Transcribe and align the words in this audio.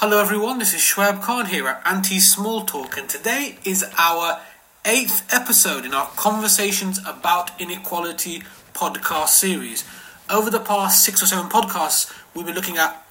Hello 0.00 0.20
everyone, 0.20 0.58
this 0.58 0.74
is 0.74 0.82
Shweb 0.82 1.22
Khan 1.22 1.46
here 1.46 1.66
at 1.66 1.80
Anti 1.86 2.18
Small 2.18 2.66
Talk, 2.66 2.98
and 2.98 3.08
today 3.08 3.56
is 3.64 3.82
our 3.96 4.40
eighth 4.84 5.26
episode 5.34 5.86
in 5.86 5.94
our 5.94 6.08
Conversations 6.08 6.98
About 7.06 7.58
Inequality 7.58 8.42
podcast 8.74 9.28
series. 9.28 9.84
Over 10.28 10.50
the 10.50 10.60
past 10.60 11.02
six 11.02 11.22
or 11.22 11.26
seven 11.26 11.48
podcasts, 11.48 12.12
we've 12.34 12.44
been 12.44 12.54
looking 12.54 12.76
at 12.76 13.06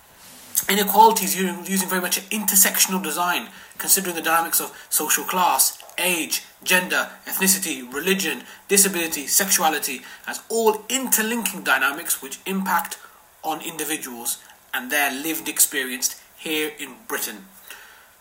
inequalities 0.70 1.36
using 1.36 1.90
very 1.90 2.04
much 2.04 2.20
an 2.20 2.26
intersectional 2.26 3.02
design, 3.02 3.48
considering 3.80 4.16
the 4.16 4.22
dynamics 4.22 4.62
of 4.62 4.72
social 4.92 5.24
class, 5.24 5.82
age, 5.98 6.44
gender, 6.64 7.10
ethnicity, 7.26 7.92
religion, 7.92 8.44
disability, 8.68 9.26
sexuality 9.26 10.04
as 10.28 10.40
all 10.50 10.86
interlinking 10.90 11.64
dynamics 11.64 12.22
which 12.22 12.38
impact 12.46 13.00
on 13.44 13.60
individuals 13.64 14.38
and 14.72 14.92
their 14.92 15.12
lived 15.12 15.50
experience 15.50 16.22
here 16.46 16.72
in 16.78 16.94
Britain. 17.08 17.46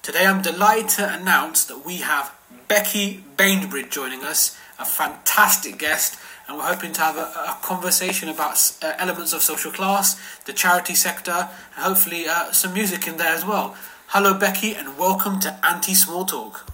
Today 0.01 0.25
I'm 0.25 0.41
delighted 0.41 0.89
to 0.97 1.15
announce 1.15 1.63
that 1.67 1.85
we 1.85 1.99
have 1.99 2.35
Becky 2.69 3.23
Bainbridge 3.37 3.91
joining 3.91 4.25
us, 4.25 4.59
a 4.79 4.87
fantastic 4.87 5.79
guest, 5.79 6.19
and 6.49 6.57
we're 6.57 6.65
hoping 6.65 6.95
to 6.95 7.03
have 7.03 7.19
a, 7.19 7.21
a 7.21 7.59
conversation 7.61 8.31
about 8.31 8.57
uh, 8.81 8.95
elements 8.99 9.35
of 9.35 9.43
social 9.43 9.71
class, 9.71 10.19
the 10.47 10.55
charity 10.55 10.95
sector, 10.95 11.51
and 11.77 11.85
hopefully 11.85 12.27
uh, 12.27 12.51
some 12.51 12.73
music 12.73 13.07
in 13.07 13.19
there 13.19 13.35
as 13.35 13.45
well. 13.45 13.77
Hello, 14.07 14.33
Becky, 14.33 14.75
and 14.75 14.97
welcome 14.97 15.39
to 15.41 15.61
Anti 15.63 15.93
Small 15.93 16.25
Talk. 16.25 16.73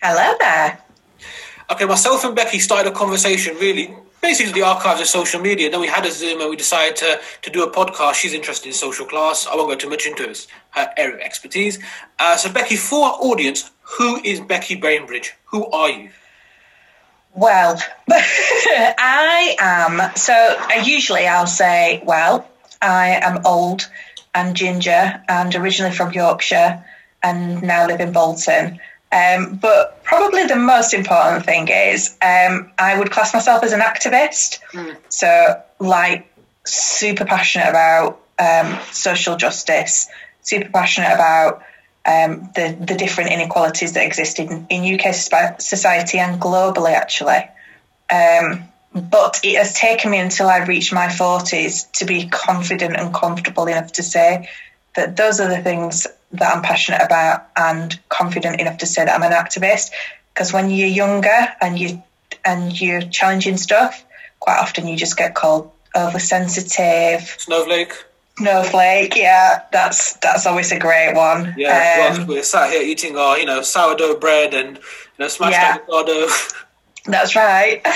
Hello 0.00 0.34
there. 0.40 0.80
Okay, 1.70 1.84
myself 1.84 2.24
and 2.24 2.34
Becky 2.34 2.58
started 2.58 2.90
a 2.90 2.94
conversation 2.94 3.56
really 3.56 3.94
basically 4.22 4.52
the 4.52 4.62
archives 4.62 5.00
of 5.00 5.08
social 5.08 5.40
media. 5.40 5.68
Then 5.68 5.80
we 5.80 5.88
had 5.88 6.06
a 6.06 6.10
Zoom 6.10 6.40
and 6.40 6.48
we 6.48 6.56
decided 6.56 6.96
to, 6.96 7.20
to 7.42 7.50
do 7.50 7.64
a 7.64 7.70
podcast. 7.70 8.14
She's 8.14 8.32
interested 8.32 8.68
in 8.68 8.72
social 8.72 9.04
class. 9.04 9.46
I 9.46 9.56
won't 9.56 9.68
go 9.68 9.76
too 9.76 9.90
much 9.90 10.06
into 10.06 10.28
it, 10.30 10.46
her 10.70 10.92
area 10.96 11.16
of 11.16 11.20
expertise. 11.20 11.78
Uh, 12.18 12.36
so, 12.36 12.50
Becky, 12.50 12.76
for 12.76 13.04
our 13.04 13.14
audience, 13.20 13.70
who 13.82 14.22
is 14.24 14.40
Becky 14.40 14.76
Bainbridge? 14.76 15.34
Who 15.46 15.66
are 15.66 15.90
you? 15.90 16.10
Well, 17.34 17.82
I 18.10 19.56
am. 19.60 20.16
So, 20.16 20.32
I 20.32 20.82
usually 20.84 21.26
I'll 21.26 21.46
say, 21.46 22.02
well, 22.04 22.48
I 22.80 23.18
am 23.22 23.44
old 23.44 23.88
and 24.34 24.54
ginger 24.56 25.22
and 25.28 25.54
originally 25.54 25.94
from 25.94 26.12
Yorkshire 26.12 26.84
and 27.22 27.62
now 27.62 27.86
live 27.86 28.00
in 28.00 28.12
Bolton. 28.12 28.80
Um, 29.12 29.56
but 29.56 30.02
probably 30.04 30.46
the 30.46 30.56
most 30.56 30.94
important 30.94 31.44
thing 31.44 31.68
is 31.68 32.16
um, 32.22 32.72
I 32.78 32.98
would 32.98 33.10
class 33.10 33.34
myself 33.34 33.62
as 33.62 33.72
an 33.72 33.80
activist. 33.80 34.60
Mm. 34.72 34.96
So, 35.10 35.62
like, 35.78 36.32
super 36.64 37.26
passionate 37.26 37.68
about 37.68 38.20
um, 38.38 38.78
social 38.90 39.36
justice, 39.36 40.08
super 40.40 40.70
passionate 40.70 41.12
about 41.12 41.62
um, 42.06 42.50
the, 42.54 42.76
the 42.80 42.94
different 42.94 43.30
inequalities 43.30 43.92
that 43.92 44.06
exist 44.06 44.38
in, 44.38 44.66
in 44.70 44.98
UK 44.98 45.14
society 45.14 46.18
and 46.18 46.40
globally, 46.40 46.94
actually. 46.94 47.48
Um, 48.10 48.64
but 48.94 49.40
it 49.42 49.56
has 49.56 49.74
taken 49.74 50.10
me 50.10 50.18
until 50.18 50.48
I 50.48 50.64
reached 50.64 50.92
my 50.92 51.06
40s 51.06 51.90
to 51.92 52.04
be 52.04 52.28
confident 52.28 52.96
and 52.96 53.14
comfortable 53.14 53.66
enough 53.66 53.92
to 53.92 54.02
say 54.02 54.48
that 54.96 55.16
those 55.16 55.40
are 55.40 55.48
the 55.48 55.62
things 55.62 56.06
that 56.32 56.54
I'm 56.54 56.62
passionate 56.62 57.02
about 57.02 57.48
and 57.56 57.98
confident 58.08 58.60
enough 58.60 58.78
to 58.78 58.86
say 58.86 59.04
that 59.04 59.14
I'm 59.14 59.22
an 59.22 59.32
activist. 59.32 59.90
Because 60.32 60.52
when 60.52 60.70
you're 60.70 60.88
younger 60.88 61.48
and 61.60 61.78
you 61.78 62.02
and 62.44 62.78
you're 62.80 63.02
challenging 63.02 63.56
stuff, 63.56 64.04
quite 64.40 64.58
often 64.58 64.88
you 64.88 64.96
just 64.96 65.16
get 65.16 65.34
called 65.34 65.70
oversensitive, 65.94 67.22
snowflake. 67.38 67.92
Snowflake, 68.38 69.14
yeah, 69.14 69.62
that's 69.72 70.14
that's 70.14 70.46
always 70.46 70.72
a 70.72 70.78
great 70.78 71.14
one. 71.14 71.54
Yeah, 71.56 72.16
um, 72.18 72.26
we're 72.26 72.42
sat 72.42 72.70
here 72.70 72.82
eating 72.82 73.16
our, 73.16 73.38
you 73.38 73.44
know, 73.44 73.60
sourdough 73.60 74.18
bread 74.18 74.54
and 74.54 74.78
you 74.78 74.82
know, 75.18 75.28
smashed 75.28 75.52
yeah, 75.52 75.76
avocado. 75.76 76.26
That's 77.04 77.34
right. 77.34 77.84
um, 77.86 77.94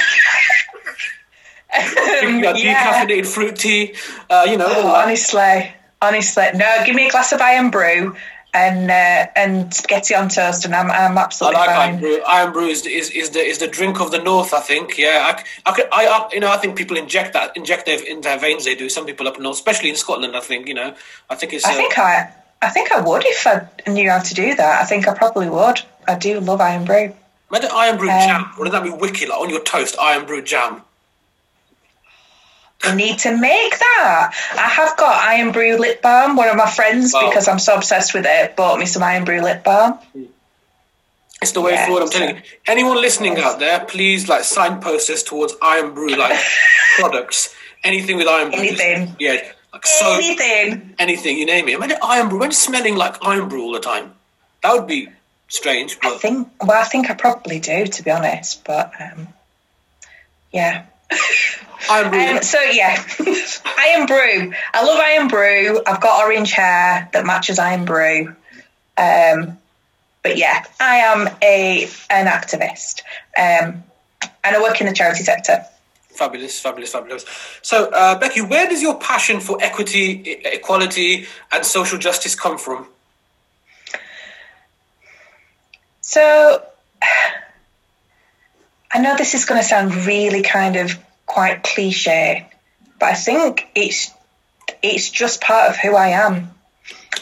yeah. 1.77 2.53
decaffeinated 2.53 3.27
fruit 3.27 3.57
tea, 3.57 3.95
uh, 4.29 4.47
you 4.49 4.57
know. 4.57 4.67
Oh, 4.69 4.89
honestly, 4.89 5.73
Honestly, 6.07 6.45
no. 6.55 6.83
Give 6.85 6.95
me 6.95 7.07
a 7.09 7.11
glass 7.11 7.33
of 7.33 7.41
Irn-Bru 7.41 8.15
and 8.55 8.91
uh, 8.91 9.31
and 9.37 9.73
spaghetti 9.75 10.15
on 10.15 10.29
toast, 10.29 10.65
and 10.65 10.75
I'm 10.75 10.91
I'm 10.91 11.19
absolutely 11.19 11.57
I 11.57 11.67
like 11.67 11.77
fine. 11.77 11.95
Irn-Bru. 11.95 12.23
Irn-Bru 12.27 12.67
is, 12.67 12.87
is, 12.87 13.11
is 13.11 13.31
the 13.31 13.41
is 13.41 13.59
the 13.59 13.69
drink 13.69 14.01
of 14.01 14.11
the 14.11 14.19
north. 14.19 14.55
I 14.55 14.61
think. 14.61 14.97
Yeah, 14.97 15.35
I, 15.67 15.71
I, 15.71 15.85
I, 15.93 16.29
you 16.33 16.41
know 16.41 16.51
I 16.51 16.57
think 16.57 16.77
people 16.77 16.97
inject 16.97 17.33
that 17.35 17.57
inject 17.57 17.87
their 17.87 18.03
in 18.05 18.23
their 18.23 18.39
veins. 18.39 18.65
They 18.65 18.75
do. 18.75 18.89
Some 18.89 19.05
people 19.05 19.29
up 19.29 19.39
north, 19.39 19.57
especially 19.57 19.91
in 19.91 19.97
Scotland. 19.97 20.37
I 20.37 20.41
think 20.41 20.69
you 20.69 20.75
know. 20.75 20.95
I 21.29 21.35
think 21.35 21.53
it's. 21.53 21.65
I 21.65 21.73
uh, 21.73 21.77
think 21.77 21.99
I 21.99 22.33
I 22.63 22.71
think 22.71 22.93
I 22.93 23.01
would 23.01 23.25
if 23.27 23.47
I 23.47 23.69
knew 23.91 24.11
how 24.11 24.21
to 24.21 24.35
do 24.35 24.55
that. 24.55 24.81
I 24.81 24.85
think 24.85 25.07
I 25.07 25.15
probably 25.15 25.51
would. 25.51 25.83
I 26.09 26.15
do 26.17 26.41
love 26.41 26.61
Irn-Bru. 26.61 27.15
Imagine 27.51 27.71
Irn-Bru 27.71 28.11
um, 28.11 28.21
jam. 28.21 28.51
Wouldn't 28.59 28.73
that 28.73 28.83
be 28.83 28.91
wicked? 28.91 29.29
Like 29.29 29.39
on 29.39 29.51
your 29.51 29.63
toast, 29.63 29.97
Irn-Bru 30.01 30.43
jam. 30.43 30.83
I 32.87 32.95
need 32.95 33.19
to 33.21 33.37
make 33.37 33.79
that. 33.79 34.33
I 34.53 34.69
have 34.69 34.97
got 34.97 35.39
Irn-Bru 35.39 35.79
lip 35.79 36.03
balm. 36.03 36.37
One 36.37 36.49
of 36.49 36.57
my 36.57 36.71
friends, 36.71 37.13
wow. 37.13 37.29
because 37.29 37.49
I'm 37.49 37.59
so 37.59 37.77
obsessed 37.77 38.15
with 38.15 38.27
it, 38.27 38.57
bought 38.57 38.79
me 38.79 38.87
some 38.87 39.03
Irn-Bru 39.03 39.41
lip 39.43 39.65
balm. 39.65 39.99
It's 41.43 41.53
the 41.53 41.61
way 41.61 41.73
yeah, 41.73 41.87
forward. 41.87 42.05
I'm 42.05 42.09
telling 42.09 42.37
you. 42.37 42.43
Anyone 42.67 43.01
listening 43.01 43.39
out 43.39 43.59
there, 43.59 43.85
please 43.85 44.29
like 44.29 44.45
signpost 44.45 45.11
us 45.11 45.23
towards 45.23 45.55
Irn-Bru 45.63 46.17
like 46.17 46.41
products. 46.99 47.55
Anything 47.85 48.17
with 48.17 48.27
Irn-Bru. 48.27 48.59
Anything. 48.59 49.07
Just, 49.09 49.21
yeah. 49.21 49.53
Like 49.73 49.87
so, 49.87 50.15
anything. 50.15 50.95
Anything. 50.99 51.39
You 51.39 51.47
name 51.47 51.69
it. 51.69 51.75
Imagine 51.75 51.99
Irn-Bru. 52.03 52.39
Imagine 52.39 52.53
smelling 52.53 52.97
like 52.97 53.25
Irn-Bru 53.27 53.63
all 53.63 53.73
the 53.73 53.81
time. 53.81 54.15
That 54.63 54.75
would 54.75 54.87
be 54.87 55.09
strange. 55.49 55.99
But... 56.01 56.15
I 56.15 56.19
think. 56.19 56.49
Well, 56.63 56.81
I 56.81 56.85
think 56.85 57.11
I 57.11 57.15
probably 57.15 57.61
do, 57.61 57.87
to 57.87 58.03
be 58.03 58.11
honest. 58.11 58.65
But 58.65 58.93
um, 59.01 59.29
yeah. 60.53 60.87
Um, 61.11 62.43
so 62.43 62.61
yeah, 62.63 62.97
Irn-Bru. 63.21 64.53
I 64.75 64.85
love 64.85 64.99
Irn-Bru. 64.99 65.83
I've 65.87 66.01
got 66.01 66.25
orange 66.25 66.53
hair 66.53 67.09
that 67.13 67.25
matches 67.25 67.59
Irn-Bru. 67.59 68.35
Um, 68.99 69.59
but 70.23 70.37
yeah, 70.37 70.65
I 70.81 70.97
am 70.97 71.29
a 71.41 71.85
an 72.11 72.27
activist, 72.27 73.03
um, 73.39 73.85
and 74.43 74.57
I 74.57 74.61
work 74.61 74.81
in 74.81 74.89
the 74.89 74.93
charity 74.93 75.23
sector. 75.23 75.65
Fabulous, 76.17 76.59
fabulous, 76.59 76.91
fabulous. 76.91 77.25
So, 77.63 77.91
uh, 77.91 78.19
Becky, 78.19 78.41
where 78.41 78.69
does 78.69 78.83
your 78.83 78.99
passion 78.99 79.39
for 79.39 79.63
equity, 79.63 80.33
equality, 80.45 81.27
and 81.53 81.65
social 81.65 81.99
justice 81.99 82.35
come 82.35 82.59
from? 82.59 82.89
So, 86.01 86.65
I 88.97 88.99
know 88.99 89.15
this 89.15 89.35
is 89.35 89.45
going 89.45 89.61
to 89.61 89.67
sound 89.67 89.95
really 90.07 90.41
kind 90.41 90.77
of 90.77 90.99
quite 91.27 91.63
cliche, 91.63 92.49
but 92.99 93.11
I 93.11 93.13
think 93.13 93.69
it's 93.75 94.11
it's 94.83 95.11
just 95.11 95.43
part 95.43 95.69
of 95.69 95.77
who 95.77 95.95
I 95.95 96.09
am. 96.25 96.49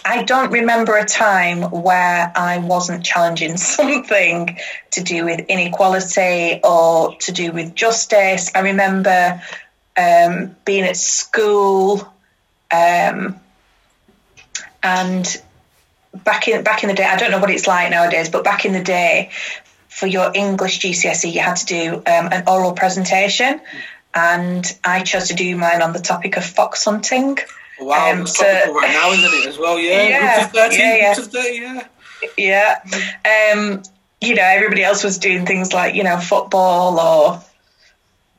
I 0.05 0.23
don't 0.23 0.53
remember 0.53 0.97
a 0.97 1.05
time 1.05 1.63
where 1.63 2.33
I 2.33 2.59
wasn't 2.59 3.05
challenging 3.05 3.57
something 3.79 4.57
to 4.93 5.03
do 5.03 5.25
with 5.25 5.41
inequality 5.49 6.61
or 6.63 7.17
to 7.17 7.33
do 7.33 7.51
with 7.51 7.75
justice. 7.75 8.53
I 8.55 8.61
remember 8.61 9.43
um, 9.97 10.55
being 10.65 10.85
at 10.85 10.97
school 10.97 12.09
um, 12.73 13.41
and 14.81 15.43
back 16.23 16.47
in 16.47 16.63
back 16.63 16.85
in 16.85 16.89
the 16.89 16.95
day. 16.95 17.03
I 17.03 17.17
don't 17.17 17.33
know 17.33 17.41
what 17.41 17.51
it's 17.51 17.67
like 17.67 17.91
nowadays, 17.91 18.29
but 18.29 18.45
back 18.45 18.65
in 18.65 18.73
the 18.73 18.85
day, 18.85 19.33
for 19.95 20.09
your 20.09 20.33
English 20.35 20.81
GCSE, 20.81 21.33
you 21.33 21.41
had 21.41 21.55
to 21.59 21.67
do 21.67 21.95
um, 21.95 22.29
an 22.33 22.49
oral 22.49 22.73
presentation, 22.73 23.61
and 24.13 24.79
I 24.83 25.05
chose 25.05 25.29
to 25.29 25.35
do 25.35 25.57
mine 25.57 25.83
on 25.83 25.93
the 25.93 26.01
topic 26.01 26.37
of 26.37 26.45
fox 26.45 26.85
hunting. 26.85 27.39
Wow, 27.79 28.13
um, 28.13 28.27
so, 28.27 28.45
right 28.45 28.91
now, 28.91 29.13
isn't 29.13 29.33
it, 29.33 29.47
as 29.47 29.57
well? 29.57 29.79
Yeah, 29.79 30.03
yeah, 30.09 30.39
groups 30.39 30.57
of 30.57 30.63
30, 30.63 30.77
yeah, 30.77 30.97
yeah. 30.97 31.13
Of 31.13 31.27
30, 31.27 31.49
yeah. 31.55 31.87
Yeah. 32.37 33.53
Um, 33.53 33.83
you 34.21 34.35
know, 34.35 34.43
everybody 34.43 34.83
else 34.83 35.05
was 35.05 35.19
doing 35.19 35.47
things 35.47 35.73
like, 35.73 35.95
you 35.95 36.03
know, 36.03 36.19
football 36.19 36.99
or, 36.99 37.45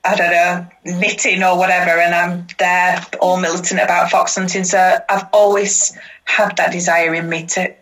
I 0.04 0.16
don't 0.16 0.32
know, 0.32 0.68
knitting 1.00 1.42
or 1.42 1.58
whatever, 1.58 1.92
and 1.92 2.14
I'm 2.14 2.48
there 2.60 3.02
all 3.22 3.38
militant 3.38 3.80
about 3.80 4.12
fox 4.12 4.36
hunting. 4.36 4.66
So 4.66 4.98
I've 5.10 5.28
always 5.32 5.98
had 6.26 6.58
that 6.58 6.74
desire 6.74 7.14
in 7.14 7.30
me 7.30 7.46
to. 7.46 7.74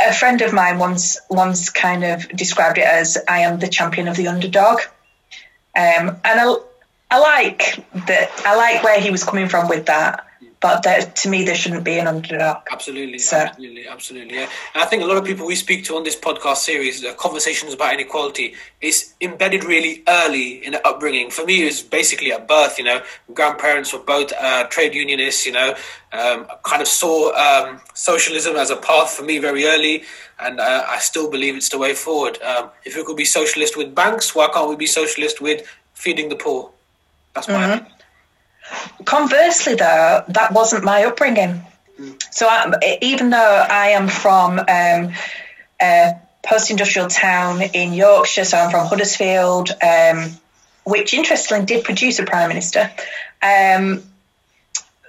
A 0.00 0.12
friend 0.12 0.40
of 0.42 0.52
mine 0.52 0.78
once 0.78 1.18
once 1.30 1.70
kind 1.70 2.04
of 2.04 2.28
described 2.28 2.78
it 2.78 2.84
as 2.84 3.16
I 3.28 3.40
am 3.40 3.58
the 3.58 3.68
champion 3.68 4.08
of 4.08 4.16
the 4.16 4.28
underdog. 4.28 4.80
Um, 5.76 6.18
and 6.24 6.40
I, 6.40 6.56
I 7.10 7.18
like 7.20 7.84
that. 8.06 8.30
I 8.44 8.56
like 8.56 8.82
where 8.82 9.00
he 9.00 9.10
was 9.10 9.22
coming 9.22 9.48
from 9.48 9.68
with 9.68 9.86
that. 9.86 10.26
But 10.60 10.82
that, 10.82 11.14
to 11.16 11.28
me, 11.28 11.44
there 11.44 11.54
shouldn't 11.54 11.84
be 11.84 11.98
an 11.98 12.08
underdog. 12.08 12.58
Absolutely, 12.70 13.18
so. 13.18 13.36
absolutely, 13.36 13.86
absolutely. 13.86 14.34
Yeah, 14.34 14.48
and 14.74 14.82
I 14.82 14.86
think 14.86 15.02
a 15.02 15.06
lot 15.06 15.16
of 15.16 15.24
people 15.24 15.46
we 15.46 15.54
speak 15.54 15.84
to 15.84 15.96
on 15.96 16.02
this 16.02 16.16
podcast 16.16 16.56
series, 16.56 17.00
the 17.00 17.12
conversations 17.12 17.74
about 17.74 17.94
inequality, 17.94 18.54
is 18.80 19.14
embedded 19.20 19.64
really 19.64 20.02
early 20.08 20.64
in 20.64 20.72
the 20.72 20.86
upbringing. 20.86 21.30
For 21.30 21.44
me, 21.44 21.62
it 21.62 21.66
was 21.66 21.82
basically 21.82 22.32
at 22.32 22.48
birth. 22.48 22.78
You 22.78 22.84
know, 22.84 23.02
grandparents 23.34 23.92
were 23.92 24.00
both 24.00 24.32
uh, 24.40 24.64
trade 24.64 24.94
unionists. 24.94 25.46
You 25.46 25.52
know, 25.52 25.74
um, 26.12 26.48
kind 26.64 26.82
of 26.82 26.88
saw 26.88 27.32
um, 27.36 27.80
socialism 27.94 28.56
as 28.56 28.70
a 28.70 28.76
path 28.76 29.10
for 29.10 29.22
me 29.22 29.38
very 29.38 29.64
early, 29.66 30.02
and 30.40 30.58
uh, 30.58 30.84
I 30.88 30.98
still 30.98 31.30
believe 31.30 31.56
it's 31.56 31.68
the 31.68 31.78
way 31.78 31.94
forward. 31.94 32.40
Um, 32.42 32.70
if 32.84 32.96
we 32.96 33.04
could 33.04 33.16
be 33.16 33.24
socialist 33.24 33.76
with 33.76 33.94
banks, 33.94 34.34
why 34.34 34.48
can't 34.52 34.68
we 34.68 34.76
be 34.76 34.86
socialist 34.86 35.40
with 35.40 35.66
feeding 35.94 36.28
the 36.30 36.36
poor? 36.36 36.70
That's 37.34 37.46
my 37.46 37.54
mm-hmm. 37.54 37.72
opinion. 37.72 37.97
Conversely, 39.04 39.74
though, 39.74 40.24
that 40.28 40.52
wasn't 40.52 40.84
my 40.84 41.04
upbringing. 41.04 41.62
So 42.30 42.46
I, 42.46 42.98
even 43.02 43.30
though 43.30 43.66
I 43.68 43.88
am 43.88 44.08
from 44.08 44.58
um, 44.58 45.12
a 45.80 46.12
post-industrial 46.44 47.08
town 47.08 47.60
in 47.62 47.92
Yorkshire, 47.92 48.44
so 48.44 48.56
I'm 48.56 48.70
from 48.70 48.86
Huddersfield, 48.86 49.70
um, 49.82 50.30
which 50.84 51.12
interestingly 51.12 51.66
did 51.66 51.84
produce 51.84 52.18
a 52.18 52.24
prime 52.24 52.48
minister. 52.48 52.90
Um, 53.42 54.02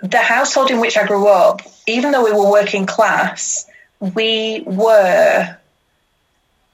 the 0.01 0.17
household 0.17 0.71
in 0.71 0.79
which 0.79 0.97
I 0.97 1.05
grew 1.05 1.27
up, 1.27 1.61
even 1.87 2.11
though 2.11 2.23
we 2.23 2.31
were 2.31 2.49
working 2.49 2.85
class, 2.85 3.65
we 3.99 4.63
were 4.65 5.57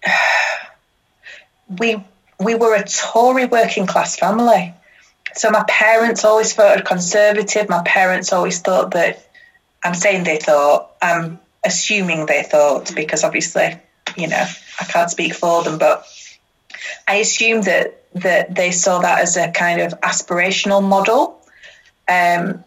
we 1.79 2.03
we 2.39 2.55
were 2.55 2.75
a 2.75 2.83
Tory 2.87 3.45
working 3.45 3.87
class 3.87 4.15
family. 4.15 4.73
So 5.33 5.49
my 5.49 5.63
parents 5.67 6.23
always 6.23 6.53
voted 6.53 6.85
conservative. 6.85 7.67
My 7.67 7.81
parents 7.83 8.31
always 8.31 8.59
thought 8.59 8.91
that 8.91 9.27
I'm 9.83 9.93
saying 9.93 10.23
they 10.23 10.37
thought, 10.37 10.91
I'm 11.01 11.39
assuming 11.63 12.25
they 12.25 12.43
thought 12.43 12.93
because 12.95 13.23
obviously, 13.23 13.77
you 14.15 14.27
know, 14.27 14.45
I 14.79 14.85
can't 14.85 15.09
speak 15.09 15.33
for 15.33 15.63
them, 15.63 15.77
but 15.77 16.05
I 17.07 17.15
assume 17.15 17.63
that 17.63 18.01
that 18.15 18.55
they 18.55 18.71
saw 18.71 18.99
that 18.99 19.19
as 19.19 19.35
a 19.35 19.51
kind 19.51 19.81
of 19.81 19.99
aspirational 19.99 20.81
model. 20.81 21.41
Um, 22.07 22.63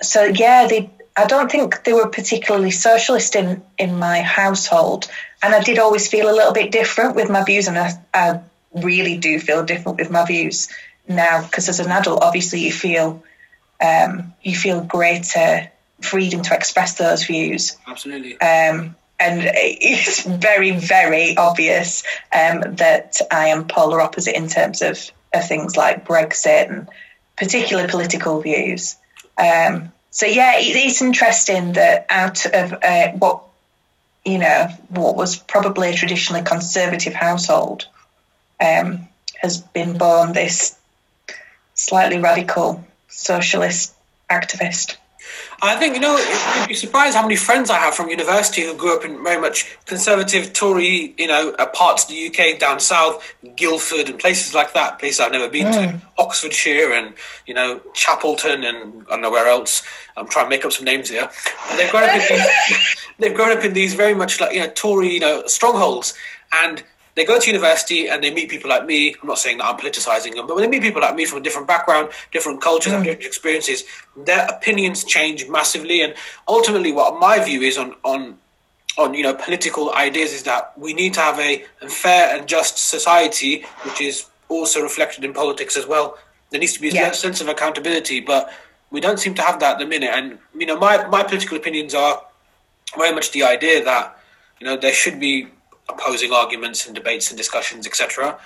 so 0.00 0.24
yeah, 0.24 0.66
they. 0.68 0.90
I 1.14 1.26
don't 1.26 1.50
think 1.50 1.84
they 1.84 1.92
were 1.92 2.08
particularly 2.08 2.70
socialist 2.70 3.36
in 3.36 3.62
in 3.76 3.98
my 3.98 4.22
household, 4.22 5.10
and 5.42 5.54
I 5.54 5.62
did 5.62 5.78
always 5.78 6.08
feel 6.08 6.30
a 6.30 6.32
little 6.32 6.52
bit 6.52 6.70
different 6.72 7.16
with 7.16 7.28
my 7.28 7.44
views, 7.44 7.68
and 7.68 7.78
I, 7.78 7.92
I 8.14 8.40
really 8.74 9.18
do 9.18 9.38
feel 9.38 9.64
different 9.64 9.98
with 9.98 10.10
my 10.10 10.24
views 10.24 10.68
now 11.08 11.42
because 11.42 11.68
as 11.68 11.80
an 11.80 11.90
adult, 11.90 12.22
obviously 12.22 12.60
you 12.60 12.72
feel 12.72 13.22
um, 13.80 14.32
you 14.42 14.56
feel 14.56 14.82
greater 14.82 15.70
freedom 16.00 16.42
to 16.42 16.54
express 16.54 16.94
those 16.94 17.24
views. 17.24 17.76
Absolutely. 17.86 18.40
Um, 18.40 18.96
and 19.18 19.42
it's 19.54 20.24
very, 20.24 20.72
very 20.72 21.36
obvious 21.36 22.02
um, 22.34 22.74
that 22.76 23.20
I 23.30 23.48
am 23.48 23.68
polar 23.68 24.00
opposite 24.00 24.36
in 24.36 24.48
terms 24.48 24.82
of, 24.82 24.98
of 25.32 25.46
things 25.46 25.76
like 25.76 26.04
Brexit 26.04 26.70
and 26.70 26.88
particular 27.36 27.86
political 27.86 28.40
views. 28.40 28.96
Um, 29.38 29.92
so 30.10 30.26
yeah, 30.26 30.58
it, 30.58 30.76
it's 30.76 31.02
interesting 31.02 31.74
that 31.74 32.06
out 32.10 32.46
of 32.46 32.72
uh, 32.82 33.12
what 33.12 33.44
you 34.24 34.38
know, 34.38 34.68
what 34.88 35.16
was 35.16 35.36
probably 35.36 35.90
a 35.90 35.94
traditionally 35.94 36.42
conservative 36.44 37.12
household, 37.12 37.86
um, 38.60 39.08
has 39.40 39.58
been 39.58 39.98
born 39.98 40.32
this 40.32 40.76
slightly 41.82 42.18
radical 42.18 42.84
socialist 43.08 43.94
activist. 44.30 44.96
I 45.64 45.76
think, 45.76 45.94
you 45.94 46.00
know, 46.00 46.16
you'd 46.58 46.68
be 46.68 46.74
surprised 46.74 47.14
how 47.14 47.22
many 47.22 47.36
friends 47.36 47.70
I 47.70 47.78
have 47.78 47.94
from 47.94 48.08
university 48.08 48.62
who 48.62 48.74
grew 48.74 48.96
up 48.96 49.04
in 49.04 49.22
very 49.22 49.40
much 49.40 49.78
conservative 49.86 50.52
Tory, 50.52 51.14
you 51.16 51.28
know, 51.28 51.54
uh, 51.56 51.66
parts 51.66 52.02
of 52.02 52.10
the 52.10 52.26
UK 52.26 52.58
down 52.58 52.80
south, 52.80 53.32
Guildford 53.54 54.08
and 54.08 54.18
places 54.18 54.54
like 54.54 54.72
that, 54.74 54.98
places 54.98 55.20
I've 55.20 55.30
never 55.30 55.48
been 55.48 55.68
mm. 55.68 55.72
to, 55.72 56.02
Oxfordshire 56.18 56.92
and, 56.92 57.14
you 57.46 57.54
know, 57.54 57.80
Chapelton 57.94 58.64
and 58.64 59.06
I 59.06 59.10
don't 59.10 59.22
know 59.22 59.30
where 59.30 59.46
else. 59.46 59.82
I'm 60.16 60.26
trying 60.26 60.46
to 60.46 60.50
make 60.50 60.64
up 60.64 60.72
some 60.72 60.84
names 60.84 61.10
here. 61.10 61.30
And 61.70 61.78
they've 61.78 61.90
grown 61.90 62.04
up 62.04 62.16
in 62.16 62.36
these, 62.36 62.96
they've 63.20 63.34
grown 63.34 63.56
up 63.56 63.64
in 63.64 63.72
these 63.72 63.94
very 63.94 64.14
much 64.14 64.40
like, 64.40 64.54
you 64.54 64.60
know, 64.60 64.70
Tory, 64.70 65.10
you 65.14 65.20
know, 65.20 65.46
strongholds. 65.46 66.14
And 66.52 66.82
they 67.14 67.24
go 67.24 67.38
to 67.38 67.46
university 67.46 68.08
and 68.08 68.22
they 68.22 68.32
meet 68.32 68.48
people 68.48 68.70
like 68.70 68.86
me. 68.86 69.14
I'm 69.20 69.28
not 69.28 69.38
saying 69.38 69.58
that 69.58 69.66
I'm 69.66 69.76
politicizing 69.76 70.34
them, 70.34 70.46
but 70.46 70.56
when 70.56 70.62
they 70.62 70.70
meet 70.70 70.82
people 70.82 71.02
like 71.02 71.14
me 71.14 71.26
from 71.26 71.38
a 71.38 71.42
different 71.42 71.68
background, 71.68 72.10
different 72.32 72.60
cultures, 72.60 72.92
mm. 72.92 72.96
and 72.96 73.04
different 73.04 73.26
experiences, 73.26 73.84
their 74.16 74.46
opinions 74.46 75.04
change 75.04 75.48
massively. 75.48 76.02
And 76.02 76.14
ultimately, 76.48 76.92
what 76.92 77.20
my 77.20 77.44
view 77.44 77.60
is 77.62 77.76
on 77.76 77.94
on 78.02 78.38
on 78.98 79.14
you 79.14 79.22
know 79.22 79.34
political 79.34 79.92
ideas 79.94 80.32
is 80.32 80.42
that 80.44 80.76
we 80.78 80.94
need 80.94 81.14
to 81.14 81.20
have 81.20 81.38
a, 81.38 81.64
fair 81.88 82.36
and 82.36 82.46
just 82.46 82.78
society, 82.78 83.64
which 83.84 84.00
is 84.00 84.26
also 84.48 84.82
reflected 84.82 85.24
in 85.24 85.32
politics 85.32 85.76
as 85.76 85.86
well. 85.86 86.18
There 86.50 86.60
needs 86.60 86.74
to 86.74 86.80
be 86.80 86.88
a 86.88 86.92
yeah. 86.92 87.12
sense 87.12 87.40
of 87.40 87.48
accountability, 87.48 88.20
but 88.20 88.52
we 88.90 89.00
don't 89.00 89.18
seem 89.18 89.34
to 89.34 89.42
have 89.42 89.60
that 89.60 89.72
at 89.74 89.78
the 89.78 89.86
minute. 89.86 90.10
And 90.12 90.38
you 90.56 90.66
know, 90.66 90.78
my 90.78 91.06
my 91.08 91.22
political 91.22 91.58
opinions 91.58 91.94
are 91.94 92.22
very 92.96 93.14
much 93.14 93.32
the 93.32 93.42
idea 93.42 93.84
that 93.84 94.18
you 94.60 94.66
know 94.66 94.76
there 94.76 94.92
should 94.92 95.20
be 95.20 95.48
opposing 95.88 96.32
arguments 96.32 96.86
and 96.86 96.94
debates 96.94 97.30
and 97.30 97.38
discussions, 97.38 97.86
etc. 97.86 98.38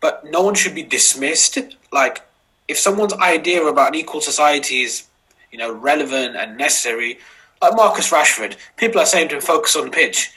But 0.00 0.24
no 0.30 0.42
one 0.42 0.54
should 0.54 0.74
be 0.74 0.82
dismissed. 0.82 1.58
Like, 1.92 2.22
if 2.68 2.78
someone's 2.78 3.14
idea 3.14 3.64
about 3.64 3.88
an 3.88 3.94
equal 3.94 4.20
society 4.20 4.82
is, 4.82 5.04
you 5.50 5.58
know, 5.58 5.72
relevant 5.72 6.36
and 6.36 6.56
necessary, 6.56 7.18
like 7.62 7.74
Marcus 7.74 8.10
Rashford, 8.10 8.56
people 8.76 9.00
are 9.00 9.06
saying 9.06 9.28
to 9.30 9.36
him, 9.36 9.40
focus 9.40 9.76
on 9.76 9.86
the 9.86 9.90
pitch. 9.90 10.32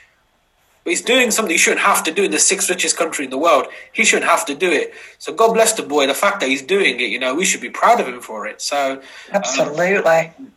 But 0.84 0.92
he's 0.92 1.02
doing 1.02 1.32
something 1.32 1.52
he 1.52 1.58
shouldn't 1.58 1.82
have 1.82 2.04
to 2.06 2.14
do 2.14 2.24
in 2.24 2.32
the 2.32 2.40
sixth 2.40 2.70
richest 2.70 2.96
country 2.96 3.26
in 3.26 3.32
the 3.32 3.38
world. 3.38 3.68
He 3.92 4.06
shouldn't 4.06 4.30
have 4.30 4.46
to 4.46 4.56
do 4.56 4.72
it. 4.72 4.94
So 5.20 5.34
God 5.34 5.54
bless 5.54 5.74
the 5.74 5.84
boy. 5.84 6.08
The 6.08 6.14
fact 6.14 6.40
that 6.40 6.48
he's 6.48 6.62
doing 6.62 7.00
it, 7.02 7.10
you 7.10 7.20
know, 7.20 7.36
we 7.36 7.44
should 7.44 7.60
be 7.60 7.70
proud 7.70 8.00
of 8.00 8.08
him 8.08 8.22
for 8.22 8.48
it. 8.48 8.62
So 8.62 9.02
absolutely. 9.34 10.34
Um, 10.40 10.54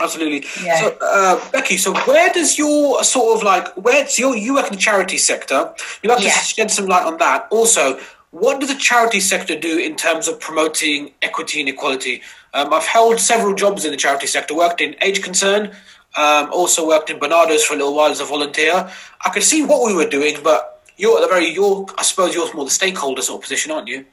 Absolutely. 0.00 0.44
Yeah. 0.62 0.80
So, 0.80 0.98
uh, 1.00 1.50
Becky, 1.50 1.76
so 1.76 1.94
where 2.04 2.32
does 2.32 2.58
your 2.58 3.02
sort 3.04 3.36
of 3.36 3.42
like 3.44 3.68
where's 3.76 4.18
your 4.18 4.36
you 4.36 4.54
work 4.54 4.66
in 4.66 4.72
the 4.72 4.78
charity 4.78 5.18
sector? 5.18 5.72
You 6.02 6.10
have 6.10 6.18
to 6.18 6.26
yeah. 6.26 6.32
shed 6.32 6.70
some 6.70 6.86
light 6.86 7.04
on 7.04 7.18
that. 7.18 7.46
Also, 7.50 7.98
what 8.30 8.60
does 8.60 8.68
the 8.68 8.78
charity 8.78 9.20
sector 9.20 9.58
do 9.58 9.78
in 9.78 9.94
terms 9.96 10.26
of 10.26 10.40
promoting 10.40 11.12
equity 11.22 11.60
and 11.60 11.68
equality? 11.68 12.22
Um, 12.52 12.72
I've 12.72 12.86
held 12.86 13.20
several 13.20 13.54
jobs 13.54 13.84
in 13.84 13.92
the 13.92 13.96
charity 13.96 14.26
sector. 14.26 14.54
Worked 14.54 14.80
in 14.80 14.96
Age 15.00 15.22
Concern, 15.22 15.72
um, 16.16 16.52
also 16.52 16.86
worked 16.86 17.10
in 17.10 17.18
Barnardo's 17.18 17.64
for 17.64 17.74
a 17.74 17.76
little 17.76 17.94
while 17.94 18.10
as 18.10 18.20
a 18.20 18.24
volunteer. 18.24 18.90
I 19.24 19.30
could 19.30 19.42
see 19.42 19.64
what 19.64 19.86
we 19.86 19.94
were 19.94 20.08
doing, 20.08 20.36
but 20.42 20.82
you're 20.96 21.18
at 21.18 21.22
the 21.22 21.28
very 21.28 21.48
you're 21.48 21.86
I 21.98 22.02
suppose 22.02 22.34
you're 22.34 22.52
more 22.54 22.64
the 22.64 22.70
stakeholder 22.70 23.22
sort 23.22 23.38
of 23.38 23.42
position, 23.42 23.72
aren't 23.72 23.88
you? 23.88 24.04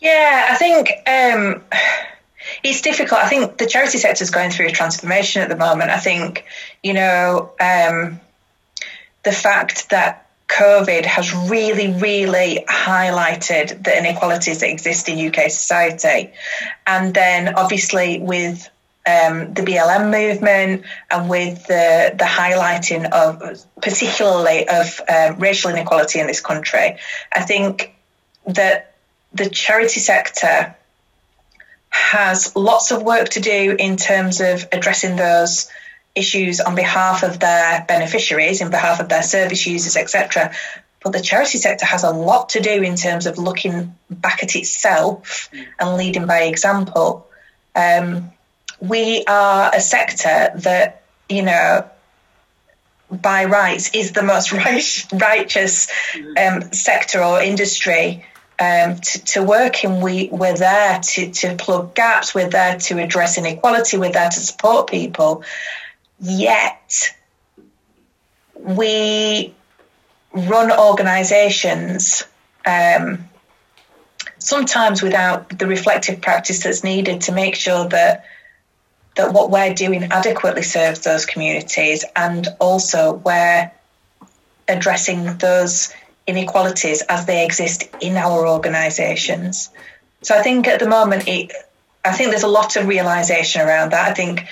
Yeah, 0.00 0.48
I 0.50 0.56
think. 0.56 0.90
Um 1.06 1.62
it's 2.62 2.80
difficult. 2.80 3.20
I 3.20 3.28
think 3.28 3.58
the 3.58 3.66
charity 3.66 3.98
sector 3.98 4.22
is 4.22 4.30
going 4.30 4.50
through 4.50 4.66
a 4.66 4.72
transformation 4.72 5.42
at 5.42 5.48
the 5.48 5.56
moment. 5.56 5.90
I 5.90 5.98
think, 5.98 6.44
you 6.82 6.94
know, 6.94 7.52
um, 7.60 8.20
the 9.22 9.32
fact 9.32 9.90
that 9.90 10.26
COVID 10.48 11.04
has 11.04 11.34
really, 11.34 11.92
really 11.92 12.64
highlighted 12.68 13.82
the 13.82 13.98
inequalities 13.98 14.60
that 14.60 14.70
exist 14.70 15.08
in 15.08 15.28
UK 15.28 15.50
society. 15.50 16.32
And 16.86 17.12
then 17.12 17.54
obviously 17.54 18.20
with 18.20 18.68
um, 19.06 19.54
the 19.54 19.62
BLM 19.62 20.10
movement 20.10 20.84
and 21.10 21.28
with 21.28 21.66
the, 21.66 22.14
the 22.16 22.24
highlighting 22.24 23.10
of 23.10 23.64
particularly 23.80 24.68
of 24.68 25.00
um, 25.08 25.38
racial 25.38 25.70
inequality 25.70 26.20
in 26.20 26.26
this 26.26 26.40
country, 26.40 26.96
I 27.32 27.42
think 27.42 27.94
that 28.46 28.94
the 29.32 29.50
charity 29.50 30.00
sector 30.00 30.74
has 31.96 32.54
lots 32.54 32.90
of 32.92 33.02
work 33.02 33.30
to 33.30 33.40
do 33.40 33.74
in 33.78 33.96
terms 33.96 34.40
of 34.40 34.68
addressing 34.70 35.16
those 35.16 35.68
issues 36.14 36.60
on 36.60 36.74
behalf 36.74 37.22
of 37.22 37.40
their 37.40 37.84
beneficiaries, 37.88 38.60
in 38.60 38.70
behalf 38.70 39.00
of 39.00 39.08
their 39.08 39.22
service 39.22 39.66
users, 39.66 39.96
etc. 39.96 40.54
But 41.02 41.12
the 41.12 41.20
charity 41.20 41.58
sector 41.58 41.86
has 41.86 42.04
a 42.04 42.10
lot 42.10 42.50
to 42.50 42.60
do 42.60 42.82
in 42.82 42.96
terms 42.96 43.26
of 43.26 43.38
looking 43.38 43.96
back 44.10 44.42
at 44.42 44.54
itself 44.54 45.48
and 45.78 45.96
leading 45.96 46.26
by 46.26 46.42
example. 46.42 47.28
Um, 47.74 48.30
we 48.80 49.24
are 49.26 49.70
a 49.74 49.80
sector 49.80 50.52
that, 50.56 51.02
you 51.28 51.42
know, 51.42 51.88
by 53.10 53.44
rights 53.46 53.94
is 53.94 54.12
the 54.12 54.22
most 54.22 54.52
righteous 55.12 55.88
um, 56.36 56.72
sector 56.72 57.22
or 57.22 57.40
industry 57.40 58.24
um, 58.58 58.96
to, 58.96 59.24
to, 59.24 59.42
working. 59.42 60.00
We, 60.00 60.28
we're 60.30 60.56
there 60.56 61.00
to, 61.00 61.30
to 61.30 61.56
plug 61.56 61.94
gaps, 61.94 62.34
we're 62.34 62.48
there 62.48 62.78
to 62.78 62.98
address 62.98 63.38
inequality, 63.38 63.98
we're 63.98 64.12
there 64.12 64.30
to 64.30 64.40
support 64.40 64.88
people. 64.88 65.44
Yet, 66.18 67.14
we 68.54 69.54
run 70.32 70.72
organisations 70.72 72.24
um, 72.66 73.28
sometimes 74.38 75.02
without 75.02 75.58
the 75.58 75.66
reflective 75.66 76.20
practice 76.20 76.62
that's 76.62 76.84
needed 76.84 77.22
to 77.22 77.32
make 77.32 77.54
sure 77.54 77.88
that 77.88 78.24
that 79.16 79.32
what 79.32 79.50
we're 79.50 79.72
doing 79.72 80.04
adequately 80.04 80.62
serves 80.62 81.00
those 81.00 81.24
communities 81.24 82.04
and 82.14 82.48
also 82.60 83.14
we're 83.14 83.70
addressing 84.68 85.38
those 85.38 85.92
inequalities 86.26 87.02
as 87.02 87.26
they 87.26 87.44
exist 87.44 87.84
in 88.00 88.16
our 88.16 88.46
organisations. 88.46 89.70
So 90.22 90.36
I 90.36 90.42
think 90.42 90.66
at 90.66 90.80
the 90.80 90.88
moment, 90.88 91.28
it, 91.28 91.52
I 92.04 92.12
think 92.12 92.30
there's 92.30 92.42
a 92.42 92.48
lot 92.48 92.76
of 92.76 92.86
realisation 92.86 93.60
around 93.62 93.92
that. 93.92 94.10
I 94.10 94.14
think 94.14 94.46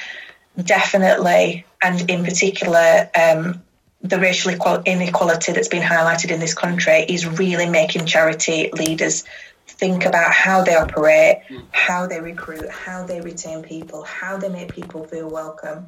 definitely, 0.63 1.67
and 1.83 2.09
in 2.11 2.25
particular, 2.25 3.11
um, 3.15 3.63
the 4.03 4.21
racial 4.21 4.53
inequality 4.85 5.53
that's 5.53 5.69
been 5.69 5.83
highlighted 5.83 6.31
in 6.31 6.39
this 6.39 6.55
country 6.55 7.05
is 7.09 7.27
really 7.27 7.69
making 7.69 8.07
charity 8.07 8.71
leaders 8.73 9.25
think 9.67 10.05
about 10.05 10.31
how 10.31 10.63
they 10.63 10.75
operate, 10.75 11.43
how 11.73 12.07
they 12.07 12.21
recruit, 12.21 12.69
how 12.69 13.05
they 13.05 13.21
retain 13.21 13.63
people, 13.63 14.03
how 14.03 14.37
they 14.37 14.49
make 14.49 14.75
people 14.75 15.05
feel 15.05 15.29
welcome, 15.29 15.87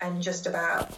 and 0.00 0.22
just 0.22 0.46
about 0.46 0.90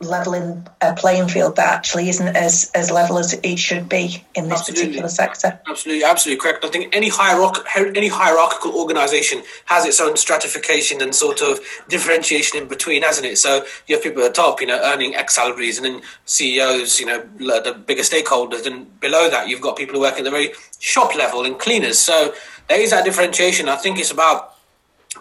leveling 0.00 0.64
a 0.80 0.94
playing 0.94 1.26
field 1.28 1.56
that 1.56 1.66
actually 1.66 2.08
isn't 2.08 2.36
as, 2.36 2.70
as 2.74 2.90
level 2.90 3.18
as 3.18 3.34
it 3.42 3.58
should 3.58 3.88
be 3.88 4.24
in 4.34 4.48
this 4.48 4.60
absolutely. 4.60 4.84
particular 4.84 5.08
sector. 5.08 5.60
Absolutely, 5.66 6.04
absolutely 6.04 6.40
correct. 6.40 6.64
I 6.64 6.68
think 6.68 6.94
any 6.94 7.08
hierarch- 7.08 7.66
any 7.76 8.08
hierarchical 8.08 8.78
organisation 8.78 9.42
has 9.64 9.84
its 9.84 10.00
own 10.00 10.16
stratification 10.16 11.02
and 11.02 11.14
sort 11.14 11.42
of 11.42 11.60
differentiation 11.88 12.62
in 12.62 12.68
between, 12.68 13.02
hasn't 13.02 13.26
it? 13.26 13.38
So 13.38 13.64
you 13.86 13.96
have 13.96 14.04
people 14.04 14.22
at 14.22 14.34
the 14.34 14.40
top, 14.40 14.60
you 14.60 14.68
know, 14.68 14.80
earning 14.84 15.16
X 15.16 15.34
salaries, 15.34 15.78
and 15.78 15.84
then 15.84 16.02
CEOs, 16.26 17.00
you 17.00 17.06
know, 17.06 17.26
the 17.38 17.72
bigger 17.86 18.02
stakeholders, 18.02 18.66
and 18.66 19.00
below 19.00 19.28
that 19.28 19.48
you've 19.48 19.60
got 19.60 19.76
people 19.76 19.94
who 19.94 20.00
work 20.00 20.18
at 20.18 20.24
the 20.24 20.30
very 20.30 20.52
shop 20.78 21.16
level 21.16 21.44
and 21.44 21.58
cleaners. 21.58 21.98
So 21.98 22.34
there 22.68 22.80
is 22.80 22.90
that 22.90 23.04
differentiation. 23.04 23.68
I 23.68 23.76
think 23.76 23.98
it's 23.98 24.12
about 24.12 24.54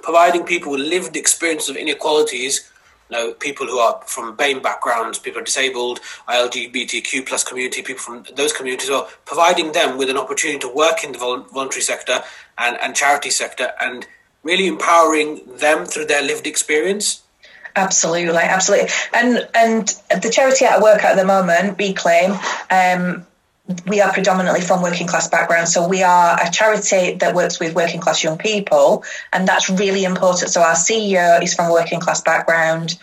providing 0.03 0.43
people 0.43 0.71
with 0.71 0.81
lived 0.81 1.15
experience 1.15 1.67
of 1.67 1.75
inequalities 1.75 2.69
know, 3.15 3.33
people 3.33 3.67
who 3.67 3.79
are 3.79 4.01
from 4.05 4.35
BAME 4.35 4.61
backgrounds, 4.61 5.19
people 5.19 5.41
are 5.41 5.45
disabled, 5.45 5.99
LGBTQ 6.27 7.25
plus 7.25 7.43
community, 7.43 7.81
people 7.81 8.01
from 8.01 8.25
those 8.35 8.53
communities, 8.53 8.89
are 8.89 9.07
providing 9.25 9.71
them 9.71 9.97
with 9.97 10.09
an 10.09 10.17
opportunity 10.17 10.59
to 10.59 10.69
work 10.69 11.03
in 11.03 11.11
the 11.11 11.17
voluntary 11.17 11.81
sector 11.81 12.21
and, 12.57 12.77
and 12.81 12.95
charity 12.95 13.29
sector 13.29 13.71
and 13.79 14.07
really 14.43 14.67
empowering 14.67 15.41
them 15.57 15.85
through 15.85 16.05
their 16.05 16.21
lived 16.21 16.47
experience. 16.47 17.23
Absolutely, 17.75 18.37
absolutely. 18.37 18.89
And 19.13 19.47
and 19.53 19.87
the 20.09 20.31
charity 20.31 20.65
I 20.65 20.81
work 20.81 21.03
at 21.03 21.11
at 21.11 21.15
the 21.15 21.25
moment, 21.25 21.77
Reclaim, 21.77 22.31
um, 22.71 23.26
we 23.85 23.99
are 24.01 24.13
predominantly 24.13 24.61
from 24.61 24.81
working 24.81 25.07
class 25.07 25.27
backgrounds. 25.27 25.73
So 25.73 25.87
we 25.87 26.01
are 26.03 26.37
a 26.41 26.49
charity 26.51 27.15
that 27.15 27.35
works 27.35 27.59
with 27.59 27.75
working 27.75 27.99
class 27.99 28.23
young 28.23 28.37
people, 28.37 29.03
and 29.33 29.47
that's 29.47 29.69
really 29.69 30.05
important. 30.05 30.51
So 30.51 30.61
our 30.61 30.75
CEO 30.75 31.41
is 31.41 31.53
from 31.53 31.69
a 31.69 31.73
working 31.73 31.99
class 31.99 32.21
background. 32.21 32.97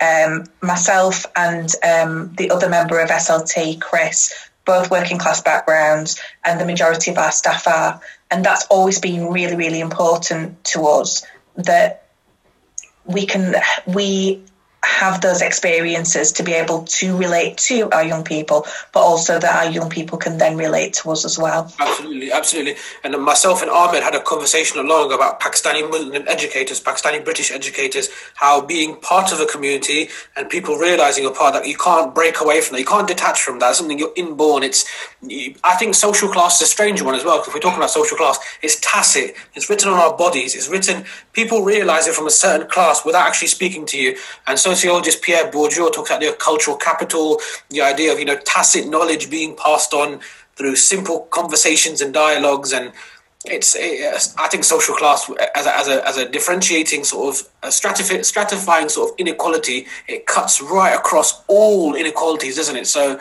Um, 0.00 0.44
myself 0.62 1.26
and 1.36 1.70
um, 1.84 2.34
the 2.34 2.50
other 2.50 2.70
member 2.70 3.00
of 3.00 3.10
SLT, 3.10 3.82
Chris, 3.82 4.32
both 4.64 4.90
working 4.90 5.18
class 5.18 5.42
backgrounds, 5.42 6.18
and 6.42 6.58
the 6.58 6.64
majority 6.64 7.10
of 7.10 7.18
our 7.18 7.32
staff 7.32 7.66
are. 7.66 8.00
And 8.30 8.44
that's 8.44 8.66
always 8.66 8.98
been 8.98 9.26
really, 9.30 9.56
really 9.56 9.80
important 9.80 10.62
to 10.64 10.86
us 10.86 11.26
that 11.56 12.08
we 13.04 13.26
can 13.26 13.56
we 13.86 14.42
have 14.82 15.20
those 15.20 15.42
experiences 15.42 16.32
to 16.32 16.42
be 16.42 16.52
able 16.52 16.82
to 16.84 17.16
relate 17.16 17.58
to 17.58 17.90
our 17.92 18.02
young 18.02 18.24
people, 18.24 18.66
but 18.92 19.00
also 19.00 19.38
that 19.38 19.64
our 19.64 19.70
young 19.70 19.90
people 19.90 20.16
can 20.16 20.38
then 20.38 20.56
relate 20.56 20.94
to 20.94 21.10
us 21.10 21.24
as 21.24 21.38
well. 21.38 21.72
Absolutely, 21.78 22.32
absolutely. 22.32 22.76
And 23.04 23.16
myself 23.22 23.60
and 23.60 23.70
Ahmed 23.70 24.02
had 24.02 24.14
a 24.14 24.22
conversation 24.22 24.78
not 24.78 24.86
long 24.86 25.06
ago 25.06 25.16
about 25.16 25.38
Pakistani 25.38 25.88
Muslim 25.88 26.26
educators, 26.26 26.80
Pakistani 26.80 27.22
British 27.22 27.50
educators, 27.50 28.08
how 28.34 28.60
being 28.60 28.96
part 28.96 29.32
of 29.32 29.40
a 29.40 29.46
community 29.46 30.08
and 30.36 30.48
people 30.48 30.76
realizing 30.76 31.26
a 31.26 31.30
part 31.30 31.52
that 31.54 31.66
you 31.66 31.76
can't 31.76 32.14
break 32.14 32.40
away 32.40 32.60
from 32.60 32.74
that, 32.74 32.80
you 32.80 32.86
can't 32.86 33.08
detach 33.08 33.42
from 33.42 33.58
that. 33.58 33.74
Something 33.74 33.98
you're 33.98 34.12
inborn. 34.16 34.62
It's, 34.62 34.86
I 35.62 35.76
think 35.76 35.94
social 35.94 36.28
class 36.28 36.60
is 36.60 36.68
a 36.68 36.70
strange 36.70 37.02
one 37.02 37.14
as 37.14 37.24
well. 37.24 37.38
Because 37.38 37.48
if 37.48 37.54
we're 37.54 37.60
talking 37.60 37.78
about 37.78 37.90
social 37.90 38.16
class, 38.16 38.38
it's 38.62 38.78
tacit. 38.80 39.34
It's 39.54 39.68
written 39.68 39.90
on 39.90 39.98
our 39.98 40.16
bodies. 40.16 40.54
It's 40.54 40.68
written. 40.68 41.04
People 41.32 41.64
realize 41.64 42.06
it 42.06 42.14
from 42.14 42.26
a 42.26 42.30
certain 42.30 42.66
class 42.66 43.04
without 43.04 43.26
actually 43.26 43.48
speaking 43.48 43.84
to 43.86 43.98
you, 43.98 44.16
and 44.46 44.58
so 44.58 44.69
sociologist 44.74 45.22
Pierre 45.22 45.50
Bourdieu 45.50 45.92
talks 45.92 46.10
about 46.10 46.20
the 46.20 46.32
cultural 46.38 46.76
capital, 46.76 47.40
the 47.70 47.80
idea 47.80 48.12
of 48.12 48.18
you 48.18 48.24
know 48.24 48.38
tacit 48.44 48.88
knowledge 48.88 49.30
being 49.30 49.56
passed 49.56 49.92
on 49.92 50.20
through 50.56 50.76
simple 50.76 51.20
conversations 51.30 52.00
and 52.00 52.12
dialogues, 52.14 52.72
and 52.72 52.92
it's 53.44 53.74
it, 53.76 54.34
I 54.38 54.48
think 54.48 54.64
social 54.64 54.94
class 54.94 55.30
as 55.54 55.66
a, 55.66 55.76
as 55.76 55.88
a, 55.88 56.06
as 56.06 56.16
a 56.16 56.28
differentiating 56.28 57.04
sort 57.04 57.34
of 57.34 57.48
a 57.62 57.68
stratif- 57.68 58.26
stratifying 58.32 58.90
sort 58.90 59.10
of 59.10 59.16
inequality, 59.18 59.86
it 60.06 60.26
cuts 60.26 60.60
right 60.60 60.94
across 60.94 61.42
all 61.48 61.94
inequalities, 61.94 62.56
doesn't 62.56 62.76
it? 62.76 62.86
So. 62.86 63.18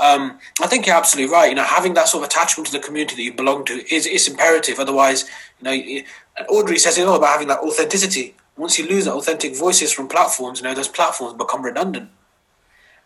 Um, 0.00 0.38
I 0.62 0.68
think 0.68 0.86
you're 0.86 0.94
absolutely 0.94 1.32
right. 1.32 1.48
You 1.48 1.56
know, 1.56 1.64
having 1.64 1.94
that 1.94 2.06
sort 2.06 2.22
of 2.22 2.28
attachment 2.30 2.68
to 2.68 2.72
the 2.72 2.78
community 2.78 3.16
that 3.16 3.22
you 3.22 3.32
belong 3.32 3.64
to 3.64 3.72
is 3.92 4.06
is 4.06 4.28
imperative. 4.28 4.78
Otherwise, 4.78 5.28
you 5.60 5.64
know, 5.64 6.46
Audrey 6.48 6.78
says 6.78 6.98
it 6.98 7.08
all 7.08 7.16
about 7.16 7.32
having 7.32 7.48
that 7.48 7.58
authenticity 7.58 8.36
once 8.58 8.78
you 8.78 8.86
lose 8.86 9.06
authentic 9.06 9.56
voices 9.56 9.92
from 9.92 10.08
platforms, 10.08 10.60
you 10.60 10.64
know, 10.64 10.74
those 10.74 10.88
platforms 10.88 11.32
become 11.34 11.62
redundant. 11.62 12.10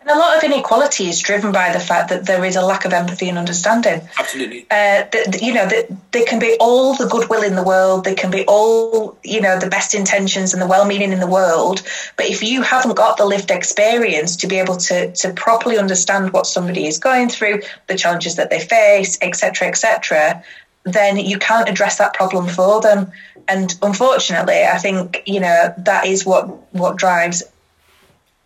And 0.00 0.10
a 0.10 0.18
lot 0.18 0.36
of 0.36 0.42
inequality 0.42 1.08
is 1.08 1.20
driven 1.20 1.52
by 1.52 1.72
the 1.72 1.78
fact 1.78 2.08
that 2.08 2.26
there 2.26 2.44
is 2.44 2.56
a 2.56 2.62
lack 2.62 2.84
of 2.84 2.92
empathy 2.92 3.28
and 3.28 3.38
understanding. 3.38 4.00
Absolutely. 4.18 4.66
Uh, 4.68 5.04
the, 5.12 5.38
you 5.40 5.54
know, 5.54 5.64
the, 5.66 5.96
there 6.10 6.24
can 6.24 6.40
be 6.40 6.56
all 6.58 6.96
the 6.96 7.06
goodwill 7.06 7.44
in 7.44 7.54
the 7.54 7.62
world, 7.62 8.04
there 8.04 8.16
can 8.16 8.28
be 8.28 8.44
all, 8.46 9.16
you 9.22 9.40
know, 9.40 9.60
the 9.60 9.68
best 9.68 9.94
intentions 9.94 10.52
and 10.52 10.60
the 10.60 10.66
well 10.66 10.86
meaning 10.86 11.12
in 11.12 11.20
the 11.20 11.26
world. 11.28 11.82
But 12.16 12.26
if 12.26 12.42
you 12.42 12.62
haven't 12.62 12.96
got 12.96 13.16
the 13.16 13.24
lived 13.24 13.52
experience 13.52 14.34
to 14.36 14.48
be 14.48 14.58
able 14.58 14.76
to, 14.78 15.12
to 15.12 15.32
properly 15.34 15.78
understand 15.78 16.32
what 16.32 16.48
somebody 16.48 16.88
is 16.88 16.98
going 16.98 17.28
through, 17.28 17.62
the 17.86 17.94
challenges 17.94 18.34
that 18.36 18.50
they 18.50 18.58
face, 18.58 19.18
etc., 19.22 19.68
etc., 19.68 20.42
then 20.84 21.16
you 21.16 21.38
can't 21.38 21.68
address 21.68 21.98
that 21.98 22.14
problem 22.14 22.48
for 22.48 22.80
them. 22.80 23.12
And 23.48 23.74
unfortunately, 23.82 24.64
I 24.64 24.78
think 24.78 25.22
you 25.26 25.40
know 25.40 25.74
that 25.78 26.06
is 26.06 26.24
what 26.24 26.72
what 26.72 26.96
drives 26.96 27.42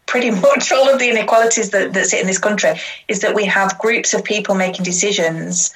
pretty 0.07 0.31
much 0.40 0.73
all 0.73 0.88
of 0.88 0.99
the 0.99 1.11
inequalities 1.11 1.71
that, 1.71 1.93
that 1.93 2.07
sit 2.07 2.21
in 2.21 2.26
this 2.26 2.38
country 2.38 2.81
is 3.09 3.21
that 3.21 3.35
we 3.35 3.45
have 3.45 3.78
groups 3.78 4.14
of 4.14 4.25
people 4.25 4.55
making 4.55 4.85
decisions 4.85 5.75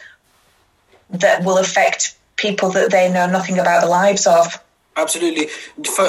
that 1.11 1.45
will 1.45 1.59
affect 1.59 2.17
people 2.37 2.71
that 2.71 2.91
they 2.91 3.13
know 3.13 3.27
nothing 3.27 3.59
about 3.59 3.83
the 3.83 3.89
lives 3.89 4.27
of. 4.27 4.63
Absolutely. 4.97 5.47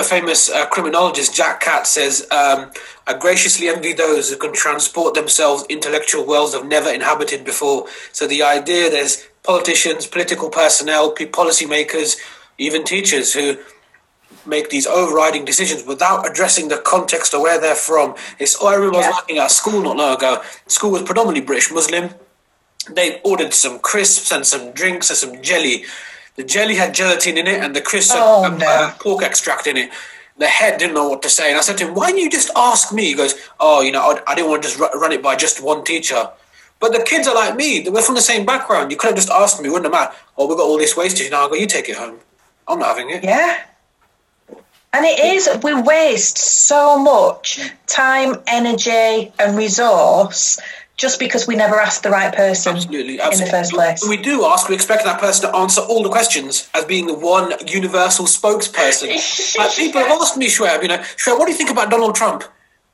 Famous 0.03 0.49
uh, 0.49 0.65
criminologist 0.67 1.35
Jack 1.35 1.61
Katz 1.61 1.91
says, 1.91 2.27
um, 2.31 2.71
I 3.07 3.13
graciously 3.13 3.67
envy 3.67 3.93
those 3.93 4.29
who 4.29 4.37
can 4.37 4.53
transport 4.53 5.13
themselves 5.13 5.65
intellectual 5.69 6.25
worlds 6.25 6.53
they've 6.53 6.65
never 6.65 6.89
inhabited 6.89 7.45
before. 7.45 7.87
So 8.11 8.27
the 8.27 8.43
idea 8.43 8.89
there's 8.89 9.27
politicians, 9.43 10.07
political 10.07 10.49
personnel, 10.49 11.13
policymakers, 11.13 12.17
even 12.57 12.83
teachers 12.83 13.33
who 13.33 13.57
make 14.45 14.69
these 14.69 14.87
overriding 14.87 15.45
decisions 15.45 15.85
without 15.85 16.29
addressing 16.29 16.67
the 16.67 16.77
context 16.77 17.33
of 17.33 17.41
where 17.41 17.59
they're 17.59 17.75
from. 17.75 18.15
It's 18.39 18.57
oh, 18.61 18.67
I 18.67 18.73
yeah. 18.73 18.89
Was 18.89 19.15
working 19.15 19.37
at 19.37 19.51
school 19.51 19.81
not 19.83 19.97
long 19.97 20.15
ago. 20.15 20.41
School 20.67 20.91
was 20.91 21.03
predominantly 21.03 21.45
British 21.45 21.71
Muslim. 21.71 22.11
They 22.89 23.21
ordered 23.23 23.53
some 23.53 23.79
crisps 23.79 24.31
and 24.31 24.45
some 24.45 24.71
drinks 24.71 25.09
and 25.09 25.17
some 25.17 25.41
jelly. 25.41 25.85
The 26.35 26.43
jelly 26.43 26.75
had 26.75 26.93
gelatin 26.93 27.37
in 27.37 27.45
it, 27.45 27.61
and 27.61 27.75
the 27.75 27.81
crisps 27.81 28.13
oh, 28.15 28.43
had 28.43 28.59
no. 28.59 28.65
uh, 28.65 28.93
pork 28.99 29.21
extract 29.23 29.67
in 29.67 29.77
it. 29.77 29.91
The 30.37 30.47
head 30.47 30.79
didn't 30.79 30.95
know 30.95 31.07
what 31.09 31.21
to 31.23 31.29
say, 31.29 31.49
and 31.49 31.57
I 31.57 31.61
said 31.61 31.77
to 31.79 31.87
him, 31.87 31.93
"Why 31.93 32.07
didn't 32.07 32.21
you 32.21 32.29
just 32.29 32.49
ask 32.55 32.91
me?" 32.91 33.05
He 33.05 33.13
goes, 33.13 33.35
"Oh, 33.59 33.81
you 33.81 33.91
know, 33.91 33.99
I, 33.99 34.31
I 34.31 34.35
didn't 34.35 34.49
want 34.49 34.63
to 34.63 34.69
just 34.69 34.79
run 34.79 35.11
it 35.11 35.21
by 35.21 35.35
just 35.35 35.61
one 35.61 35.83
teacher." 35.83 36.29
But 36.81 36.93
the 36.93 37.03
kids 37.03 37.27
are 37.27 37.35
like 37.35 37.55
me. 37.55 37.87
We're 37.87 38.01
from 38.01 38.15
the 38.15 38.21
same 38.21 38.43
background. 38.45 38.91
You 38.91 38.97
could 38.97 39.11
have 39.11 39.15
just 39.15 39.29
asked 39.29 39.61
me, 39.61 39.69
wouldn't 39.69 39.85
have 39.85 39.93
mattered. 39.93 40.17
Oh, 40.37 40.47
we've 40.47 40.57
got 40.57 40.63
all 40.63 40.79
this 40.79 40.97
wastage 40.97 41.29
now. 41.29 41.47
Go, 41.47 41.53
you 41.53 41.67
take 41.67 41.87
it 41.87 41.95
home. 41.95 42.17
I'm 42.67 42.79
not 42.79 42.97
having 42.97 43.11
it. 43.11 43.23
Yeah. 43.23 43.63
And 44.93 45.05
it 45.05 45.19
is, 45.19 45.47
we 45.63 45.79
waste 45.79 46.37
so 46.37 46.99
much 46.99 47.61
time, 47.85 48.35
energy, 48.47 49.31
and 49.39 49.55
resource 49.55 50.59
just 50.97 51.19
because 51.19 51.47
we 51.47 51.55
never 51.55 51.79
ask 51.79 52.03
the 52.03 52.09
right 52.09 52.33
person 52.33 52.75
absolutely, 52.75 53.19
absolutely. 53.21 53.39
in 53.39 53.45
the 53.45 53.51
first 53.51 53.71
place. 53.71 54.07
We 54.07 54.17
do 54.17 54.45
ask, 54.45 54.67
we 54.67 54.75
expect 54.75 55.05
that 55.05 55.19
person 55.19 55.49
to 55.49 55.55
answer 55.55 55.81
all 55.81 56.03
the 56.03 56.09
questions 56.09 56.69
as 56.73 56.83
being 56.85 57.07
the 57.07 57.13
one 57.13 57.53
universal 57.67 58.25
spokesperson. 58.25 59.07
like 59.57 59.75
people 59.75 60.01
have 60.01 60.21
asked 60.21 60.35
me, 60.35 60.47
Shweb, 60.47 60.81
you 60.81 60.89
know, 60.89 60.97
Shweb, 60.97 61.39
what 61.39 61.45
do 61.45 61.51
you 61.51 61.57
think 61.57 61.69
about 61.69 61.89
Donald 61.89 62.15
Trump? 62.15 62.43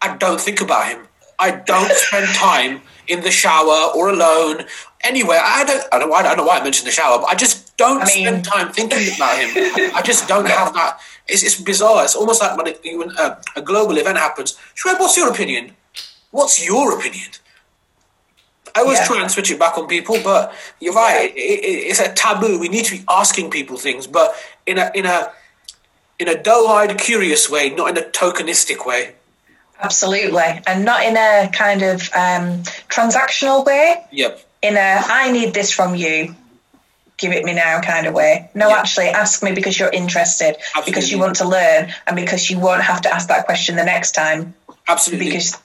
I 0.02 0.16
don't 0.18 0.40
think 0.40 0.62
about 0.62 0.88
him. 0.88 1.07
I 1.40 1.52
don't 1.52 1.92
spend 1.92 2.28
time 2.36 2.82
in 3.08 3.22
the 3.22 3.32
shower 3.32 3.92
or 3.96 4.10
alone 4.10 4.66
anywhere. 5.02 5.40
I 5.42 5.64
don't, 5.64 5.94
I 5.94 6.00
don't, 6.00 6.14
I 6.14 6.24
don't 6.24 6.38
know 6.38 6.46
why 6.46 6.60
I 6.60 6.64
mentioned 6.64 6.88
the 6.88 6.92
shower, 6.92 7.20
but 7.20 7.28
I 7.28 7.36
just 7.36 7.78
don't 7.78 8.02
I 8.02 8.06
mean, 8.06 8.26
spend 8.26 8.46
time 8.46 8.72
thinking 8.72 9.14
about 9.16 9.38
him. 9.38 9.50
I 9.96 10.02
just 10.04 10.28
don't 10.28 10.48
have 10.48 10.74
that. 10.74 11.00
It's, 11.28 11.44
it's 11.44 11.60
bizarre. 11.60 12.04
It's 12.04 12.16
almost 12.16 12.42
like 12.42 12.58
when, 12.58 12.68
it, 12.68 12.80
when 12.84 13.12
a, 13.18 13.42
a, 13.56 13.62
global 13.62 13.98
event 13.98 14.18
happens. 14.18 14.58
Shweb, 14.76 15.00
what's 15.00 15.18
your 15.18 15.30
opinion? 15.30 15.74
What's 16.32 16.66
your 16.66 16.98
opinion? 16.98 17.30
I 18.76 18.82
always 18.82 19.00
yeah. 19.00 19.06
try 19.06 19.22
and 19.22 19.32
switch 19.32 19.52
it 19.52 19.60
back 19.60 19.78
on 19.78 19.88
people, 19.88 20.18
but 20.24 20.54
you're 20.80 20.94
right. 20.94 21.32
It, 21.36 21.40
it, 21.40 21.88
it's 21.90 22.00
a 22.00 22.14
taboo. 22.14 22.60
We 22.60 22.70
need 22.70 22.86
to 22.86 22.98
be 22.98 23.04
asking 23.10 23.50
people 23.50 23.78
things, 23.78 24.06
but 24.08 24.36
in 24.66 24.78
a 24.78 24.92
in 24.94 25.06
a 25.06 25.32
in 26.20 26.28
a 26.28 26.42
doe-eyed, 26.42 26.98
curious 26.98 27.50
way, 27.50 27.70
not 27.70 27.90
in 27.90 27.98
a 27.98 28.08
tokenistic 28.08 28.86
way. 28.86 29.16
Absolutely, 29.80 30.62
and 30.66 30.86
not 30.86 31.04
in 31.06 31.16
a 31.18 31.50
kind 31.54 31.82
of 31.84 32.02
um, 32.14 32.64
transactional 32.90 33.66
way. 33.66 34.04
Yep. 34.12 34.44
In 34.64 34.76
a 34.76 35.02
I 35.06 35.32
need 35.32 35.54
this 35.54 35.72
from 35.72 35.96
you, 35.96 36.36
give 37.18 37.32
it 37.32 37.44
me 37.46 37.54
now 37.54 37.80
kind 37.82 38.08
of 38.08 38.14
way. 38.14 38.50
No, 38.56 38.70
Yeah. 38.70 38.78
actually, 38.78 39.08
ask 39.10 39.44
me 39.44 39.52
because 39.54 39.78
you're 39.80 39.92
interested, 39.92 40.56
because 40.86 41.12
you 41.12 41.20
want 41.20 41.36
to 41.38 41.48
learn, 41.48 41.94
and 42.08 42.16
because 42.16 42.50
you 42.50 42.60
won't 42.60 42.82
have 42.82 43.02
to 43.02 43.14
ask 43.14 43.28
that 43.28 43.46
question 43.46 43.76
the 43.76 43.84
next 43.86 44.14
time 44.14 44.56
Absolutely. 44.88 45.28
because 45.28 45.58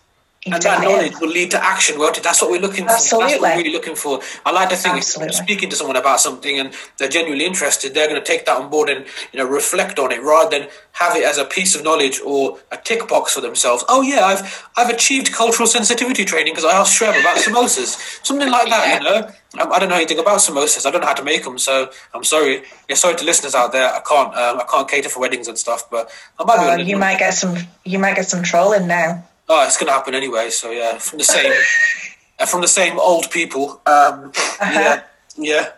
you've 0.44 0.54
and 0.54 0.62
that 0.64 0.82
it 0.82 0.88
knowledge 0.88 1.12
will 1.20 1.28
lead 1.28 1.52
to 1.52 1.64
action, 1.64 1.98
won't 1.98 2.16
it? 2.18 2.24
That's 2.24 2.42
what 2.42 2.50
we're 2.50 2.60
looking 2.60 2.84
for. 2.84 2.90
That's 2.90 3.12
what 3.12 3.40
we're 3.40 3.56
really 3.56 3.72
looking 3.72 3.94
for. 3.94 4.20
I 4.44 4.50
like 4.50 4.70
to 4.70 4.76
think 4.76 4.98
if 4.98 5.20
I'm 5.20 5.30
speaking 5.30 5.70
to 5.70 5.76
someone 5.76 5.96
about 5.96 6.20
something 6.20 6.58
and 6.58 6.74
they're 6.98 7.08
genuinely 7.08 7.46
interested, 7.46 7.94
they're 7.94 8.08
going 8.08 8.20
to 8.20 8.26
take 8.26 8.46
that 8.46 8.60
on 8.60 8.68
board 8.68 8.88
and 8.88 9.06
you 9.32 9.38
know 9.38 9.46
reflect 9.46 9.98
on 9.98 10.10
it 10.10 10.20
rather 10.20 10.58
than 10.58 10.68
have 10.92 11.16
it 11.16 11.24
as 11.24 11.38
a 11.38 11.44
piece 11.44 11.76
of 11.76 11.84
knowledge 11.84 12.20
or 12.24 12.58
a 12.72 12.76
tick 12.76 13.06
box 13.06 13.34
for 13.34 13.40
themselves. 13.40 13.84
Oh 13.88 14.02
yeah, 14.02 14.24
I've 14.24 14.68
I've 14.76 14.90
achieved 14.90 15.32
cultural 15.32 15.68
sensitivity 15.68 16.24
training 16.24 16.54
because 16.54 16.64
I 16.64 16.72
asked 16.72 16.98
Shweb 16.98 17.18
about 17.20 17.36
samosas, 17.44 18.24
something 18.26 18.50
like 18.50 18.68
that. 18.68 19.00
You 19.00 19.08
know, 19.08 19.30
I, 19.64 19.76
I 19.76 19.78
don't 19.78 19.90
know 19.90 19.96
anything 19.96 20.18
about 20.18 20.38
samosas. 20.38 20.86
I 20.86 20.90
don't 20.90 21.02
know 21.02 21.06
how 21.06 21.14
to 21.14 21.24
make 21.24 21.44
them, 21.44 21.56
so 21.56 21.90
I'm 22.12 22.24
sorry. 22.24 22.64
Yeah, 22.88 22.96
sorry 22.96 23.14
to 23.14 23.24
listeners 23.24 23.54
out 23.54 23.70
there. 23.70 23.88
I 23.88 24.00
can't 24.00 24.34
um, 24.34 24.58
I 24.58 24.64
can't 24.68 24.88
cater 24.88 25.08
for 25.08 25.20
weddings 25.20 25.46
and 25.46 25.56
stuff, 25.56 25.88
but 25.88 26.10
I 26.40 26.44
might. 26.44 26.80
Oh, 26.80 26.82
you 26.82 26.96
might 26.96 27.20
get 27.20 27.34
some. 27.34 27.56
You 27.84 28.00
might 28.00 28.16
get 28.16 28.26
some 28.26 28.42
trolling 28.42 28.88
now. 28.88 29.24
Oh, 29.54 29.64
it's 29.66 29.76
going 29.76 29.88
to 29.88 29.92
happen 29.92 30.14
anyway. 30.14 30.48
So 30.48 30.70
yeah, 30.70 30.96
from 30.96 31.18
the 31.18 31.24
same, 31.24 31.52
uh, 32.38 32.46
from 32.46 32.62
the 32.62 32.68
same 32.68 32.98
old 32.98 33.30
people. 33.30 33.80
Um, 33.84 34.32
Yeah, 34.60 35.02
yeah, 35.36 35.68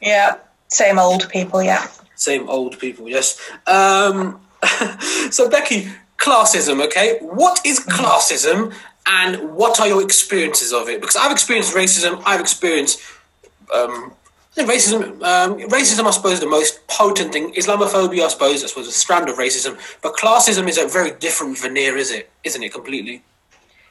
Yeah, 0.00 0.36
same 0.68 0.98
old 1.00 1.28
people. 1.28 1.60
Yeah. 1.60 1.88
same 2.14 2.48
old 2.48 2.78
people. 2.78 3.08
Yes. 3.08 3.36
Um, 3.66 4.40
so 5.30 5.48
Becky, 5.50 5.88
classism. 6.18 6.84
Okay, 6.86 7.18
what 7.20 7.60
is 7.66 7.80
classism, 7.80 8.72
and 9.06 9.54
what 9.56 9.80
are 9.80 9.88
your 9.88 10.02
experiences 10.02 10.72
of 10.72 10.88
it? 10.88 11.00
Because 11.00 11.16
I've 11.16 11.32
experienced 11.32 11.74
racism. 11.74 12.22
I've 12.24 12.40
experienced. 12.40 13.00
Um, 13.74 14.12
I 14.52 14.54
think 14.54 14.68
racism, 14.68 15.22
um, 15.22 15.58
racism, 15.68 16.06
I 16.06 16.10
suppose, 16.10 16.40
the 16.40 16.46
most 16.46 16.86
potent 16.88 17.32
thing. 17.32 17.52
Islamophobia, 17.54 18.24
I 18.24 18.28
suppose, 18.28 18.64
I 18.64 18.66
suppose, 18.66 18.88
a 18.88 18.92
strand 18.92 19.28
of 19.28 19.36
racism. 19.36 19.78
But 20.02 20.14
classism 20.14 20.68
is 20.68 20.76
a 20.76 20.88
very 20.88 21.12
different 21.12 21.58
veneer, 21.58 21.96
is 21.96 22.10
it? 22.10 22.30
Isn't 22.42 22.62
it 22.62 22.72
completely? 22.72 23.22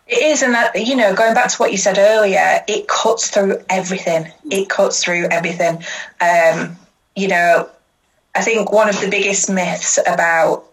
It 0.07 0.21
is, 0.21 0.41
and 0.41 0.53
that 0.55 0.75
you 0.75 0.95
know, 0.95 1.13
going 1.13 1.33
back 1.33 1.49
to 1.51 1.57
what 1.57 1.71
you 1.71 1.77
said 1.77 1.97
earlier, 1.97 2.61
it 2.67 2.87
cuts 2.87 3.29
through 3.29 3.63
everything. 3.69 4.31
It 4.49 4.67
cuts 4.67 5.03
through 5.03 5.27
everything. 5.31 5.83
Um, 6.19 6.77
you 7.15 7.27
know, 7.27 7.69
I 8.35 8.41
think 8.41 8.71
one 8.71 8.89
of 8.89 8.99
the 8.99 9.09
biggest 9.09 9.49
myths 9.49 9.99
about, 10.05 10.65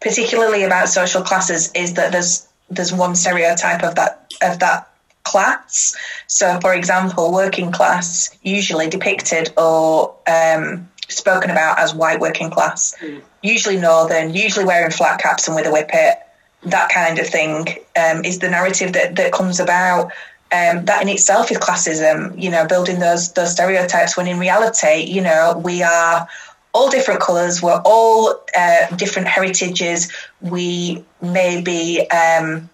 particularly 0.00 0.64
about 0.64 0.88
social 0.88 1.22
classes, 1.22 1.70
is 1.74 1.94
that 1.94 2.12
there's 2.12 2.48
there's 2.70 2.92
one 2.92 3.14
stereotype 3.14 3.82
of 3.82 3.94
that 3.94 4.32
of 4.42 4.58
that 4.58 4.91
class. 5.24 5.96
So, 6.26 6.58
for 6.60 6.74
example, 6.74 7.32
working 7.32 7.72
class 7.72 8.36
usually 8.42 8.88
depicted 8.88 9.52
or 9.56 10.14
um, 10.26 10.88
spoken 11.08 11.50
about 11.50 11.78
as 11.78 11.94
white 11.94 12.20
working 12.20 12.50
class, 12.50 12.94
usually 13.42 13.76
northern, 13.76 14.34
usually 14.34 14.64
wearing 14.64 14.90
flat 14.90 15.20
caps 15.20 15.46
and 15.46 15.54
with 15.54 15.66
a 15.66 15.70
whippet 15.70 16.22
that 16.64 16.90
kind 16.90 17.18
of 17.18 17.26
thing 17.26 17.66
um, 17.96 18.24
is 18.24 18.38
the 18.38 18.48
narrative 18.48 18.92
that, 18.92 19.16
that 19.16 19.32
comes 19.32 19.60
about. 19.60 20.12
Um, 20.52 20.84
that 20.84 21.00
in 21.00 21.08
itself 21.08 21.50
is 21.50 21.58
classism, 21.58 22.40
you 22.40 22.50
know, 22.50 22.66
building 22.66 22.98
those 22.98 23.32
those 23.32 23.52
stereotypes. 23.52 24.18
When 24.18 24.26
in 24.26 24.38
reality, 24.38 25.02
you 25.02 25.22
know, 25.22 25.60
we 25.64 25.82
are 25.82 26.28
all 26.74 26.90
different 26.90 27.20
colours. 27.20 27.62
We're 27.62 27.80
all 27.84 28.38
uh, 28.56 28.94
different 28.96 29.28
heritages. 29.28 30.12
We 30.40 31.04
may 31.20 31.62
be. 31.62 32.06
Um, 32.08 32.68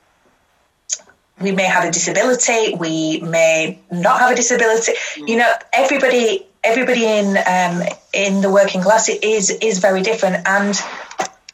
we 1.40 1.52
may 1.52 1.64
have 1.64 1.84
a 1.84 1.90
disability. 1.90 2.74
We 2.74 3.20
may 3.20 3.78
not 3.90 4.20
have 4.20 4.32
a 4.32 4.34
disability. 4.34 4.92
You 5.16 5.36
know, 5.36 5.52
everybody, 5.72 6.46
everybody 6.64 7.04
in 7.04 7.36
um, 7.36 7.82
in 8.12 8.40
the 8.40 8.50
working 8.50 8.82
class 8.82 9.08
is 9.08 9.50
is 9.50 9.78
very 9.78 10.02
different, 10.02 10.46
and 10.46 10.80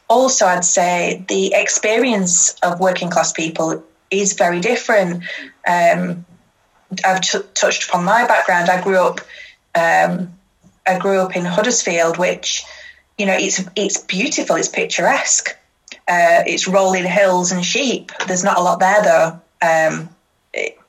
also 0.07 0.45
I'd 0.45 0.65
say 0.65 1.25
the 1.27 1.53
experience 1.53 2.55
of 2.61 2.79
working 2.79 3.09
class 3.09 3.31
people 3.33 3.83
is 4.11 4.33
very 4.33 4.59
different. 4.59 5.23
Um, 5.67 6.25
I've 7.03 7.21
t- 7.21 7.39
touched 7.53 7.89
upon 7.89 8.05
my 8.05 8.27
background. 8.27 8.69
I 8.69 8.81
grew 8.81 8.97
up, 8.97 9.19
um, 9.73 10.33
I 10.87 10.99
grew 10.99 11.19
up 11.19 11.35
in 11.35 11.43
Huddersfield, 11.43 12.17
which, 12.17 12.63
you 13.17 13.25
know, 13.25 13.35
it's 13.37 13.63
it's 13.75 13.97
beautiful. 13.97 14.55
It's 14.55 14.69
picturesque. 14.69 15.55
Uh, 16.07 16.43
it's 16.45 16.67
rolling 16.67 17.03
hills 17.03 17.51
and 17.51 17.65
sheep. 17.65 18.11
There's 18.27 18.43
not 18.43 18.57
a 18.57 18.61
lot 18.61 18.79
there 18.79 19.01
though. 19.03 19.41
Um, 19.61 20.09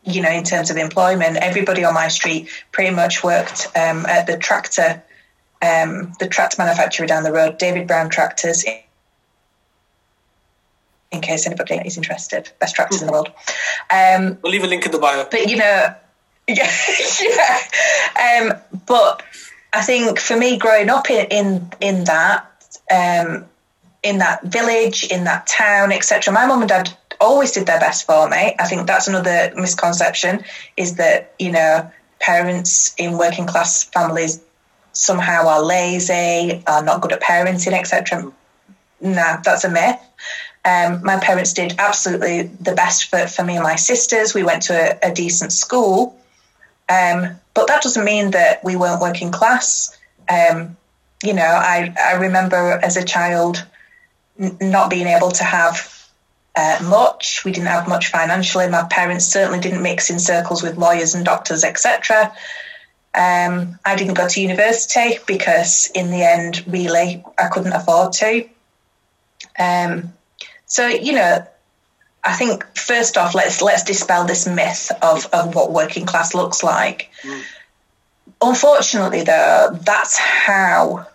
you 0.04 0.22
know, 0.22 0.30
in 0.30 0.44
terms 0.44 0.70
of 0.70 0.76
employment, 0.76 1.36
everybody 1.36 1.84
on 1.84 1.92
my 1.92 2.08
street 2.08 2.48
pretty 2.70 2.94
much 2.94 3.24
worked 3.24 3.66
um, 3.76 4.06
at 4.06 4.26
the 4.26 4.36
tractor, 4.38 5.02
um, 5.60 6.12
the 6.20 6.28
tractor 6.28 6.62
manufacturer 6.62 7.06
down 7.06 7.24
the 7.24 7.32
road, 7.32 7.58
David 7.58 7.88
Brown 7.88 8.08
Tractors. 8.08 8.64
In 11.10 11.20
case 11.20 11.46
anybody 11.46 11.74
is 11.84 11.96
interested, 11.96 12.50
best 12.60 12.76
tractors 12.76 13.00
in 13.00 13.06
the 13.06 13.12
world. 13.12 13.32
Um, 13.90 14.38
We'll 14.42 14.52
leave 14.52 14.64
a 14.64 14.68
link 14.68 14.86
in 14.86 14.92
the 14.92 14.98
bio. 14.98 15.26
but 15.28 15.48
you 15.48 15.56
know, 15.56 15.94
yeah, 16.48 16.70
yeah. 17.20 17.58
Um, 18.40 18.52
but 18.86 19.22
I 19.72 19.82
think 19.82 20.20
for 20.20 20.36
me, 20.36 20.56
growing 20.56 20.88
up 20.88 21.10
in 21.10 21.26
in, 21.30 21.72
in 21.80 22.04
that 22.04 22.46
um, 22.90 23.46
in 24.02 24.18
that 24.18 24.44
village, 24.44 25.04
in 25.04 25.24
that 25.24 25.46
town, 25.48 25.90
etc., 25.90 26.32
my 26.32 26.46
mum 26.46 26.60
and 26.60 26.68
dad 26.68 26.96
always 27.20 27.52
did 27.52 27.66
their 27.66 27.80
best 27.80 28.06
for 28.06 28.28
me. 28.28 28.54
I 28.58 28.66
think 28.66 28.86
that's 28.86 29.08
another 29.08 29.52
misconception 29.56 30.44
is 30.76 30.96
that 30.96 31.34
you 31.38 31.52
know 31.52 31.90
parents 32.20 32.94
in 32.96 33.18
working 33.18 33.46
class 33.46 33.84
families 33.84 34.40
somehow 34.92 35.46
are 35.46 35.62
lazy, 35.62 36.62
are 36.66 36.82
not 36.82 37.00
good 37.00 37.12
at 37.12 37.20
parenting, 37.20 37.72
etc. 37.72 38.32
Nah, 39.00 39.36
that's 39.44 39.64
a 39.64 39.70
myth. 39.70 40.00
Um, 40.64 41.04
my 41.04 41.18
parents 41.18 41.52
did 41.52 41.76
absolutely 41.78 42.42
the 42.42 42.74
best 42.74 43.08
for, 43.10 43.26
for 43.28 43.44
me 43.44 43.54
and 43.54 43.62
my 43.62 43.76
sisters. 43.76 44.34
We 44.34 44.42
went 44.42 44.62
to 44.64 44.74
a, 44.74 45.10
a 45.10 45.14
decent 45.14 45.52
school. 45.52 46.18
Um, 46.88 47.38
but 47.54 47.68
that 47.68 47.82
doesn't 47.82 48.04
mean 48.04 48.32
that 48.32 48.64
we 48.64 48.74
weren't 48.74 49.00
working 49.00 49.30
class. 49.30 49.96
Um, 50.28 50.76
you 51.22 51.34
know, 51.34 51.42
I, 51.42 51.94
I 52.02 52.14
remember 52.14 52.80
as 52.82 52.96
a 52.96 53.04
child 53.04 53.64
n- 54.40 54.56
not 54.60 54.90
being 54.90 55.06
able 55.06 55.30
to 55.32 55.44
have 55.44 55.95
uh, 56.56 56.78
much. 56.82 57.44
We 57.44 57.52
didn't 57.52 57.68
have 57.68 57.86
much 57.86 58.08
financially. 58.08 58.68
My 58.68 58.84
parents 58.84 59.26
certainly 59.26 59.60
didn't 59.60 59.82
mix 59.82 60.10
in 60.10 60.18
circles 60.18 60.62
with 60.62 60.78
lawyers 60.78 61.14
and 61.14 61.24
doctors, 61.24 61.64
etc. 61.64 62.32
Um, 63.14 63.78
I 63.84 63.96
didn't 63.96 64.14
go 64.14 64.26
to 64.26 64.42
university 64.42 65.18
because, 65.26 65.90
in 65.94 66.10
the 66.10 66.22
end, 66.22 66.64
really, 66.66 67.24
I 67.38 67.48
couldn't 67.48 67.72
afford 67.72 68.12
to. 68.14 68.48
Um, 69.58 70.12
so 70.66 70.86
you 70.86 71.12
know, 71.12 71.46
I 72.24 72.32
think 72.32 72.64
first 72.76 73.16
off, 73.16 73.34
let's 73.34 73.62
let's 73.62 73.84
dispel 73.84 74.26
this 74.26 74.46
myth 74.46 74.90
of 75.02 75.26
of 75.32 75.54
what 75.54 75.72
working 75.72 76.06
class 76.06 76.34
looks 76.34 76.62
like. 76.62 77.10
Unfortunately, 78.42 79.22
though, 79.22 79.78
that's 79.82 80.18
how 80.18 81.06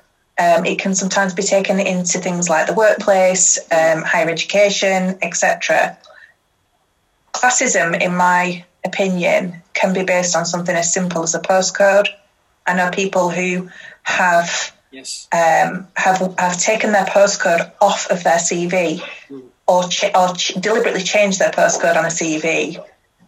um, 0.41 0.65
it 0.65 0.79
can 0.79 0.95
sometimes 0.95 1.33
be 1.35 1.43
taken 1.43 1.79
into 1.79 2.17
things 2.19 2.49
like 2.49 2.65
the 2.65 2.73
workplace, 2.73 3.59
um, 3.71 4.01
higher 4.01 4.29
education, 4.29 5.17
etc. 5.21 5.97
Classism, 7.33 7.99
in 8.01 8.15
my 8.15 8.65
opinion, 8.83 9.61
can 9.73 9.93
be 9.93 10.03
based 10.03 10.35
on 10.35 10.45
something 10.45 10.75
as 10.75 10.91
simple 10.91 11.21
as 11.23 11.35
a 11.35 11.39
postcode. 11.39 12.07
I 12.65 12.73
know 12.73 12.89
people 12.89 13.29
who 13.29 13.69
have 14.03 14.73
Yes. 14.91 15.27
um, 15.31 15.87
have 15.95 16.35
have 16.37 16.59
taken 16.59 16.91
their 16.91 17.05
postcode 17.05 17.71
off 17.79 18.07
of 18.11 18.23
their 18.25 18.39
CV 18.39 19.01
or 19.65 19.87
ch- 19.87 20.11
or 20.13 20.35
ch- 20.35 20.53
deliberately 20.59 21.01
changed 21.01 21.39
their 21.39 21.51
postcode 21.51 21.95
on 21.95 22.03
a 22.03 22.09
CV 22.09 22.77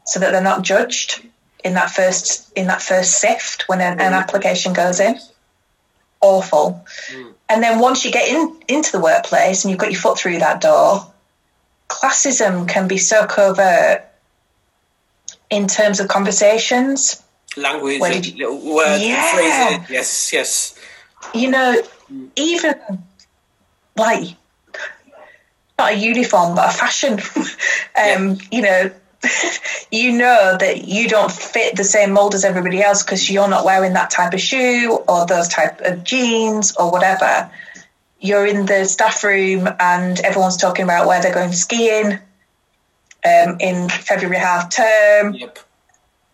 so 0.05 0.19
that 0.19 0.31
they're 0.33 0.41
not 0.41 0.63
judged 0.63 1.25
in 1.63 1.75
that 1.75 1.89
first 1.89 2.51
in 2.57 2.67
that 2.67 2.81
first 2.81 3.11
sift 3.21 3.63
when 3.69 3.79
an, 3.79 4.01
an 4.01 4.13
application 4.13 4.73
goes 4.73 4.99
in. 4.99 5.17
Awful. 6.23 6.85
And 7.49 7.61
then 7.61 7.79
once 7.79 8.05
you 8.05 8.11
get 8.11 8.29
in 8.29 8.55
into 8.69 8.93
the 8.93 8.99
workplace 9.01 9.63
and 9.63 9.69
you've 9.71 9.79
got 9.79 9.91
your 9.91 9.99
foot 9.99 10.17
through 10.17 10.39
that 10.39 10.61
door, 10.61 11.05
classism 11.89 12.67
can 12.67 12.87
be 12.87 12.97
so 12.97 13.25
covert 13.27 14.05
in 15.49 15.67
terms 15.67 15.99
of 15.99 16.07
conversations. 16.07 17.21
Language, 17.57 17.99
Where 17.99 18.11
did 18.13 18.25
you- 18.25 18.47
little 18.49 18.73
words, 18.73 18.89
and 18.93 19.03
Yeah. 19.03 19.33
phrases. 19.33 19.89
Yes, 19.89 20.33
yes. 20.33 20.73
you 21.33 21.49
know, 21.51 21.81
even 22.37 22.75
like 23.97 24.35
not 25.77 25.91
a 25.91 25.95
uniform 25.95 26.55
but 26.55 26.73
a 26.73 26.77
fashion. 26.77 27.19
um, 27.95 28.37
You 28.51 28.61
know, 28.61 28.91
you 29.91 30.11
know 30.13 30.57
that 30.59 30.85
you 30.87 31.07
don't 31.07 31.31
fit 31.31 31.75
the 31.75 31.83
same 31.83 32.11
mold 32.11 32.35
as 32.35 32.43
everybody 32.43 32.81
else 32.81 33.03
because 33.03 33.29
you're 33.29 33.47
not 33.47 33.65
wearing 33.65 33.93
that 33.93 34.09
type 34.09 34.33
of 34.33 34.41
shoe 34.41 34.99
or 35.07 35.25
those 35.25 35.47
type 35.47 35.81
of 35.81 36.03
jeans 36.03 36.75
or 36.75 36.91
whatever. 36.91 37.49
you're 38.19 38.45
in 38.45 38.65
the 38.65 38.85
staff 38.85 39.23
room 39.23 39.67
and 39.79 40.19
everyone's 40.21 40.57
talking 40.57 40.83
about 40.83 41.07
where 41.07 41.21
they're 41.21 41.33
going 41.33 41.51
skiing 41.51 42.19
um, 43.25 43.57
in 43.59 43.89
February 43.89 44.37
half 44.37 44.69
term. 44.69 45.33
Yep. 45.33 45.59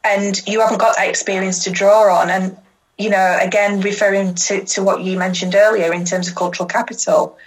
And 0.03 0.47
you 0.47 0.61
haven't 0.61 0.79
got 0.79 0.95
that 0.95 1.09
experience 1.09 1.65
to 1.65 1.71
draw 1.71 2.19
on. 2.19 2.29
And, 2.29 2.57
you 2.97 3.09
know, 3.09 3.37
again, 3.41 3.81
referring 3.81 4.35
to, 4.35 4.65
to 4.65 4.83
what 4.83 5.01
you 5.01 5.17
mentioned 5.17 5.55
earlier 5.55 5.91
in 5.93 6.05
terms 6.05 6.29
of 6.29 6.35
cultural 6.35 6.67
capital, 6.67 7.37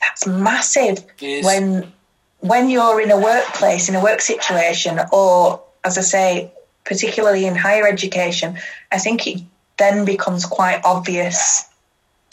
that's 0.00 0.26
massive 0.26 1.04
when 1.20 1.92
when 2.40 2.70
you're 2.70 3.00
in 3.00 3.10
a 3.10 3.18
workplace, 3.18 3.88
in 3.88 3.94
a 3.94 4.02
work 4.02 4.20
situation, 4.20 4.98
or 5.12 5.62
as 5.84 5.98
I 5.98 6.02
say, 6.02 6.52
particularly 6.84 7.46
in 7.46 7.54
higher 7.54 7.86
education, 7.86 8.58
I 8.90 8.98
think 8.98 9.26
it 9.26 9.42
then 9.78 10.04
becomes 10.04 10.44
quite 10.44 10.80
obvious 10.84 11.70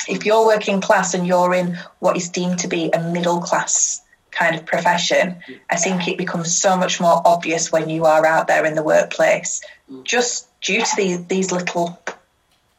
if 0.08 0.26
you're 0.26 0.46
working 0.46 0.82
class 0.82 1.14
and 1.14 1.28
you're 1.28 1.54
in 1.54 1.78
what 2.00 2.18
is 2.18 2.30
deemed 2.30 2.60
to 2.60 2.68
be 2.68 2.90
a 2.92 3.00
middle 3.00 3.42
class 3.42 4.02
kind 4.32 4.56
of 4.56 4.66
profession, 4.66 5.38
I 5.70 5.76
think 5.78 6.08
it 6.08 6.18
becomes 6.18 6.56
so 6.56 6.78
much 6.78 7.02
more 7.02 7.22
obvious 7.26 7.72
when 7.72 7.90
you 7.90 8.06
are 8.06 8.26
out 8.26 8.48
there 8.48 8.66
in 8.66 8.76
the 8.76 8.84
workplace, 8.84 9.62
just 10.04 10.48
due 10.62 10.82
to 10.82 10.96
the, 10.96 11.16
these 11.28 11.52
little 11.52 12.00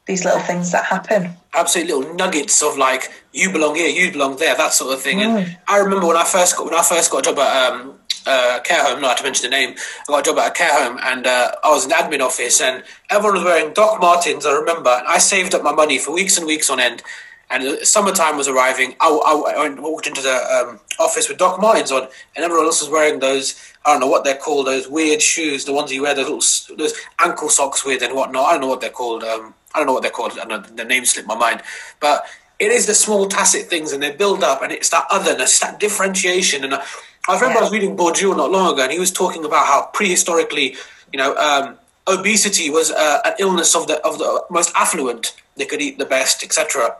these 0.08 0.24
little 0.24 0.40
things 0.40 0.72
that 0.72 0.86
happen. 0.86 1.30
Absolutely, 1.54 1.92
little 1.92 2.14
nuggets 2.14 2.62
of 2.62 2.76
like 2.78 3.12
you 3.32 3.52
belong 3.52 3.76
here, 3.76 3.88
you 3.88 4.10
belong 4.10 4.36
there, 4.38 4.56
that 4.56 4.72
sort 4.72 4.92
of 4.92 5.00
thing. 5.00 5.18
Mm. 5.18 5.22
And 5.22 5.58
I 5.68 5.78
remember 5.78 6.06
when 6.06 6.16
I 6.16 6.24
first 6.24 6.56
got 6.56 6.64
when 6.64 6.74
I 6.74 6.82
first 6.82 7.10
got 7.10 7.18
a 7.18 7.22
job 7.22 7.38
at 7.38 7.72
um, 7.72 7.94
uh, 8.26 8.58
care 8.64 8.82
home, 8.82 9.00
not 9.02 9.18
to 9.18 9.22
mention 9.22 9.50
the 9.50 9.56
name. 9.56 9.76
I 10.08 10.12
got 10.12 10.20
a 10.20 10.30
job 10.30 10.38
at 10.38 10.50
a 10.50 10.54
care 10.54 10.82
home, 10.82 10.98
and 11.02 11.26
uh, 11.26 11.52
I 11.62 11.70
was 11.70 11.84
in 11.84 11.90
the 11.90 11.94
admin 11.94 12.20
office, 12.20 12.60
and 12.60 12.82
everyone 13.10 13.36
was 13.36 13.44
wearing 13.44 13.74
Doc 13.74 14.00
Martens. 14.00 14.46
I 14.46 14.52
remember, 14.52 14.90
and 14.90 15.06
I 15.06 15.18
saved 15.18 15.54
up 15.54 15.62
my 15.62 15.72
money 15.72 15.98
for 15.98 16.12
weeks 16.12 16.38
and 16.38 16.46
weeks 16.46 16.70
on 16.70 16.80
end. 16.80 17.02
And 17.50 17.78
summertime 17.78 18.36
was 18.36 18.46
arriving. 18.46 18.94
I, 19.00 19.08
I, 19.08 19.64
I 19.64 19.68
walked 19.80 20.06
into 20.06 20.20
the 20.20 20.34
um, 20.34 20.80
office 21.00 21.30
with 21.30 21.38
Doc 21.38 21.58
Martens 21.58 21.90
on, 21.90 22.08
and 22.36 22.44
everyone 22.44 22.66
else 22.66 22.82
was 22.82 22.90
wearing 22.90 23.20
those. 23.20 23.72
I 23.86 23.92
don't 23.92 24.00
know 24.00 24.06
what 24.06 24.24
they're 24.24 24.36
called. 24.36 24.66
Those 24.66 24.86
weird 24.86 25.22
shoes, 25.22 25.64
the 25.64 25.72
ones 25.72 25.90
you 25.90 26.02
wear 26.02 26.14
those 26.14 26.66
little, 26.68 26.76
those 26.76 26.94
ankle 27.18 27.48
socks 27.48 27.86
with 27.86 28.02
and 28.02 28.14
whatnot. 28.14 28.48
I 28.48 28.52
don't 28.52 28.60
know 28.60 28.66
what 28.68 28.82
they're 28.82 28.90
called. 28.90 29.24
Um, 29.24 29.54
I 29.78 29.80
don't 29.80 29.86
know 29.86 29.92
what 29.94 30.02
they're 30.02 30.10
called. 30.10 30.38
I 30.38 30.44
know 30.44 30.58
the 30.58 30.84
name 30.84 31.04
slipped 31.04 31.28
my 31.28 31.36
mind, 31.36 31.62
but 32.00 32.26
it 32.58 32.72
is 32.72 32.86
the 32.86 32.94
small 32.94 33.26
tacit 33.26 33.66
things, 33.66 33.92
and 33.92 34.02
they 34.02 34.10
build 34.10 34.42
up, 34.42 34.62
and 34.62 34.72
it's 34.72 34.90
that 34.90 35.06
otherness, 35.10 35.60
that 35.60 35.78
differentiation. 35.78 36.64
And 36.64 36.74
I, 36.74 36.84
I 37.28 37.34
remember 37.34 37.54
yeah. 37.54 37.60
I 37.60 37.62
was 37.62 37.72
reading 37.72 37.96
Bourdieu 37.96 38.36
not 38.36 38.50
long 38.50 38.72
ago, 38.72 38.82
and 38.82 38.92
he 38.92 38.98
was 38.98 39.12
talking 39.12 39.44
about 39.44 39.66
how 39.66 39.90
prehistorically, 39.94 40.76
you 41.12 41.18
know, 41.18 41.36
um, 41.36 41.78
obesity 42.06 42.70
was 42.70 42.90
uh, 42.90 43.20
an 43.24 43.34
illness 43.38 43.76
of 43.76 43.86
the 43.86 44.04
of 44.04 44.18
the 44.18 44.44
most 44.50 44.72
affluent. 44.74 45.36
They 45.56 45.66
could 45.66 45.80
eat 45.80 45.98
the 45.98 46.06
best, 46.06 46.42
etc 46.42 46.96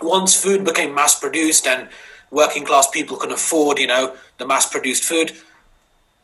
once 0.00 0.40
food 0.40 0.64
became 0.64 0.94
mass 0.94 1.18
produced 1.18 1.66
and 1.66 1.88
working 2.30 2.64
class 2.64 2.88
people 2.90 3.16
can 3.16 3.32
afford, 3.32 3.78
you 3.78 3.86
know, 3.86 4.14
the 4.38 4.46
mass 4.46 4.68
produced 4.68 5.04
food, 5.04 5.32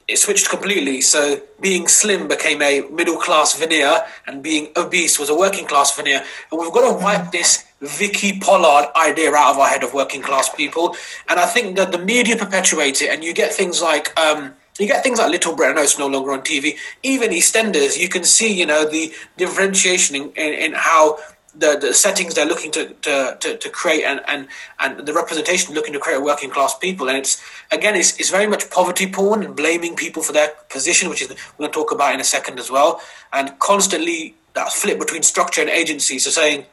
it 0.06 0.18
switched 0.18 0.50
completely. 0.50 1.00
So 1.00 1.40
being 1.60 1.88
slim 1.88 2.28
became 2.28 2.60
a 2.62 2.82
middle 2.90 3.16
class 3.16 3.58
veneer, 3.58 4.04
and 4.26 4.42
being 4.42 4.68
obese 4.76 5.18
was 5.18 5.30
a 5.30 5.34
working 5.34 5.66
class 5.66 5.94
veneer. 5.96 6.22
And 6.50 6.60
we've 6.60 6.72
got 6.72 6.90
to 6.90 7.02
wipe 7.02 7.32
this 7.32 7.64
Vicky 7.80 8.38
Pollard 8.38 8.90
idea 8.96 9.32
out 9.34 9.52
of 9.54 9.58
our 9.58 9.68
head 9.68 9.82
of 9.82 9.94
working 9.94 10.22
class 10.22 10.54
people. 10.54 10.96
And 11.28 11.38
I 11.40 11.46
think 11.46 11.76
that 11.76 11.92
the 11.92 11.98
media 11.98 12.36
perpetuates 12.36 13.02
it, 13.02 13.10
and 13.10 13.24
you 13.24 13.32
get 13.32 13.52
things 13.52 13.80
like. 13.82 14.18
Um, 14.18 14.54
you 14.80 14.88
get 14.88 15.04
things 15.04 15.20
like 15.20 15.30
Little 15.30 15.54
Britain, 15.54 15.74
I 15.74 15.76
know 15.76 15.82
it's 15.84 16.00
no 16.00 16.08
longer 16.08 16.32
on 16.32 16.40
TV. 16.40 16.76
Even 17.04 17.30
EastEnders, 17.30 17.96
you 17.96 18.08
can 18.08 18.24
see, 18.24 18.52
you 18.52 18.66
know, 18.66 18.84
the 18.84 19.12
differentiation 19.36 20.16
in, 20.16 20.32
in, 20.32 20.52
in 20.52 20.72
how 20.72 21.18
the, 21.56 21.78
the 21.80 21.94
settings 21.94 22.34
they're 22.34 22.46
looking 22.46 22.72
to, 22.72 22.88
to, 22.94 23.36
to, 23.40 23.56
to, 23.56 23.70
create 23.70 24.04
and, 24.04 24.20
and, 24.26 24.48
and 24.80 25.06
the 25.06 25.12
representation 25.12 25.74
looking 25.74 25.92
to 25.92 25.98
create 25.98 26.22
working 26.22 26.50
class 26.50 26.76
people. 26.76 27.08
And 27.08 27.16
it's, 27.16 27.42
again, 27.70 27.94
it's, 27.94 28.18
it's 28.18 28.30
very 28.30 28.46
much 28.46 28.70
poverty 28.70 29.10
porn 29.10 29.42
and 29.42 29.54
blaming 29.54 29.94
people 29.94 30.22
for 30.22 30.32
their 30.32 30.50
position, 30.68 31.08
which 31.08 31.22
is 31.22 31.28
we're 31.28 31.36
going 31.58 31.70
to 31.70 31.74
talk 31.74 31.92
about 31.92 32.14
in 32.14 32.20
a 32.20 32.24
second 32.24 32.58
as 32.58 32.70
well. 32.70 33.00
And 33.32 33.58
constantly 33.58 34.34
that 34.54 34.72
flip 34.72 34.98
between 34.98 35.22
structure 35.22 35.60
and 35.60 35.70
agency. 35.70 36.18
So 36.18 36.30
saying 36.30 36.66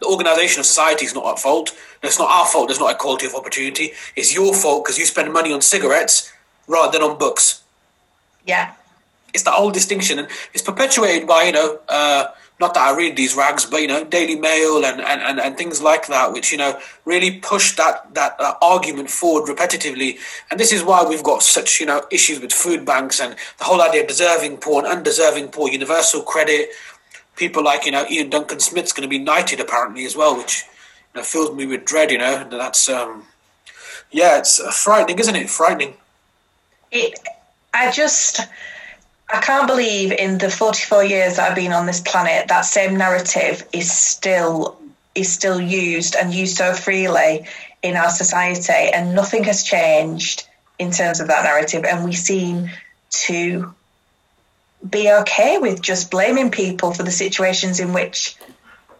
the 0.00 0.06
organisation 0.06 0.60
of 0.60 0.66
society 0.66 1.06
is 1.06 1.14
not 1.14 1.26
at 1.26 1.38
fault. 1.38 1.76
It's 2.02 2.18
not 2.18 2.30
our 2.30 2.46
fault 2.46 2.68
there's 2.68 2.80
not 2.80 2.94
equality 2.94 3.26
of 3.26 3.34
opportunity. 3.34 3.92
It's 4.14 4.34
your 4.34 4.54
fault 4.54 4.84
because 4.84 4.98
you 4.98 5.06
spend 5.06 5.32
money 5.32 5.52
on 5.52 5.60
cigarettes 5.60 6.32
rather 6.66 6.92
than 6.92 7.08
on 7.08 7.18
books. 7.18 7.62
Yeah. 8.46 8.74
It's 9.34 9.42
that 9.44 9.54
old 9.54 9.74
distinction. 9.74 10.18
And 10.18 10.28
it's 10.54 10.62
perpetuated 10.62 11.26
by, 11.26 11.44
you 11.44 11.52
know, 11.52 11.80
uh, 11.88 12.28
not 12.60 12.74
that 12.74 12.92
I 12.92 12.96
read 12.96 13.16
these 13.16 13.36
rags, 13.36 13.64
but 13.64 13.80
you 13.80 13.86
know, 13.86 14.04
Daily 14.04 14.34
Mail 14.34 14.84
and, 14.84 15.00
and, 15.00 15.22
and, 15.22 15.38
and 15.38 15.56
things 15.56 15.80
like 15.80 16.08
that, 16.08 16.32
which 16.32 16.50
you 16.50 16.58
know 16.58 16.78
really 17.04 17.38
push 17.38 17.76
that 17.76 18.14
that 18.14 18.36
uh, 18.40 18.54
argument 18.60 19.10
forward 19.10 19.48
repetitively. 19.48 20.18
And 20.50 20.58
this 20.58 20.72
is 20.72 20.82
why 20.82 21.04
we've 21.04 21.22
got 21.22 21.42
such 21.42 21.78
you 21.78 21.86
know 21.86 22.04
issues 22.10 22.40
with 22.40 22.52
food 22.52 22.84
banks 22.84 23.20
and 23.20 23.36
the 23.58 23.64
whole 23.64 23.80
idea 23.80 24.02
of 24.02 24.08
deserving 24.08 24.58
poor 24.58 24.84
and 24.84 24.92
undeserving 24.92 25.48
poor, 25.48 25.70
universal 25.70 26.22
credit. 26.22 26.70
People 27.36 27.62
like 27.62 27.86
you 27.86 27.92
know 27.92 28.04
Iain 28.10 28.30
Duncan 28.30 28.58
Smith's 28.58 28.92
going 28.92 29.08
to 29.08 29.08
be 29.08 29.22
knighted 29.22 29.60
apparently 29.60 30.04
as 30.04 30.16
well, 30.16 30.36
which 30.36 30.64
you 31.14 31.20
know, 31.20 31.24
fills 31.24 31.54
me 31.54 31.66
with 31.66 31.84
dread. 31.84 32.10
You 32.10 32.18
know, 32.18 32.48
that's 32.50 32.88
um, 32.88 33.24
yeah, 34.10 34.38
it's 34.38 34.58
frightening, 34.82 35.20
isn't 35.20 35.36
it? 35.36 35.48
Frightening. 35.48 35.94
It. 36.90 37.20
I 37.72 37.92
just. 37.92 38.40
I 39.30 39.40
can't 39.40 39.66
believe 39.66 40.12
in 40.12 40.38
the 40.38 40.50
44 40.50 41.04
years 41.04 41.36
that 41.36 41.50
I've 41.50 41.56
been 41.56 41.72
on 41.72 41.86
this 41.86 42.00
planet, 42.00 42.48
that 42.48 42.62
same 42.62 42.96
narrative 42.96 43.66
is 43.72 43.90
still 43.90 44.78
is 45.14 45.32
still 45.32 45.60
used 45.60 46.14
and 46.14 46.32
used 46.32 46.56
so 46.56 46.72
freely 46.72 47.44
in 47.82 47.96
our 47.96 48.10
society, 48.10 48.90
and 48.92 49.14
nothing 49.14 49.44
has 49.44 49.64
changed 49.64 50.46
in 50.78 50.92
terms 50.92 51.20
of 51.20 51.28
that 51.28 51.44
narrative. 51.44 51.84
And 51.84 52.04
we 52.04 52.12
seem 52.12 52.70
to 53.10 53.74
be 54.88 55.10
okay 55.10 55.58
with 55.58 55.82
just 55.82 56.10
blaming 56.10 56.50
people 56.50 56.92
for 56.92 57.02
the 57.02 57.10
situations 57.10 57.80
in 57.80 57.92
which 57.92 58.36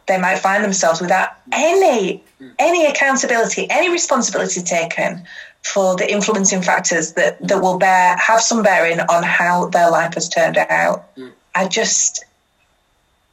they 0.07 0.19
might 0.19 0.39
find 0.39 0.65
themselves 0.65 1.01
without 1.01 1.31
any 1.53 2.23
any 2.59 2.87
accountability, 2.87 3.67
any 3.71 3.91
responsibility 3.91 4.63
taken 4.63 5.27
for 5.73 5.97
the 5.97 6.11
influencing 6.11 6.63
factors 6.63 7.13
that, 7.13 7.47
that 7.47 7.61
will 7.61 7.79
bear 7.79 8.17
have 8.17 8.41
some 8.41 8.63
bearing 8.63 9.01
on 9.01 9.23
how 9.23 9.69
their 9.69 9.91
life 9.91 10.15
has 10.15 10.29
turned 10.29 10.57
out. 10.57 11.15
Mm. 11.17 11.33
I 11.55 11.69
just, 11.69 12.25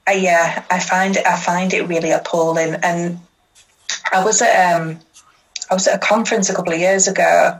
I, 0.06 0.13
yeah, 0.13 0.63
I 0.69 0.80
find 0.80 1.15
it, 1.15 1.26
I 1.26 1.38
find 1.38 1.74
it 1.74 1.88
really 1.88 2.12
appalling. 2.12 2.76
And 2.84 3.19
I 4.12 4.24
was 4.24 4.41
at, 4.41 4.76
um, 4.76 5.00
I 5.69 5.74
was 5.74 5.88
at 5.88 5.95
a 5.95 6.00
conference 6.00 6.50
a 6.50 6.56
couple 6.56 6.74
of 6.74 6.80
years 6.80 7.08
ago, 7.08 7.60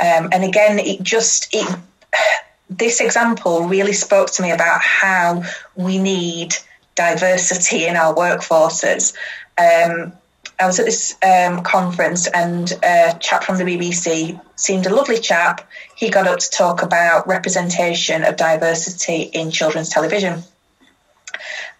um, 0.00 0.28
and 0.32 0.44
again, 0.44 0.78
it 0.78 1.02
just 1.02 1.48
it 1.52 1.66
this 2.70 3.00
example 3.00 3.66
really 3.66 3.92
spoke 3.92 4.30
to 4.30 4.42
me 4.42 4.50
about 4.50 4.80
how 4.80 5.42
we 5.74 5.98
need 5.98 6.54
diversity 6.94 7.86
in 7.86 7.96
our 7.96 8.14
workforces. 8.14 9.14
Um, 9.58 10.12
I 10.60 10.66
was 10.66 10.80
at 10.80 10.86
this 10.86 11.16
um, 11.22 11.62
conference 11.62 12.26
and 12.26 12.70
a 12.82 13.16
chap 13.20 13.44
from 13.44 13.58
the 13.58 13.64
BBC 13.64 14.40
seemed 14.56 14.86
a 14.86 14.94
lovely 14.94 15.18
chap. 15.18 15.68
He 15.94 16.10
got 16.10 16.26
up 16.26 16.40
to 16.40 16.50
talk 16.50 16.82
about 16.82 17.28
representation 17.28 18.24
of 18.24 18.36
diversity 18.36 19.22
in 19.22 19.52
children's 19.52 19.88
television. 19.88 20.42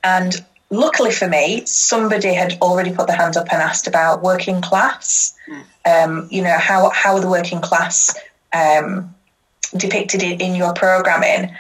And 0.04 0.32
luckily 0.70 1.10
for 1.10 1.28
me, 1.28 1.64
somebody 1.66 2.32
had 2.32 2.58
already 2.62 2.92
put 2.92 3.08
their 3.08 3.16
hand 3.16 3.36
up 3.36 3.48
and 3.50 3.60
asked 3.60 3.88
about 3.88 4.22
working 4.22 4.60
class. 4.60 5.34
Mm. 5.48 5.64
Um, 5.84 6.28
you 6.30 6.42
know, 6.42 6.56
how, 6.56 6.90
how 6.90 7.14
are 7.14 7.20
the 7.20 7.28
working 7.28 7.60
class 7.60 8.16
um, 8.52 9.12
depicted 9.76 10.22
in, 10.22 10.40
in 10.40 10.54
your 10.54 10.72
programming? 10.72 11.56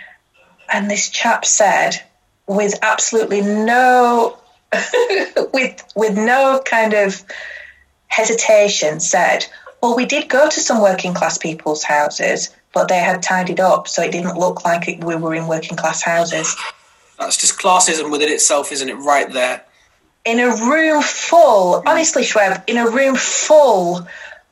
And 0.72 0.88
this 0.88 1.10
chap 1.10 1.44
said, 1.44 2.00
with 2.46 2.78
absolutely 2.80 3.40
no 3.40 4.38
with 5.52 5.82
with 5.96 6.16
no 6.16 6.60
kind 6.64 6.92
of 6.92 7.24
hesitation 8.08 9.00
said, 9.00 9.46
"Well, 9.82 9.96
we 9.96 10.04
did 10.04 10.28
go 10.28 10.48
to 10.48 10.60
some 10.60 10.82
working 10.82 11.14
class 11.14 11.38
people's 11.38 11.82
houses, 11.82 12.50
but 12.72 12.88
they 12.88 12.98
had 12.98 13.22
tidied 13.22 13.60
up, 13.60 13.88
so 13.88 14.02
it 14.02 14.12
didn't 14.12 14.36
look 14.36 14.64
like 14.64 14.86
we 14.86 15.16
were 15.16 15.34
in 15.34 15.46
working 15.46 15.76
class 15.76 16.02
houses." 16.02 16.54
That's 17.18 17.36
just 17.36 17.58
classism 17.58 18.10
within 18.10 18.28
itself, 18.28 18.70
isn't 18.70 18.88
it? 18.88 18.94
Right 18.94 19.32
there. 19.32 19.64
In 20.24 20.38
a 20.38 20.48
room 20.48 21.02
full, 21.02 21.80
hmm. 21.80 21.88
honestly, 21.88 22.22
Shweb, 22.22 22.62
in 22.66 22.76
a 22.76 22.88
room 22.90 23.16
full 23.16 24.06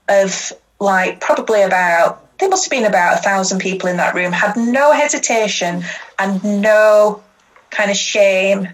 of 0.09 0.53
like 0.81 1.21
probably 1.21 1.63
about 1.63 2.23
there 2.39 2.49
must 2.49 2.67
have 2.67 2.71
been 2.71 2.85
about 2.85 3.19
a 3.19 3.23
thousand 3.23 3.61
people 3.61 3.89
in 3.89 3.97
that 3.97 4.15
room, 4.15 4.33
had 4.33 4.57
no 4.57 4.93
hesitation 4.93 5.85
and 6.19 6.63
no 6.63 7.23
kind 7.71 7.91
of 7.91 7.97
shame 7.97 8.69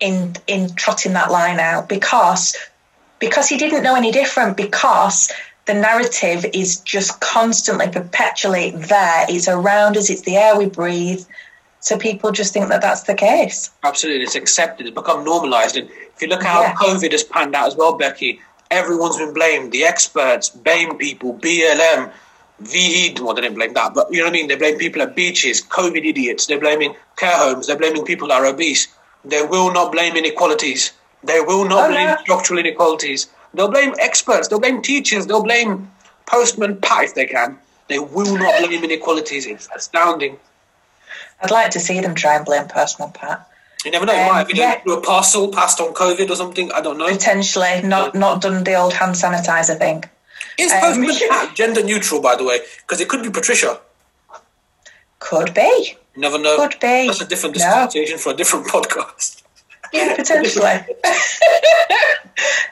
in 0.00 0.34
in 0.46 0.74
trotting 0.74 1.12
that 1.14 1.30
line 1.30 1.58
out 1.58 1.88
because 1.88 2.56
because 3.18 3.48
he 3.48 3.56
didn't 3.56 3.82
know 3.82 3.96
any 3.96 4.12
different 4.12 4.56
because 4.56 5.32
the 5.66 5.74
narrative 5.74 6.44
is 6.52 6.80
just 6.80 7.20
constantly 7.20 7.88
perpetually 7.88 8.70
there 8.70 9.26
it's 9.28 9.48
around 9.48 9.96
us 9.96 10.10
it's 10.10 10.22
the 10.22 10.36
air 10.36 10.56
we 10.56 10.66
breathe 10.66 11.24
so 11.80 11.98
people 11.98 12.30
just 12.30 12.52
think 12.52 12.68
that 12.68 12.80
that's 12.80 13.02
the 13.02 13.14
case 13.14 13.70
absolutely 13.82 14.22
it's 14.22 14.34
accepted 14.34 14.86
it's 14.86 14.94
become 14.94 15.24
normalized 15.24 15.76
and 15.76 15.88
if 15.88 16.22
you 16.22 16.28
look 16.28 16.40
at 16.40 16.46
how 16.46 16.62
yeah. 16.62 16.74
covid 16.74 17.12
has 17.12 17.24
panned 17.24 17.54
out 17.54 17.66
as 17.66 17.76
well 17.76 17.94
becky 17.96 18.40
everyone's 18.74 19.16
been 19.16 19.32
blamed. 19.32 19.72
The 19.72 19.84
experts, 19.84 20.50
blame 20.50 20.96
people, 20.98 21.34
BLM, 21.34 22.12
VE, 22.60 23.16
well, 23.20 23.34
they 23.34 23.42
didn't 23.42 23.56
blame 23.56 23.74
that, 23.74 23.94
but 23.94 24.08
you 24.10 24.18
know 24.18 24.24
what 24.24 24.30
I 24.30 24.32
mean? 24.32 24.48
They 24.48 24.56
blame 24.56 24.78
people 24.78 25.02
at 25.02 25.16
beaches, 25.16 25.62
COVID 25.62 26.04
idiots. 26.04 26.46
They're 26.46 26.60
blaming 26.60 26.94
care 27.16 27.36
homes. 27.36 27.66
They're 27.66 27.78
blaming 27.78 28.04
people 28.04 28.28
that 28.28 28.40
are 28.40 28.46
obese. 28.46 28.88
They 29.24 29.42
will 29.42 29.72
not 29.72 29.92
blame 29.92 30.16
inequalities. 30.16 30.92
They 31.22 31.40
will 31.40 31.64
not 31.64 31.86
Oh, 31.86 31.92
blame 31.92 32.08
no. 32.08 32.16
structural 32.20 32.58
inequalities. 32.60 33.28
They'll 33.54 33.70
blame 33.70 33.94
experts. 33.98 34.48
They'll 34.48 34.60
blame 34.60 34.82
teachers. 34.82 35.26
They'll 35.26 35.42
blame 35.42 35.90
Postman 36.26 36.80
Pat 36.80 37.04
if 37.04 37.14
they 37.14 37.26
can. 37.26 37.58
They 37.88 37.98
will 37.98 38.36
not 38.36 38.58
blame 38.60 38.84
inequalities. 38.84 39.46
It's 39.46 39.68
astounding. 39.74 40.38
I'd 41.40 41.50
like 41.50 41.70
to 41.70 41.80
see 41.80 42.00
them 42.00 42.14
try 42.14 42.36
and 42.36 42.44
blame 42.44 42.66
Postman 42.68 43.12
Pat. 43.12 43.48
You 43.84 43.90
never 43.90 44.06
know. 44.06 44.14
It 44.14 44.18
Um, 44.20 44.28
might 44.28 44.38
have 44.38 44.48
been 44.48 44.56
yeah. 44.56 44.80
a, 44.86 44.90
a 44.92 45.00
parcel 45.00 45.48
passed 45.48 45.80
on 45.80 45.92
COVID 45.94 46.30
or 46.30 46.36
something. 46.36 46.72
I 46.72 46.80
don't 46.80 46.98
know. 46.98 47.08
Potentially 47.08 47.82
not 47.82 48.14
not 48.14 48.40
done 48.40 48.64
the 48.64 48.74
old 48.74 48.92
hand 48.94 49.14
sanitizer 49.14 49.78
thing. 49.78 50.04
Is 50.58 50.72
Um, 50.72 50.80
Postman 50.80 51.16
Pat 51.28 51.54
gender 51.54 51.82
neutral, 51.82 52.20
by 52.20 52.36
the 52.36 52.44
way? 52.44 52.60
Because 52.78 53.00
it 53.00 53.08
could 53.08 53.22
be 53.22 53.30
Patricia. 53.30 53.78
Could 55.18 55.54
be. 55.54 55.96
You 56.14 56.20
never 56.22 56.38
know. 56.38 56.56
Could 56.56 56.78
be. 56.80 57.06
That's 57.06 57.20
a 57.20 57.26
different 57.26 57.56
No. 57.58 57.88
for 58.18 58.30
a 58.32 58.36
different 58.36 58.66
podcast. 58.74 59.42
Yeah, 59.92 60.16
potentially. 60.16 60.62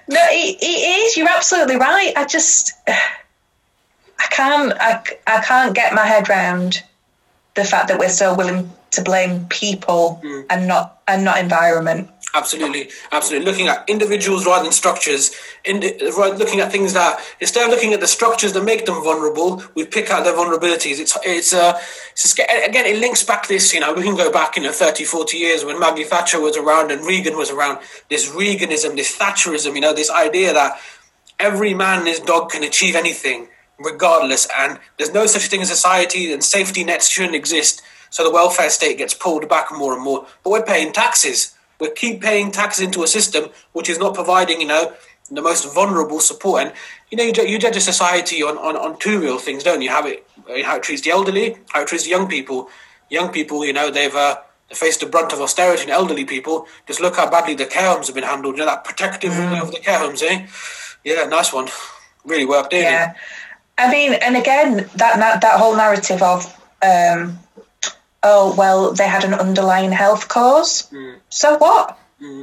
no, 0.08 0.20
it, 0.30 0.58
it 0.60 0.64
is. 0.64 1.16
You're 1.16 1.28
absolutely 1.28 1.76
right. 1.76 2.12
I 2.16 2.24
just, 2.26 2.72
I 2.88 4.26
can't, 4.30 4.72
I, 4.80 5.02
I 5.26 5.40
can't 5.42 5.74
get 5.74 5.94
my 5.94 6.04
head 6.06 6.28
round 6.28 6.82
the 7.54 7.64
fact 7.64 7.88
that 7.88 7.98
we're 7.98 8.08
so 8.08 8.34
willing 8.34 8.70
to 8.92 9.02
blame 9.02 9.46
people 9.46 10.20
Hmm. 10.22 10.40
and 10.50 10.68
not 10.68 11.00
and 11.08 11.24
not 11.24 11.38
environment. 11.38 12.10
Absolutely, 12.34 12.88
absolutely. 13.10 13.44
Looking 13.44 13.68
at 13.68 13.86
individuals 13.88 14.46
rather 14.46 14.62
than 14.62 14.72
structures. 14.72 15.32
Looking 15.66 16.60
at 16.60 16.72
things 16.72 16.94
that 16.94 17.20
instead 17.40 17.64
of 17.64 17.70
looking 17.70 17.92
at 17.92 18.00
the 18.00 18.06
structures 18.06 18.54
that 18.54 18.64
make 18.64 18.86
them 18.86 19.02
vulnerable, 19.04 19.62
we 19.74 19.84
pick 19.84 20.10
out 20.10 20.24
their 20.24 20.32
vulnerabilities. 20.32 20.98
It's 20.98 21.16
it's 21.24 21.52
uh, 21.52 21.78
it's 22.12 22.32
again 22.32 22.86
it 22.86 22.98
links 23.00 23.22
back 23.22 23.48
this. 23.48 23.74
You 23.74 23.80
know, 23.80 23.92
we 23.92 24.02
can 24.02 24.16
go 24.16 24.32
back 24.32 24.56
you 24.56 24.62
know 24.62 24.72
30, 24.72 25.04
40 25.04 25.36
years 25.36 25.64
when 25.64 25.78
Maggie 25.78 26.04
Thatcher 26.04 26.40
was 26.40 26.56
around 26.56 26.90
and 26.90 27.04
Reagan 27.04 27.36
was 27.36 27.50
around. 27.50 27.80
This 28.08 28.30
Reaganism, 28.30 28.96
this 28.96 29.14
Thatcherism. 29.16 29.74
You 29.74 29.82
know, 29.82 29.92
this 29.92 30.10
idea 30.10 30.54
that 30.54 30.80
every 31.38 31.74
man 31.74 31.98
and 31.98 32.08
his 32.08 32.20
dog 32.20 32.50
can 32.50 32.62
achieve 32.62 32.94
anything 32.94 33.48
regardless 33.78 34.46
and 34.56 34.78
there's 34.96 35.12
no 35.12 35.26
such 35.26 35.46
thing 35.46 35.60
as 35.60 35.68
society 35.68 36.32
and 36.32 36.44
safety 36.44 36.84
nets 36.84 37.08
shouldn't 37.08 37.34
exist 37.34 37.82
so 38.10 38.22
the 38.22 38.30
welfare 38.30 38.70
state 38.70 38.98
gets 38.98 39.12
pulled 39.14 39.48
back 39.48 39.66
more 39.72 39.94
and 39.94 40.04
more 40.04 40.24
but 40.44 40.50
we're 40.50 40.62
paying 40.62 40.92
taxes 40.92 41.56
we 41.82 41.90
keep 41.90 42.22
paying 42.22 42.52
taxes 42.52 42.84
into 42.84 43.02
a 43.02 43.08
system 43.08 43.50
which 43.72 43.88
is 43.90 43.98
not 43.98 44.14
providing 44.14 44.60
you 44.60 44.68
know 44.68 44.92
the 45.30 45.42
most 45.42 45.74
vulnerable 45.74 46.20
support. 46.20 46.62
And 46.62 46.72
you 47.10 47.18
know 47.18 47.24
you, 47.24 47.32
you 47.52 47.58
judge 47.58 47.76
a 47.76 47.80
society 47.80 48.42
on, 48.42 48.56
on, 48.58 48.76
on 48.76 48.98
two 48.98 49.20
real 49.20 49.38
things 49.38 49.64
don't 49.64 49.82
you? 49.82 49.90
How 49.90 50.06
it 50.06 50.26
how 50.64 50.76
it 50.76 50.82
treats 50.82 51.02
the 51.02 51.10
elderly 51.10 51.56
how 51.72 51.82
it 51.82 51.88
treats 51.88 52.04
the 52.04 52.10
young 52.10 52.28
people. 52.28 52.70
Young 53.10 53.30
people 53.30 53.66
you 53.66 53.72
know 53.72 53.90
they've 53.90 54.14
uh, 54.14 54.36
they 54.68 54.76
faced 54.76 55.00
the 55.00 55.06
brunt 55.06 55.32
of 55.32 55.40
austerity 55.40 55.82
and 55.82 55.90
elderly 55.90 56.24
people. 56.24 56.66
Just 56.86 57.00
look 57.00 57.16
how 57.16 57.28
badly 57.28 57.54
the 57.54 57.66
care 57.66 57.90
homes 57.92 58.06
have 58.06 58.14
been 58.14 58.30
handled 58.32 58.54
you 58.54 58.60
know 58.60 58.66
that 58.66 58.84
protective 58.84 59.32
of 59.32 59.72
the 59.72 59.80
care 59.80 59.98
homes 59.98 60.22
eh? 60.22 60.46
Yeah 61.04 61.26
nice 61.26 61.52
one. 61.52 61.68
Really 62.24 62.46
worked 62.46 62.70
didn't 62.70 62.86
it 62.86 62.90
Yeah, 62.92 63.14
I 63.78 63.90
mean, 63.90 64.14
and 64.14 64.36
again, 64.36 64.76
that 64.94 65.14
that, 65.22 65.40
that 65.40 65.58
whole 65.58 65.76
narrative 65.76 66.22
of, 66.22 66.46
um, 66.82 67.38
oh 68.22 68.54
well, 68.56 68.92
they 68.92 69.06
had 69.08 69.24
an 69.24 69.34
underlying 69.34 69.92
health 69.92 70.28
cause. 70.28 70.90
Mm. 70.90 71.16
So 71.28 71.56
what? 71.58 71.98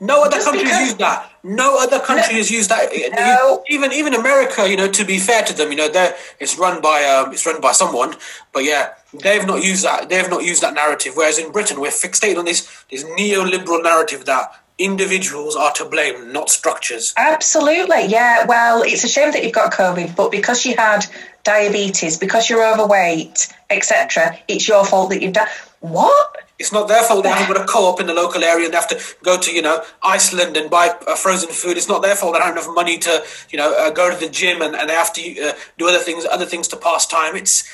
No 0.00 0.22
other 0.24 0.38
Just 0.38 0.46
country 0.46 0.64
has 0.64 0.72
because- 0.72 0.86
used 0.88 0.98
that. 0.98 1.30
No 1.44 1.78
other 1.80 2.00
country 2.00 2.34
has 2.34 2.50
used 2.50 2.70
that. 2.70 2.90
No. 3.14 3.62
Even 3.68 3.92
even 3.92 4.14
America, 4.14 4.68
you 4.68 4.76
know, 4.76 4.90
to 4.90 5.04
be 5.04 5.18
fair 5.20 5.44
to 5.44 5.52
them, 5.52 5.70
you 5.70 5.76
know, 5.76 5.88
they 5.88 6.12
it's 6.40 6.58
run 6.58 6.80
by 6.80 7.04
um, 7.04 7.32
it's 7.32 7.46
run 7.46 7.60
by 7.60 7.70
someone. 7.70 8.16
But 8.52 8.64
yeah, 8.64 8.94
they've 9.14 9.46
not 9.46 9.62
used 9.62 9.84
that. 9.84 10.08
They've 10.08 10.28
not 10.28 10.42
used 10.42 10.60
that 10.62 10.74
narrative. 10.74 11.12
Whereas 11.14 11.38
in 11.38 11.52
Britain, 11.52 11.80
we're 11.80 11.90
fixated 11.92 12.36
on 12.36 12.46
this 12.46 12.66
this 12.90 13.04
neoliberal 13.04 13.80
narrative 13.80 14.24
that 14.24 14.52
individuals 14.76 15.54
are 15.54 15.72
to 15.74 15.84
blame, 15.84 16.32
not 16.32 16.50
structures. 16.50 17.14
Absolutely, 17.16 18.06
yeah. 18.06 18.44
Well, 18.46 18.82
it's 18.82 19.04
a 19.04 19.08
shame 19.08 19.30
that 19.32 19.44
you've 19.44 19.52
got 19.52 19.72
COVID, 19.72 20.16
but 20.16 20.32
because 20.32 20.66
you 20.66 20.74
had 20.76 21.06
diabetes, 21.44 22.18
because 22.18 22.48
you're 22.48 22.64
overweight, 22.64 23.52
etc., 23.70 24.38
it's 24.48 24.68
your 24.68 24.84
fault 24.84 25.10
that 25.10 25.22
you've 25.22 25.32
done. 25.32 25.48
What? 25.80 26.36
It's 26.58 26.72
not 26.72 26.86
their 26.86 27.02
fault 27.02 27.24
they 27.24 27.30
haven't 27.30 27.52
got 27.52 27.64
a 27.64 27.66
co-op 27.72 28.00
in 28.00 28.06
the 28.06 28.14
local 28.14 28.44
area 28.44 28.66
and 28.66 28.72
they 28.72 28.78
have 28.78 28.88
to 28.88 29.00
go 29.24 29.36
to, 29.36 29.52
you 29.52 29.62
know, 29.62 29.82
Iceland 30.02 30.56
and 30.56 30.70
buy 30.70 30.94
uh, 31.08 31.16
frozen 31.16 31.50
food. 31.50 31.76
It's 31.76 31.88
not 31.88 32.02
their 32.02 32.14
fault 32.14 32.34
they 32.34 32.38
don't 32.38 32.54
have 32.54 32.56
enough 32.56 32.74
money 32.74 32.98
to, 32.98 33.24
you 33.50 33.58
know, 33.58 33.74
uh, 33.76 33.90
go 33.90 34.10
to 34.10 34.16
the 34.16 34.30
gym 34.30 34.62
and, 34.62 34.76
and 34.76 34.88
they 34.88 34.94
have 34.94 35.12
to 35.14 35.48
uh, 35.48 35.52
do 35.78 35.88
other 35.88 35.98
things, 35.98 36.24
other 36.24 36.46
things 36.46 36.68
to 36.68 36.76
pass 36.76 37.04
time. 37.04 37.34
It's 37.34 37.64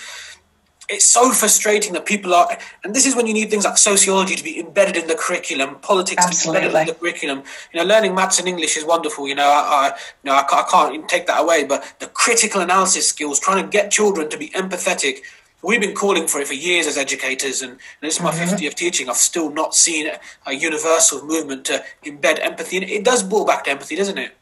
it's 0.88 1.04
so 1.04 1.32
frustrating 1.32 1.92
that 1.92 2.06
people 2.06 2.34
are, 2.34 2.56
and 2.82 2.94
this 2.94 3.04
is 3.06 3.14
when 3.14 3.26
you 3.26 3.34
need 3.34 3.50
things 3.50 3.64
like 3.64 3.76
sociology 3.76 4.34
to 4.34 4.44
be 4.44 4.58
embedded 4.58 4.96
in 4.96 5.06
the 5.06 5.14
curriculum, 5.14 5.76
politics 5.76 6.24
to 6.24 6.52
be 6.52 6.56
embedded 6.56 6.74
in 6.74 6.86
the 6.86 6.94
curriculum. 6.94 7.42
You 7.72 7.80
know, 7.80 7.86
learning 7.86 8.14
maths 8.14 8.38
and 8.38 8.48
English 8.48 8.76
is 8.76 8.84
wonderful. 8.84 9.28
You 9.28 9.34
know, 9.34 9.48
I, 9.48 9.92
I 9.92 9.98
you 10.22 10.30
know, 10.30 10.34
I, 10.34 10.44
I 10.50 10.64
can't 10.70 11.08
take 11.08 11.26
that 11.26 11.40
away. 11.40 11.64
But 11.64 11.94
the 12.00 12.06
critical 12.06 12.60
analysis 12.62 13.06
skills, 13.08 13.38
trying 13.38 13.62
to 13.62 13.70
get 13.70 13.90
children 13.90 14.30
to 14.30 14.38
be 14.38 14.48
empathetic, 14.50 15.18
we've 15.62 15.80
been 15.80 15.94
calling 15.94 16.26
for 16.26 16.40
it 16.40 16.46
for 16.46 16.54
years 16.54 16.86
as 16.86 16.96
educators, 16.96 17.60
and, 17.60 17.72
and 17.72 17.80
this 18.00 18.16
is 18.16 18.22
my 18.22 18.30
Mm-hmm. 18.30 18.54
50th 18.54 18.74
teaching. 18.74 19.08
I've 19.10 19.16
still 19.16 19.50
not 19.50 19.74
seen 19.74 20.10
a 20.46 20.52
universal 20.52 21.24
movement 21.24 21.64
to 21.66 21.84
embed 22.04 22.38
empathy, 22.40 22.78
and 22.78 22.88
it 22.88 23.04
does 23.04 23.22
boil 23.22 23.44
back 23.44 23.64
to 23.64 23.70
empathy, 23.70 23.96
doesn't 23.96 24.18
it? 24.18 24.32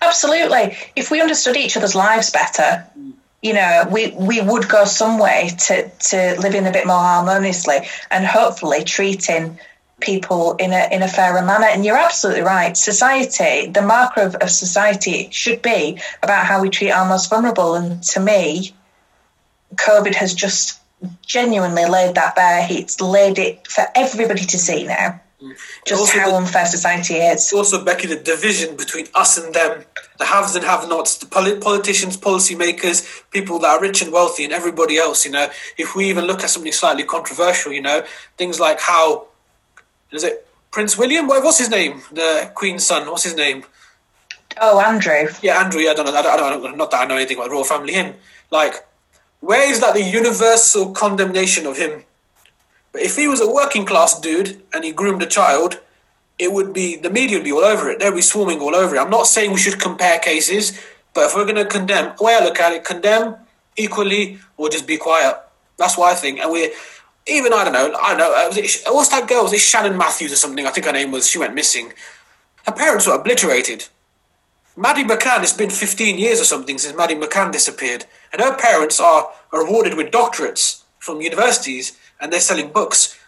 Absolutely. 0.00 0.76
If 0.96 1.10
we 1.10 1.20
understood 1.20 1.56
each 1.56 1.76
other's 1.76 1.94
lives 1.94 2.30
better, 2.30 2.86
you 3.44 3.52
know, 3.52 3.86
we, 3.92 4.10
we 4.12 4.40
would 4.40 4.70
go 4.70 4.86
some 4.86 5.18
way 5.18 5.50
to, 5.66 5.90
to 5.90 6.40
living 6.40 6.66
a 6.66 6.72
bit 6.72 6.86
more 6.86 6.96
harmoniously 6.96 7.76
and 8.10 8.24
hopefully 8.24 8.82
treating 8.82 9.60
people 10.00 10.54
in 10.54 10.72
a 10.72 10.88
in 10.90 11.02
a 11.02 11.08
fairer 11.08 11.42
manner. 11.42 11.66
And 11.66 11.84
you're 11.84 11.98
absolutely 11.98 12.40
right. 12.40 12.74
Society, 12.74 13.70
the 13.70 13.82
marker 13.82 14.22
of, 14.22 14.34
of 14.36 14.50
society 14.50 15.28
should 15.30 15.60
be 15.60 16.00
about 16.22 16.46
how 16.46 16.62
we 16.62 16.70
treat 16.70 16.90
our 16.90 17.06
most 17.06 17.28
vulnerable. 17.28 17.74
And 17.74 18.02
to 18.04 18.20
me, 18.20 18.72
COVID 19.74 20.14
has 20.14 20.32
just 20.32 20.80
genuinely 21.26 21.84
laid 21.84 22.14
that 22.14 22.34
bare. 22.34 22.66
It's 22.70 22.98
laid 23.02 23.38
it 23.38 23.68
for 23.68 23.84
everybody 23.94 24.46
to 24.46 24.58
see 24.58 24.86
now. 24.86 25.20
Just 25.86 26.00
Also 26.00 26.18
how 26.18 26.30
the- 26.30 26.36
unfair 26.36 26.64
society 26.66 27.14
is. 27.16 27.42
It's 27.42 27.52
also, 27.52 27.84
Becky, 27.84 28.06
the 28.06 28.16
division 28.16 28.76
between 28.76 29.08
us 29.14 29.36
and 29.36 29.52
them, 29.54 29.84
the 30.18 30.24
haves 30.24 30.54
and 30.54 30.64
have-nots, 30.64 31.18
the 31.18 31.26
polit- 31.26 31.60
politicians, 31.60 32.16
policymakers, 32.16 33.22
people 33.30 33.58
that 33.58 33.68
are 33.68 33.80
rich 33.80 34.00
and 34.00 34.10
wealthy, 34.12 34.44
and 34.44 34.52
everybody 34.52 34.96
else. 34.96 35.26
You 35.26 35.32
know, 35.32 35.48
if 35.76 35.94
we 35.94 36.08
even 36.08 36.24
look 36.26 36.42
at 36.42 36.50
something 36.50 36.72
slightly 36.72 37.04
controversial, 37.04 37.72
you 37.72 37.82
know, 37.82 38.04
things 38.38 38.58
like 38.60 38.80
how 38.80 39.26
is 40.12 40.24
it 40.24 40.46
Prince 40.70 40.96
William? 40.96 41.26
What, 41.26 41.42
what's 41.44 41.58
his 41.58 41.68
name? 41.70 42.02
The 42.12 42.50
Queen's 42.54 42.86
son. 42.86 43.10
What's 43.10 43.24
his 43.24 43.36
name? 43.36 43.64
Oh, 44.60 44.80
Andrew. 44.80 45.28
Yeah, 45.42 45.58
Andrew. 45.62 45.80
Yeah, 45.80 45.90
I 45.90 45.94
don't 45.94 46.06
know. 46.06 46.14
I 46.14 46.22
don't, 46.22 46.40
I 46.40 46.50
don't, 46.50 46.76
not 46.78 46.90
that 46.92 47.02
I 47.02 47.04
know 47.06 47.16
anything 47.16 47.36
about 47.36 47.46
the 47.48 47.52
royal 47.54 47.64
family. 47.64 47.92
Him, 47.92 48.14
like, 48.50 48.74
where 49.40 49.68
is 49.68 49.80
that 49.80 49.94
the 49.94 50.02
universal 50.02 50.92
condemnation 50.92 51.66
of 51.66 51.76
him? 51.76 52.04
But 52.94 53.02
if 53.02 53.16
he 53.16 53.26
was 53.26 53.40
a 53.40 53.50
working 53.50 53.84
class 53.84 54.18
dude 54.20 54.62
and 54.72 54.84
he 54.84 54.92
groomed 54.92 55.20
a 55.20 55.26
child, 55.26 55.80
it 56.38 56.52
would 56.52 56.72
be 56.72 56.94
the 56.96 57.10
media 57.10 57.36
would 57.38 57.44
be 57.44 57.50
all 57.52 57.64
over 57.64 57.90
it. 57.90 57.98
They'd 57.98 58.14
be 58.14 58.22
swarming 58.22 58.60
all 58.60 58.74
over 58.74 58.94
it. 58.94 59.00
I'm 59.00 59.10
not 59.10 59.26
saying 59.26 59.50
we 59.50 59.58
should 59.58 59.80
compare 59.80 60.20
cases, 60.20 60.80
but 61.12 61.24
if 61.26 61.34
we're 61.34 61.42
going 61.44 61.56
to 61.56 61.64
condemn, 61.66 62.14
the 62.16 62.22
way 62.22 62.38
I 62.40 62.44
look 62.44 62.60
at 62.60 62.72
it, 62.72 62.84
condemn 62.84 63.34
equally 63.76 64.38
or 64.56 64.68
just 64.68 64.86
be 64.86 64.96
quiet. 64.96 65.36
That's 65.76 65.98
what 65.98 66.12
I 66.12 66.14
think. 66.14 66.38
And 66.38 66.52
we're 66.52 66.70
even 67.26 67.52
I 67.52 67.64
don't 67.64 67.72
know. 67.72 67.98
I 68.00 68.08
don't 68.10 68.18
know. 68.18 68.32
uh, 68.32 68.46
Was 68.46 68.56
it, 68.58 68.82
what's 68.86 69.08
that 69.08 69.28
girl? 69.28 69.42
Was 69.42 69.52
it 69.52 69.60
Shannon 69.60 69.98
Matthews 69.98 70.32
or 70.32 70.36
something? 70.36 70.64
I 70.64 70.70
think 70.70 70.86
her 70.86 70.92
name 70.92 71.10
was. 71.10 71.28
She 71.28 71.38
went 71.40 71.52
missing. 71.52 71.92
Her 72.64 72.72
parents 72.72 73.08
were 73.08 73.14
obliterated. 73.14 73.88
Maddie 74.76 75.04
McCann, 75.04 75.42
it's 75.42 75.52
been 75.52 75.70
15 75.70 76.16
years 76.18 76.40
or 76.40 76.44
something 76.44 76.78
since 76.78 76.96
Maddie 76.96 77.14
McCann 77.16 77.52
disappeared, 77.52 78.06
and 78.32 78.40
her 78.42 78.56
parents 78.56 78.98
are, 79.00 79.30
are 79.52 79.60
awarded 79.66 79.94
with 79.96 80.10
doctorates 80.10 80.82
from 80.98 81.20
universities, 81.20 81.96
and 82.20 82.32
they're 82.32 82.40
selling 82.40 82.70
books. 82.70 83.18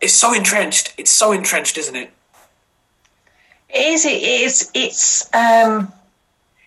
It's 0.00 0.14
so 0.14 0.34
entrenched. 0.34 0.94
It's 0.98 1.10
so 1.10 1.32
entrenched, 1.32 1.78
isn't 1.78 1.96
it? 1.96 2.10
It 3.70 3.86
is. 3.94 4.04
It 4.04 4.22
is. 4.22 4.70
It's. 4.74 5.34
Um, 5.34 5.92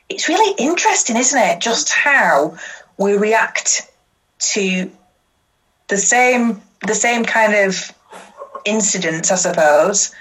it's 0.09 0.29
really 0.29 0.55
interesting, 0.57 1.17
isn't 1.17 1.39
it? 1.39 1.59
Just 1.59 1.89
how 1.89 2.57
we 2.97 3.17
react 3.17 3.89
to 4.39 4.89
the 5.87 5.97
same 5.97 6.61
the 6.85 6.95
same 6.95 7.25
kind 7.25 7.53
of 7.53 7.91
incidents, 8.65 9.31
I 9.31 9.35
suppose, 9.35 10.13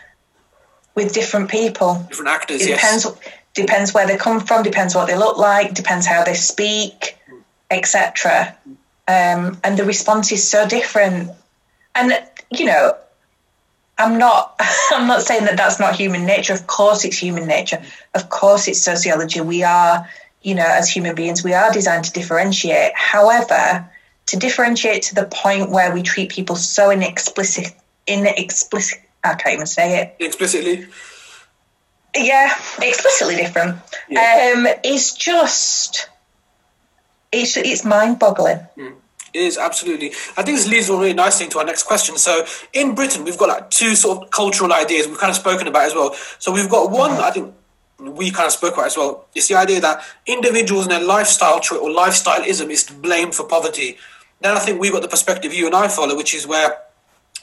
with 0.95 1.13
different 1.13 1.51
people. 1.51 2.05
Different 2.09 2.31
actors, 2.31 2.63
It 2.63 2.69
yes. 2.71 3.03
depends. 3.05 3.21
Depends 3.55 3.95
where 3.95 4.07
they 4.07 4.17
come 4.19 4.41
from. 4.41 4.63
Depends 4.63 4.95
what 4.95 5.07
they 5.07 5.17
look 5.17 5.39
like. 5.39 5.73
Depends 5.75 6.07
how 6.07 6.25
they 6.25 6.35
speak, 6.35 7.17
etc. 7.71 8.57
Um, 9.09 9.59
and 9.63 9.79
the 9.79 9.85
response 9.85 10.33
is 10.33 10.49
so 10.49 10.67
different. 10.67 11.31
And 11.95 12.13
you 12.51 12.67
know, 12.67 12.97
I'm 13.99 14.19
not. 14.19 14.55
I'm 14.91 15.07
not 15.07 15.23
saying 15.23 15.45
that 15.45 15.57
that's 15.57 15.81
not 15.81 15.97
human 15.97 16.27
nature. 16.27 16.53
Of 16.53 16.67
course, 16.67 17.05
it's 17.05 17.19
human 17.19 17.47
nature. 17.47 17.83
Of 18.15 18.29
course, 18.29 18.69
it's 18.69 18.81
sociology. 18.81 19.41
We 19.41 19.63
are, 19.63 20.09
you 20.43 20.55
know, 20.55 20.67
as 20.67 20.89
human 20.91 21.15
beings, 21.15 21.43
we 21.43 21.55
are 21.55 21.73
designed 21.73 22.05
to 22.05 22.13
differentiate. 22.13 22.93
However, 22.95 23.89
to 24.27 24.37
differentiate 24.37 25.03
to 25.05 25.15
the 25.15 25.25
point 25.25 25.71
where 25.71 25.93
we 25.93 26.03
treat 26.03 26.31
people 26.31 26.57
so 26.57 26.91
inexplicit, 26.91 27.73
inexplicit. 28.07 29.01
I 29.23 29.35
can't 29.35 29.55
even 29.55 29.67
say 29.67 30.01
it. 30.01 30.17
Explicitly. 30.21 30.87
Yeah, 32.15 32.53
explicitly 32.81 33.37
different. 33.37 33.77
Yeah. 34.09 34.55
Um, 34.57 34.67
is 34.85 35.13
just. 35.13 36.09
It's 37.33 37.57
it's 37.57 37.85
mind 37.85 38.19
boggling. 38.19 38.61
Mm. 38.77 38.95
It 39.35 39.43
is 39.43 39.59
absolutely. 39.59 40.13
I 40.37 40.43
think 40.43 40.57
this 40.57 40.69
leads 40.69 40.89
really 40.89 41.13
nicely 41.13 41.45
into 41.45 41.59
our 41.59 41.65
next 41.65 41.83
question. 41.83 42.17
So, 42.17 42.47
in 42.73 42.95
Britain, 42.95 43.25
we've 43.25 43.37
got 43.37 43.49
like 43.49 43.71
two 43.71 43.95
sort 43.95 44.23
of 44.23 44.31
cultural 44.31 44.73
ideas 44.73 45.07
we've 45.07 45.19
kind 45.19 45.31
of 45.31 45.37
spoken 45.37 45.67
about 45.67 45.85
as 45.85 45.95
well. 45.95 46.15
So, 46.39 46.53
we've 46.53 46.71
got 46.71 46.91
one, 46.91 47.11
I 47.11 47.31
think 47.31 47.55
we 47.99 48.31
kind 48.31 48.47
of 48.47 48.53
spoke 48.53 48.75
about 48.75 48.87
as 48.87 48.97
well. 48.97 49.27
It's 49.35 49.49
the 49.49 49.55
idea 49.55 49.81
that 49.81 50.03
individuals 50.27 50.85
and 50.87 50.93
their 50.93 51.05
lifestyle 51.05 51.61
choice 51.61 51.81
or 51.81 51.91
lifestyleism 51.91 52.71
is 52.71 52.85
to 52.85 52.95
blame 52.95 53.31
for 53.31 53.45
poverty. 53.45 53.99
Then 54.41 54.57
I 54.57 54.61
think 54.61 54.81
we've 54.81 54.93
got 54.93 55.03
the 55.03 55.09
perspective 55.09 55.53
you 55.53 55.67
and 55.67 55.75
I 55.75 55.89
follow, 55.89 56.17
which 56.17 56.35
is 56.35 56.47
where 56.47 56.79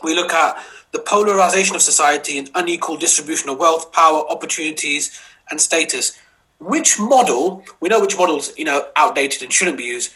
we 0.04 0.15
look 0.15 0.32
at 0.32 0.58
the 0.91 1.00
polarization 1.00 1.76
of 1.76 1.82
society 1.82 2.38
and 2.38 2.50
unequal 2.54 2.98
distribution 2.98 3.50
of 3.50 3.58
wealth, 3.58 3.91
power, 3.91 4.24
opportunities, 4.30 5.19
and 5.50 5.60
status. 5.60 6.17
Which 6.63 6.99
model, 6.99 7.63
we 7.80 7.89
know 7.89 7.99
which 7.99 8.17
model's, 8.17 8.58
you 8.58 8.65
know, 8.65 8.88
outdated 8.95 9.43
and 9.43 9.52
shouldn't 9.52 9.78
be 9.78 9.84
used. 9.84 10.13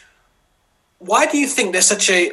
Why 0.98 1.26
do 1.26 1.38
you 1.38 1.46
think 1.46 1.72
there's 1.72 1.86
such 1.86 2.08
a 2.10 2.32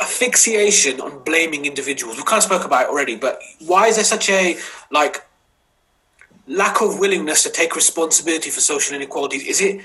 asphyxiation 0.00 1.00
on 1.00 1.22
blaming 1.24 1.66
individuals? 1.66 2.16
We 2.16 2.22
kind 2.24 2.38
of 2.38 2.44
spoke 2.44 2.64
about 2.64 2.84
it 2.84 2.88
already, 2.88 3.16
but 3.16 3.40
why 3.58 3.88
is 3.88 3.96
there 3.96 4.04
such 4.04 4.30
a 4.30 4.56
like 4.90 5.24
lack 6.46 6.80
of 6.80 6.98
willingness 6.98 7.42
to 7.44 7.50
take 7.50 7.76
responsibility 7.76 8.50
for 8.50 8.60
social 8.60 8.96
inequalities? 8.96 9.46
Is 9.46 9.60
it 9.60 9.80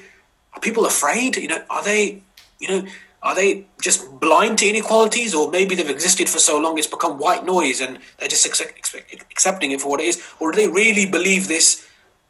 are 0.53 0.59
people 0.61 0.85
afraid? 0.85 1.35
You 1.35 1.49
know, 1.49 1.63
are 1.69 1.83
they, 1.83 2.21
you 2.59 2.67
know, 2.69 2.87
are 3.21 3.35
they 3.35 3.65
just 3.81 4.19
blind 4.19 4.59
to 4.59 4.69
inequalities, 4.69 5.33
or 5.35 5.51
maybe 5.51 5.75
they've 5.75 5.89
existed 5.89 6.29
for 6.29 6.39
so 6.39 6.59
long 6.59 6.77
it's 6.77 6.87
become 6.87 7.17
white 7.17 7.45
noise 7.45 7.81
and 7.81 7.99
they're 8.17 8.29
just 8.29 8.45
accept, 8.45 8.77
accept- 8.77 9.13
accepting 9.31 9.71
it 9.71 9.81
for 9.81 9.89
what 9.89 9.99
it 9.99 10.05
is, 10.05 10.23
or 10.39 10.51
do 10.51 10.57
they 10.57 10.67
really 10.67 11.05
believe 11.05 11.47
this 11.47 11.85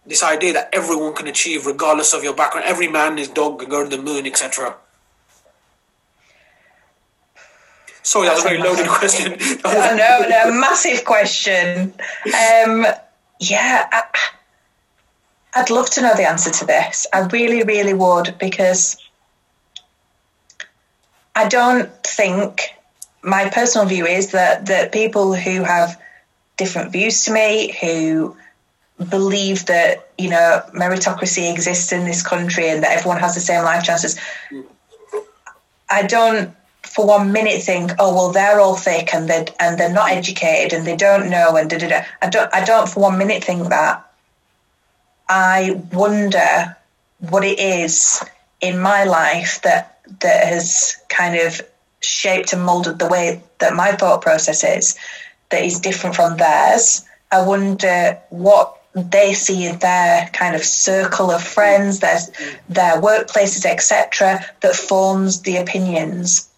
this 0.06 0.24
idea 0.24 0.54
that 0.54 0.70
everyone 0.72 1.14
can 1.14 1.28
achieve 1.28 1.66
regardless 1.66 2.14
of 2.14 2.24
your 2.24 2.36
background? 2.36 2.66
Every 2.68 2.88
man 2.88 3.18
his 3.18 3.28
dog 3.28 3.60
can 3.60 3.70
go 3.70 3.84
to 3.84 3.96
the 3.96 4.02
moon, 4.02 4.26
etc. 4.26 4.76
Sorry, 8.04 8.28
that 8.28 8.36
was 8.36 8.46
a 8.46 8.48
very 8.48 8.62
loaded 8.62 8.88
question. 8.88 9.32
Know, 9.32 10.26
no, 10.30 10.52
massive 10.52 11.04
question. 11.04 11.94
Um, 12.26 12.86
yeah, 13.40 13.88
I, 13.92 14.04
I'd 15.56 15.72
love 15.72 15.90
to 15.92 16.02
know 16.02 16.14
the 16.16 16.30
answer 16.30 16.52
to 16.52 16.66
this. 16.66 17.08
I 17.12 17.22
really, 17.22 17.64
really 17.64 17.96
would, 17.96 18.36
because 18.40 18.98
I 21.36 21.48
don't 21.48 21.92
think 22.04 22.76
my 23.24 23.50
personal 23.50 23.88
view 23.88 24.06
is 24.06 24.32
that 24.32 24.68
that 24.68 24.92
people 24.92 25.34
who 25.34 25.64
have 25.64 26.00
different 26.58 26.92
views 26.92 27.26
to 27.26 27.34
me, 27.34 27.76
who 27.82 28.38
believe 29.10 29.66
that 29.66 30.10
you 30.18 30.30
know 30.30 30.62
meritocracy 30.74 31.52
exists 31.52 31.92
in 31.92 32.06
this 32.06 32.24
country 32.24 32.70
and 32.70 32.84
that 32.84 32.98
everyone 32.98 33.20
has 33.20 33.36
the 33.36 33.42
same 33.42 33.64
life 33.64 33.84
chances, 33.84 34.20
I 35.90 36.04
don't 36.04 36.56
for 36.96 37.06
one 37.06 37.32
minute 37.32 37.62
think, 37.62 37.92
oh 38.00 38.16
well, 38.16 38.32
they're 38.32 38.60
all 38.60 38.76
thick 38.76 39.14
and 39.14 39.28
they 39.28 39.46
and 39.60 39.78
they're 39.78 39.92
not 39.92 40.12
educated 40.12 40.72
and 40.72 40.88
they 40.88 40.96
don't 40.96 41.30
know 41.30 41.58
and 41.58 41.70
da 41.70 41.78
da 41.78 41.90
da. 41.90 42.02
I 42.22 42.30
don't. 42.30 42.54
I 42.54 42.64
don't 42.64 42.88
for 42.88 43.02
one 43.02 43.18
minute 43.18 43.44
think 43.44 43.70
that. 43.70 44.02
I 45.28 45.82
wonder 45.92 46.78
what 47.20 47.44
it 47.44 47.60
is 47.60 48.24
in 48.62 48.80
my 48.80 49.04
life 49.04 49.62
that 49.64 50.00
that 50.22 50.48
has 50.48 50.96
kind 51.10 51.36
of 51.36 51.62
shaped 52.02 52.54
and 52.54 52.64
molded 52.64 53.00
the 53.00 53.08
way 53.08 53.42
that 53.60 53.74
my 53.74 53.92
thought 53.94 54.22
process 54.22 54.64
is 54.64 54.96
that 55.50 55.64
is 55.64 55.80
different 55.80 56.16
from 56.16 56.38
theirs. 56.38 57.04
I 57.32 57.42
wonder 57.42 58.20
what 58.30 58.80
they 58.96 59.34
see 59.34 59.70
their 59.72 60.30
kind 60.32 60.56
of 60.56 60.64
circle 60.64 61.30
of 61.30 61.44
friends, 61.44 62.00
their 62.00 62.20
their 62.70 63.02
workplaces, 63.02 63.66
etc., 63.66 64.44
that 64.62 64.76
forms 64.76 65.42
the 65.42 65.58
opinions 65.58 66.50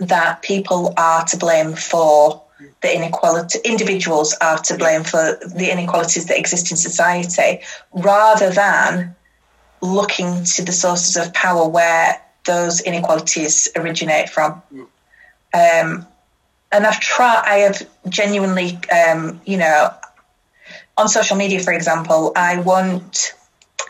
that 0.00 0.42
people 0.42 0.94
are 0.96 1.24
to 1.26 1.36
blame 1.36 1.74
for 1.74 2.42
the 2.80 2.94
inequality 2.94 3.58
individuals 3.64 4.34
are 4.40 4.58
to 4.58 4.76
blame 4.76 5.04
for 5.04 5.38
the 5.46 5.70
inequalities 5.70 6.26
that 6.26 6.38
exist 6.38 6.70
in 6.70 6.76
society 6.76 7.60
rather 7.92 8.50
than 8.50 9.14
looking 9.80 10.44
to 10.44 10.64
the 10.64 10.72
sources 10.72 11.16
of 11.16 11.32
power 11.34 11.68
where 11.68 12.20
those 12.46 12.80
inequalities 12.80 13.68
originate 13.76 14.28
from 14.28 14.62
um, 15.54 16.06
and 16.72 16.86
i've 16.86 17.00
tried 17.00 17.42
i 17.46 17.58
have 17.58 17.88
genuinely 18.08 18.78
um, 18.90 19.40
you 19.44 19.56
know 19.56 19.92
on 20.98 21.08
social 21.08 21.36
media 21.36 21.60
for 21.60 21.72
example 21.72 22.32
i 22.36 22.60
won't 22.60 23.34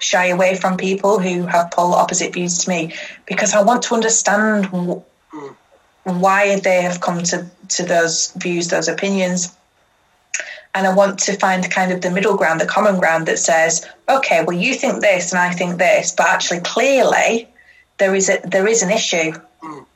shy 0.01 0.27
away 0.27 0.55
from 0.55 0.77
people 0.77 1.19
who 1.19 1.45
have 1.47 1.73
polar 1.73 1.97
opposite 1.97 2.33
views 2.33 2.59
to 2.59 2.71
me 2.71 2.95
because 3.27 3.55
i 3.55 3.63
want 3.63 3.83
to 3.83 3.95
understand 3.95 4.67
why 6.17 6.59
they 6.61 6.83
have 6.83 7.01
come 7.01 7.23
to, 7.23 7.47
to 7.69 7.83
those 7.85 8.33
views, 8.33 8.69
those 8.69 8.89
opinions. 8.89 9.55
And 10.75 10.87
I 10.87 10.95
want 10.95 11.21
to 11.21 11.35
find 11.35 11.69
kind 11.71 11.93
of 11.93 12.01
the 12.01 12.11
middle 12.11 12.37
ground, 12.37 12.61
the 12.61 12.67
common 12.67 12.99
ground 12.99 13.27
that 13.27 13.39
says, 13.39 13.87
okay, 14.09 14.45
well, 14.45 14.57
you 14.57 14.75
think 14.75 15.01
this 15.01 15.33
and 15.33 15.41
I 15.41 15.51
think 15.53 15.79
this, 15.79 16.13
but 16.13 16.29
actually, 16.29 16.61
clearly, 16.61 17.49
there 17.97 18.15
is 18.15 18.29
a 18.29 18.41
there 18.45 18.67
is 18.69 18.83
an 18.83 18.91
issue, 18.91 19.33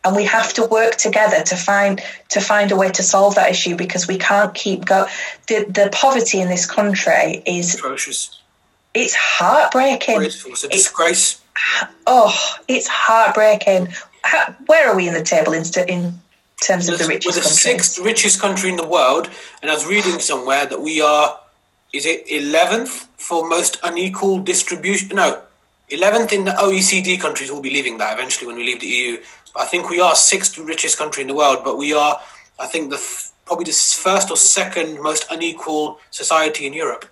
and 0.04 0.16
we 0.16 0.24
have 0.24 0.52
to 0.54 0.64
work 0.66 0.96
together 0.96 1.42
to 1.42 1.56
find 1.56 2.00
to 2.30 2.40
find 2.40 2.72
a 2.72 2.76
way 2.76 2.90
to 2.90 3.02
solve 3.02 3.34
that 3.36 3.50
issue 3.50 3.76
because 3.76 4.06
we 4.06 4.18
can't 4.18 4.54
keep 4.54 4.84
go. 4.84 5.06
The 5.48 5.64
the 5.68 5.90
poverty 5.92 6.40
in 6.40 6.48
this 6.48 6.66
country 6.66 7.42
is 7.46 7.74
Atrocious. 7.74 8.40
it's 8.94 9.14
heartbreaking. 9.14 10.22
It's 10.22 10.64
a 10.64 10.68
disgrace. 10.68 11.40
Oh, 12.06 12.34
it's 12.68 12.88
heartbreaking. 12.88 13.88
How, 14.22 14.54
where 14.66 14.88
are 14.88 14.96
we 14.96 15.08
in 15.08 15.14
the 15.14 15.22
table 15.22 15.52
in, 15.52 15.64
in 15.88 16.14
terms 16.60 16.88
of 16.88 16.98
the 16.98 17.06
richest 17.06 17.26
We're 17.26 17.42
the 17.42 17.48
country? 17.48 17.72
sixth 17.72 17.98
richest 17.98 18.40
country 18.40 18.70
in 18.70 18.76
the 18.76 18.86
world, 18.86 19.28
and 19.60 19.70
I 19.70 19.74
was 19.74 19.86
reading 19.86 20.18
somewhere 20.20 20.64
that 20.66 20.80
we 20.80 21.00
are, 21.00 21.38
is 21.92 22.06
it 22.06 22.26
11th 22.28 23.06
for 23.16 23.48
most 23.48 23.78
unequal 23.82 24.38
distribution? 24.38 25.16
No, 25.16 25.42
11th 25.90 26.32
in 26.32 26.44
the 26.44 26.52
OECD 26.52 27.20
countries. 27.20 27.50
We'll 27.50 27.60
be 27.60 27.70
leaving 27.70 27.98
that 27.98 28.14
eventually 28.16 28.46
when 28.46 28.56
we 28.56 28.64
leave 28.64 28.80
the 28.80 28.86
EU. 28.86 29.18
I 29.56 29.64
think 29.66 29.90
we 29.90 30.00
are 30.00 30.14
sixth 30.14 30.56
richest 30.58 30.98
country 30.98 31.20
in 31.22 31.28
the 31.28 31.34
world, 31.34 31.60
but 31.64 31.76
we 31.76 31.92
are, 31.92 32.20
I 32.58 32.66
think, 32.66 32.90
the 32.90 32.96
th- 32.96 33.28
probably 33.44 33.64
the 33.64 33.72
first 33.72 34.30
or 34.30 34.36
second 34.36 35.00
most 35.02 35.26
unequal 35.30 35.98
society 36.10 36.66
in 36.66 36.72
Europe. 36.72 37.04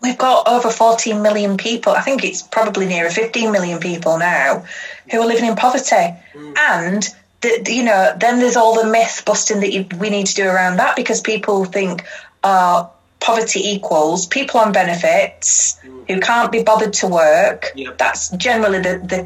We've 0.00 0.18
got 0.18 0.48
over 0.48 0.68
14 0.70 1.22
million 1.22 1.56
people. 1.56 1.92
I 1.92 2.00
think 2.00 2.24
it's 2.24 2.42
probably 2.42 2.86
nearer 2.86 3.08
15 3.10 3.52
million 3.52 3.78
people 3.78 4.18
now 4.18 4.64
who 5.10 5.20
are 5.20 5.26
living 5.26 5.44
in 5.48 5.54
poverty. 5.54 6.16
And, 6.56 7.08
the, 7.40 7.62
the- 7.64 7.72
you 7.72 7.84
know, 7.84 8.12
then 8.18 8.40
there's 8.40 8.56
all 8.56 8.74
the 8.82 8.88
myth 8.90 9.22
busting 9.24 9.60
that 9.60 9.72
you, 9.72 9.86
we 10.00 10.10
need 10.10 10.26
to 10.26 10.34
do 10.34 10.46
around 10.48 10.78
that 10.78 10.96
because 10.96 11.20
people 11.20 11.64
think 11.64 12.04
uh, 12.42 12.86
poverty 13.22 13.60
equals 13.74 14.26
people 14.26 14.60
on 14.60 14.72
benefits 14.72 15.78
who 16.08 16.20
can't 16.20 16.50
be 16.50 16.62
bothered 16.62 16.92
to 16.92 17.06
work. 17.06 17.72
Yep. 17.74 17.96
That's 17.96 18.30
generally 18.36 18.80
the, 18.80 18.94
the, 19.12 19.20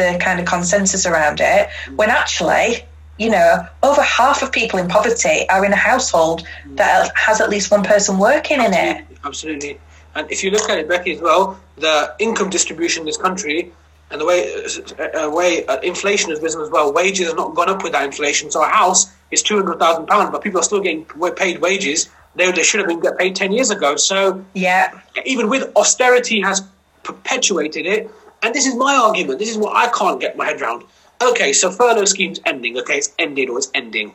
the 0.00 0.18
kind 0.20 0.38
of 0.40 0.46
consensus 0.46 1.06
around 1.06 1.40
it. 1.40 1.68
When 1.96 2.10
actually, 2.10 2.84
you 3.18 3.30
know, 3.30 3.66
over 3.82 4.02
half 4.02 4.42
of 4.44 4.52
people 4.52 4.78
in 4.78 4.88
poverty 4.88 5.48
are 5.48 5.64
in 5.64 5.72
a 5.72 5.82
household 5.90 6.46
that 6.76 7.10
has 7.16 7.40
at 7.40 7.48
least 7.48 7.70
one 7.70 7.82
person 7.82 8.18
working 8.18 8.60
in 8.60 8.72
it. 8.72 9.04
Absolutely. 9.24 9.80
And 10.14 10.30
if 10.30 10.44
you 10.44 10.50
look 10.50 10.68
at 10.68 10.78
it, 10.78 10.88
Becky, 10.88 11.12
as 11.16 11.20
well, 11.20 11.58
the 11.76 12.14
income 12.18 12.50
distribution 12.50 13.02
in 13.02 13.06
this 13.06 13.16
country 13.16 13.72
and 14.10 14.20
the 14.20 14.26
way 14.26 14.40
uh, 14.54 15.26
uh, 15.26 15.30
way 15.30 15.64
uh, 15.66 15.78
inflation 15.80 16.30
has 16.30 16.40
risen 16.40 16.60
as 16.60 16.70
well. 16.70 16.92
Wages 16.92 17.28
have 17.28 17.36
not 17.36 17.54
gone 17.54 17.70
up 17.70 17.82
with 17.84 17.92
that 17.92 18.04
inflation. 18.04 18.50
So 18.50 18.62
a 18.62 18.68
house 18.68 19.10
is 19.30 19.42
two 19.42 19.56
hundred 19.56 19.78
thousand 19.78 20.06
pounds, 20.06 20.30
but 20.30 20.42
people 20.42 20.60
are 20.60 20.64
still 20.64 20.80
getting 20.80 21.04
paid 21.36 21.60
wages. 21.60 22.10
They, 22.36 22.50
they 22.52 22.62
should 22.62 22.80
have 22.80 22.88
been 22.88 23.00
get 23.00 23.18
paid 23.18 23.34
ten 23.36 23.52
years 23.52 23.70
ago. 23.70 23.96
So 23.96 24.44
Yeah. 24.54 24.98
even 25.24 25.48
with 25.48 25.74
austerity 25.76 26.40
has 26.40 26.62
perpetuated 27.02 27.86
it. 27.86 28.10
And 28.42 28.54
this 28.54 28.66
is 28.66 28.74
my 28.74 28.94
argument. 28.94 29.38
This 29.38 29.50
is 29.50 29.58
what 29.58 29.76
I 29.76 29.88
can't 29.90 30.20
get 30.20 30.36
my 30.36 30.46
head 30.46 30.60
around. 30.62 30.84
Okay, 31.22 31.52
so 31.52 31.70
furlough 31.70 32.06
scheme's 32.06 32.40
ending. 32.46 32.78
Okay, 32.78 32.96
it's 32.98 33.12
ended 33.18 33.50
or 33.50 33.58
it's 33.58 33.70
ending. 33.74 34.12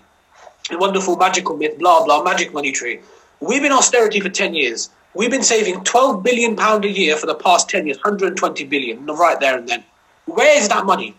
A 0.71 0.77
wonderful 0.77 1.15
magical 1.17 1.55
myth, 1.55 1.77
blah 1.77 2.03
blah, 2.03 2.23
magic 2.23 2.51
money 2.53 2.71
tree. 2.71 2.99
We've 3.39 3.61
been 3.61 3.71
austerity 3.71 4.19
for 4.19 4.29
ten 4.29 4.55
years. 4.55 4.89
We've 5.13 5.29
been 5.29 5.43
saving 5.43 5.83
twelve 5.83 6.23
billion 6.23 6.55
pound 6.55 6.83
a 6.85 6.89
year 6.89 7.15
for 7.17 7.27
the 7.27 7.35
past 7.35 7.69
ten 7.69 7.85
years, 7.85 7.99
hundred 8.03 8.29
and 8.29 8.37
twenty 8.37 8.63
billion, 8.63 9.05
right 9.05 9.39
there 9.39 9.57
and 9.57 9.67
then. 9.69 9.83
Where 10.25 10.57
is 10.57 10.67
that 10.69 10.85
money? 10.87 11.13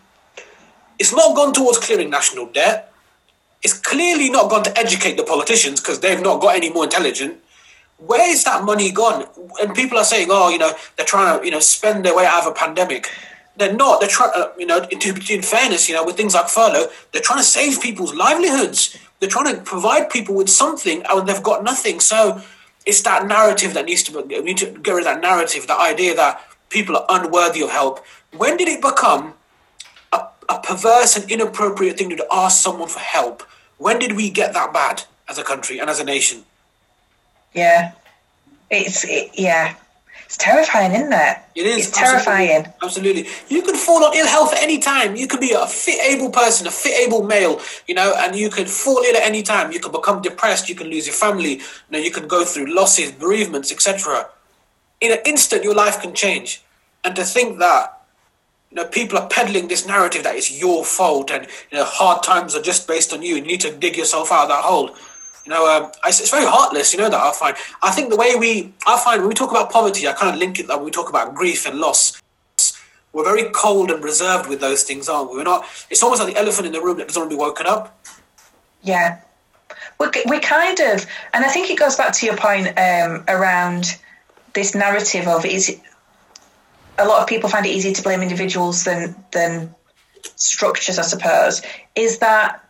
It's 0.99 1.15
not 1.15 1.37
gone 1.37 1.53
towards 1.53 1.79
clearing 1.79 2.11
national 2.11 2.47
debt. 2.47 2.93
It's 3.67 3.73
clearly 3.73 4.31
not 4.31 4.49
gone 4.49 4.63
to 4.63 4.79
educate 4.79 5.17
the 5.17 5.25
politicians 5.25 5.81
because 5.81 5.99
they've 5.99 6.23
not 6.23 6.41
got 6.41 6.55
any 6.55 6.71
more 6.73 6.85
intelligent. 6.85 7.43
Where 7.99 8.31
is 8.31 8.45
that 8.45 8.63
money 8.63 8.93
gone? 8.93 9.27
And 9.61 9.75
people 9.75 9.99
are 9.99 10.05
saying, 10.05 10.29
oh, 10.31 10.51
you 10.51 10.59
know, 10.59 10.71
they're 10.95 11.05
trying 11.05 11.41
to, 11.41 11.45
you 11.45 11.51
know, 11.51 11.59
spend 11.59 12.05
their 12.05 12.15
way 12.15 12.27
out 12.27 12.43
of 12.43 12.53
a 12.53 12.55
pandemic. 12.55 13.11
They're 13.57 13.75
not. 13.75 13.99
They're 13.99 14.09
trying, 14.09 14.31
uh, 14.37 14.53
you 14.57 14.67
know, 14.67 14.87
in, 14.93 15.01
in 15.03 15.43
fairness, 15.43 15.89
you 15.89 15.97
know, 15.97 16.05
with 16.05 16.17
things 16.17 16.33
like 16.33 16.49
furlough, 16.49 16.87
they're 17.11 17.21
trying 17.21 17.41
to 17.41 17.45
save 17.45 17.81
people's 17.81 18.15
livelihoods. 18.15 18.97
They're 19.19 19.29
trying 19.29 19.53
to 19.53 19.61
provide 19.63 20.11
people 20.11 20.37
with 20.37 20.49
something, 20.49 21.03
and 21.11 21.29
they've 21.29 21.43
got 21.43 21.65
nothing. 21.65 21.99
So 21.99 22.43
it's 22.87 23.03
that 23.03 23.27
narrative 23.27 23.75
that 23.75 23.87
needs 23.87 24.05
to 24.05 24.23
be, 24.23 24.39
we 24.39 24.45
need 24.45 24.59
to 24.59 24.67
get 24.67 24.93
rid 24.93 25.01
of 25.01 25.07
that 25.07 25.21
narrative, 25.21 25.67
the 25.67 25.77
idea 25.77 26.15
that 26.15 26.41
people 26.69 26.97
are 26.97 27.07
unworthy 27.09 27.63
of 27.63 27.71
help. 27.71 28.07
When 28.37 28.57
did 28.57 28.69
it 28.69 28.81
become 28.81 29.35
a, 30.13 30.29
a 30.49 30.61
perverse 30.61 31.17
and 31.17 31.29
inappropriate 31.29 31.99
thing 31.99 32.17
to 32.17 32.27
ask 32.31 32.63
someone 32.63 32.89
for 32.89 33.01
help? 33.01 33.43
When 33.79 33.99
did 33.99 34.17
we 34.17 34.31
get 34.31 34.55
that 34.55 34.73
bad 34.73 35.05
as 35.29 35.39
a 35.39 35.45
country 35.45 35.79
and 35.79 35.91
as 35.91 36.01
a 36.01 36.05
nation? 36.05 36.45
Yeah, 37.55 37.93
it's 38.71 39.05
it, 39.05 39.31
yeah. 39.35 39.77
It's 40.27 40.37
terrifying, 40.37 40.91
isn't 40.91 41.13
it? 41.13 41.39
It 41.55 41.67
is. 41.67 41.87
It's 41.87 41.97
terrifying. 41.97 42.67
Absolutely. 42.83 43.21
absolutely. 43.23 43.57
You 43.57 43.63
can 43.63 43.77
fall 43.77 44.05
on 44.05 44.13
ill 44.17 44.27
health 44.27 44.53
at 44.53 44.61
any 44.61 44.79
time. 44.79 45.15
You 45.15 45.29
could 45.29 45.39
be 45.39 45.53
a 45.53 45.69
fit, 45.69 46.01
able 46.01 46.31
person, 46.31 46.67
a 46.67 46.71
fit, 46.73 47.07
able 47.07 47.23
male, 47.23 47.61
you 47.87 47.95
know, 47.95 48.13
and 48.19 48.35
you 48.35 48.51
could 48.51 48.69
fall 48.69 48.99
ill 48.99 49.17
at 49.17 49.23
any 49.23 49.45
time. 49.45 49.71
You 49.71 49.79
can 49.79 49.93
become 49.93 50.23
depressed. 50.23 50.69
You 50.69 50.75
can 50.75 50.89
lose 50.89 51.07
your 51.07 51.15
family. 51.15 51.53
You 51.53 51.91
know, 51.91 51.99
you 52.01 52.11
can 52.11 52.27
go 52.27 52.45
through 52.45 52.75
losses, 52.75 53.13
bereavements, 53.13 53.71
etc. 53.71 54.29
In 55.01 55.13
an 55.13 55.19
instant, 55.25 55.63
your 55.63 55.75
life 55.77 56.01
can 56.01 56.13
change. 56.13 56.61
And 57.05 57.15
to 57.15 57.23
think 57.23 57.61
that, 57.61 57.96
know, 58.77 58.89
people 58.89 59.19
are 59.19 59.29
peddling 59.29 59.69
this 59.69 59.87
narrative 59.87 60.23
that 60.25 60.37
it's 60.37 60.61
your 60.61 60.85
fault 60.85 61.31
and 61.31 61.47
you 61.71 61.79
know 61.79 61.85
hard 61.85 62.23
times 62.23 62.55
are 62.55 62.63
just 62.63 62.87
based 62.87 63.13
on 63.13 63.23
you. 63.23 63.37
And 63.37 63.47
you 63.47 63.53
need 63.53 63.61
to 63.63 63.73
dig 63.73 63.97
yourself 63.97 64.31
out 64.31 64.45
of 64.45 64.49
that 64.49 64.65
hole 64.65 64.95
you 65.47 65.53
know, 65.53 65.67
um, 65.71 65.93
it's, 66.05 66.21
it's, 66.21 66.31
very 66.31 66.45
heartless. 66.45 66.93
You 66.93 66.99
know 66.99 67.09
that 67.09 67.21
I 67.21 67.33
find. 67.33 67.57
I 67.83 67.93
think 67.93 68.11
the 68.11 68.17
way 68.17 68.35
we, 68.35 68.73
I 68.87 68.99
find 68.99 69.21
when 69.21 69.29
we 69.29 69.35
talk 69.35 69.51
about 69.51 69.71
poverty, 69.71 70.09
I 70.09 70.13
kind 70.13 70.35
of 70.35 70.41
link 70.41 70.59
it 70.59 70.67
that 70.67 70.83
we 70.83 70.91
talk 70.91 71.09
about 71.09 71.35
grief 71.35 71.67
and 71.67 71.79
loss. 71.79 72.21
We're 73.13 73.25
very 73.25 73.49
cold 73.51 73.91
and 73.91 74.03
reserved 74.03 74.49
with 74.49 74.61
those 74.61 74.83
things, 74.83 75.09
aren't 75.09 75.31
we? 75.31 75.39
We're 75.39 75.45
not. 75.45 75.65
It's 75.89 76.03
almost 76.03 76.21
like 76.21 76.35
the 76.35 76.41
elephant 76.41 76.67
in 76.67 76.73
the 76.73 76.83
room 76.83 76.99
that 76.99 77.07
doesn't 77.07 77.21
want 77.21 77.31
to 77.31 77.37
be 77.37 77.41
woken 77.41 77.67
up. 77.67 77.97
Yeah, 78.83 79.21
we 80.01 80.09
we 80.29 80.41
kind 80.41 80.79
of, 80.81 81.07
and 81.33 81.45
I 81.45 81.49
think 81.49 81.71
it 81.71 81.79
goes 81.79 81.97
back 81.97 82.13
to 82.15 82.27
your 82.27 82.37
point 82.37 82.69
um, 82.77 83.25
around 83.29 83.99
this 84.53 84.75
narrative 84.75 85.29
of 85.29 85.47
is. 85.47 85.81
A 86.99 87.07
lot 87.07 87.23
of 87.23 87.27
people 87.27 87.49
find 87.49 87.67
it 87.67 87.71
easier 87.71 87.93
to 87.93 88.03
blame 88.03 88.23
individuals 88.23 88.85
than 88.85 89.15
than 89.33 89.75
structures, 90.37 90.99
I 90.99 91.03
suppose. 91.03 91.63
Is 91.95 92.19
that 92.19 92.63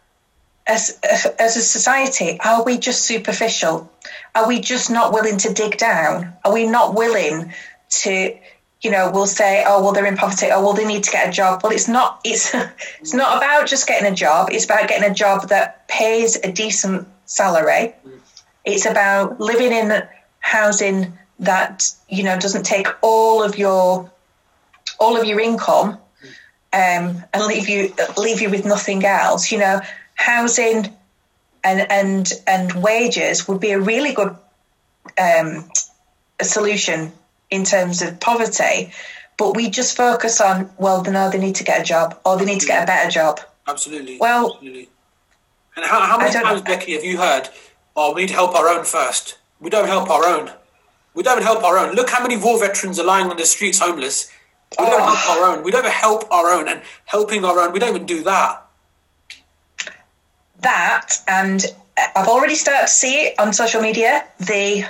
as, 0.66 0.98
as 1.38 1.56
a 1.56 1.62
society, 1.62 2.38
are 2.44 2.64
we 2.64 2.78
just 2.78 3.04
superficial? 3.04 3.90
Are 4.34 4.48
we 4.48 4.60
just 4.60 4.90
not 4.90 5.12
willing 5.12 5.38
to 5.38 5.52
dig 5.52 5.78
down? 5.78 6.32
Are 6.44 6.52
we 6.52 6.66
not 6.66 6.94
willing 6.94 7.52
to, 7.88 8.36
you 8.80 8.90
know, 8.90 9.10
we'll 9.12 9.28
say, 9.28 9.64
oh, 9.66 9.82
well, 9.82 9.92
they're 9.92 10.06
in 10.06 10.16
poverty. 10.16 10.48
Oh, 10.50 10.62
well, 10.62 10.72
they 10.72 10.84
need 10.84 11.04
to 11.04 11.10
get 11.10 11.28
a 11.28 11.32
job. 11.32 11.60
Well, 11.62 11.72
it's 11.72 11.88
not. 11.88 12.20
It's 12.24 12.52
it's 13.00 13.14
not 13.14 13.38
about 13.38 13.66
just 13.66 13.86
getting 13.86 14.10
a 14.10 14.14
job. 14.14 14.48
It's 14.50 14.64
about 14.64 14.88
getting 14.88 15.08
a 15.08 15.14
job 15.14 15.48
that 15.48 15.86
pays 15.88 16.36
a 16.36 16.50
decent 16.50 17.06
salary. 17.26 17.94
It's 18.64 18.86
about 18.86 19.40
living 19.40 19.72
in 19.72 20.02
housing 20.40 21.16
that 21.38 21.92
you 22.08 22.24
know 22.24 22.38
doesn't 22.38 22.64
take 22.64 22.88
all 23.02 23.42
of 23.42 23.56
your 23.56 24.10
all 24.98 25.16
of 25.16 25.26
your 25.26 25.40
income 25.40 25.98
um, 26.72 27.22
and 27.32 27.46
leave 27.46 27.68
you 27.68 27.94
leave 28.16 28.40
you 28.40 28.50
with 28.50 28.64
nothing 28.64 29.04
else. 29.04 29.50
You 29.50 29.58
know, 29.58 29.80
housing 30.14 30.94
and 31.64 31.90
and 31.90 32.32
and 32.46 32.72
wages 32.82 33.48
would 33.48 33.60
be 33.60 33.70
a 33.70 33.80
really 33.80 34.12
good 34.12 34.34
um, 35.20 35.68
solution 36.42 37.12
in 37.50 37.64
terms 37.64 38.02
of 38.02 38.20
poverty. 38.20 38.92
But 39.38 39.54
we 39.54 39.68
just 39.68 39.96
focus 39.96 40.40
on 40.40 40.70
well, 40.78 41.02
no, 41.04 41.30
they 41.30 41.38
need 41.38 41.56
to 41.56 41.64
get 41.64 41.80
a 41.80 41.84
job 41.84 42.18
or 42.24 42.36
they 42.36 42.44
need 42.44 42.60
to 42.60 42.66
get 42.66 42.82
a 42.82 42.86
better 42.86 43.10
job. 43.10 43.40
Absolutely. 43.68 44.18
Well, 44.18 44.54
Absolutely. 44.54 44.88
and 45.76 45.84
how, 45.84 46.00
how 46.00 46.18
many 46.18 46.32
times, 46.32 46.62
Becky, 46.62 46.92
have 46.92 47.04
you 47.04 47.18
heard? 47.18 47.48
Oh, 47.96 48.14
we 48.14 48.22
need 48.22 48.28
to 48.28 48.34
help 48.34 48.54
our 48.54 48.68
own 48.68 48.84
first. 48.84 49.38
We 49.60 49.70
don't 49.70 49.88
help 49.88 50.08
our 50.10 50.24
own. 50.24 50.50
We 51.14 51.22
don't 51.22 51.42
help 51.42 51.64
our 51.64 51.78
own. 51.78 51.94
Look 51.94 52.10
how 52.10 52.22
many 52.22 52.36
war 52.36 52.58
veterans 52.58 52.98
are 52.98 53.04
lying 53.04 53.30
on 53.30 53.36
the 53.36 53.46
streets 53.46 53.78
homeless. 53.78 54.30
We 54.78 54.86
don't 54.86 55.00
oh. 55.00 55.14
help 55.14 55.38
our 55.38 55.56
own. 55.56 55.64
We 55.64 55.70
don't 55.70 55.86
help 55.86 56.30
our 56.30 56.50
own, 56.50 56.68
and 56.68 56.82
helping 57.04 57.44
our 57.44 57.58
own, 57.60 57.72
we 57.72 57.78
don't 57.78 57.94
even 57.94 58.06
do 58.06 58.22
that 58.24 58.66
that, 60.66 61.22
and 61.28 61.64
I've 62.14 62.28
already 62.28 62.54
started 62.54 62.88
to 62.88 62.92
see 62.92 63.26
it 63.26 63.34
on 63.38 63.52
social 63.52 63.80
media. 63.80 64.24
The 64.40 64.86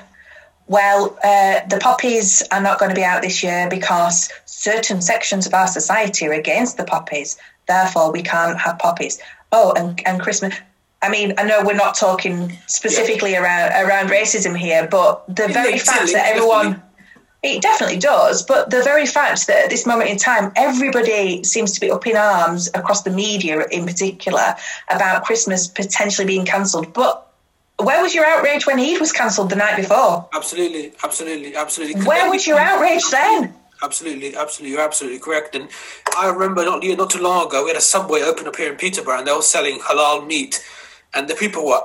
well, 0.68 1.16
uh, 1.22 1.60
the 1.68 1.78
poppies 1.80 2.42
are 2.50 2.60
not 2.60 2.80
going 2.80 2.88
to 2.88 2.94
be 2.94 3.04
out 3.04 3.22
this 3.22 3.42
year 3.42 3.68
because 3.70 4.32
certain 4.46 5.00
sections 5.00 5.46
of 5.46 5.54
our 5.54 5.68
society 5.68 6.26
are 6.26 6.32
against 6.32 6.76
the 6.76 6.84
poppies. 6.84 7.36
Therefore, 7.68 8.10
we 8.10 8.22
can't 8.22 8.58
have 8.58 8.78
poppies. 8.80 9.20
Oh, 9.52 9.72
and, 9.76 10.00
and 10.04 10.20
Christmas. 10.20 10.56
I 11.02 11.08
mean, 11.08 11.34
I 11.38 11.44
know 11.44 11.62
we're 11.64 11.74
not 11.74 11.94
talking 11.94 12.58
specifically 12.66 13.32
yeah. 13.32 13.42
around 13.42 13.86
around 13.86 14.08
racism 14.08 14.56
here, 14.56 14.88
but 14.90 15.24
the 15.28 15.46
very 15.46 15.78
fact 15.78 16.12
that 16.12 16.32
everyone 16.34 16.82
it 17.46 17.62
definitely 17.62 17.98
does. 17.98 18.42
But 18.42 18.70
the 18.70 18.82
very 18.82 19.06
fact 19.06 19.46
that 19.46 19.64
at 19.64 19.70
this 19.70 19.86
moment 19.86 20.10
in 20.10 20.16
time, 20.16 20.52
everybody 20.56 21.44
seems 21.44 21.72
to 21.72 21.80
be 21.80 21.90
up 21.90 22.06
in 22.06 22.16
arms 22.16 22.68
across 22.74 23.02
the 23.02 23.10
media 23.10 23.64
in 23.70 23.86
particular 23.86 24.54
about 24.88 25.24
Christmas 25.24 25.66
potentially 25.66 26.26
being 26.26 26.44
cancelled. 26.44 26.92
But 26.92 27.26
where 27.78 28.02
was 28.02 28.14
your 28.14 28.24
outrage 28.24 28.66
when 28.66 28.80
Eid 28.80 29.00
was 29.00 29.12
cancelled 29.12 29.50
the 29.50 29.56
night 29.56 29.76
before? 29.76 30.28
Absolutely, 30.34 30.92
absolutely, 31.04 31.54
absolutely. 31.54 32.02
Where 32.02 32.30
was 32.30 32.46
your 32.46 32.58
outrage 32.58 33.08
then? 33.10 33.54
Absolutely, 33.82 34.34
absolutely, 34.34 34.74
you're 34.74 34.84
absolutely 34.84 35.18
correct. 35.18 35.54
And 35.54 35.68
I 36.16 36.30
remember 36.30 36.64
not 36.64 36.82
not 36.82 37.10
too 37.10 37.20
long 37.20 37.46
ago, 37.46 37.64
we 37.64 37.70
had 37.70 37.76
a 37.76 37.82
subway 37.82 38.22
open 38.22 38.46
up 38.46 38.56
here 38.56 38.72
in 38.72 38.78
Peterborough, 38.78 39.18
and 39.18 39.26
they 39.26 39.32
were 39.32 39.42
selling 39.42 39.78
halal 39.80 40.26
meat, 40.26 40.64
and 41.12 41.28
the 41.28 41.34
people 41.34 41.66
were 41.66 41.82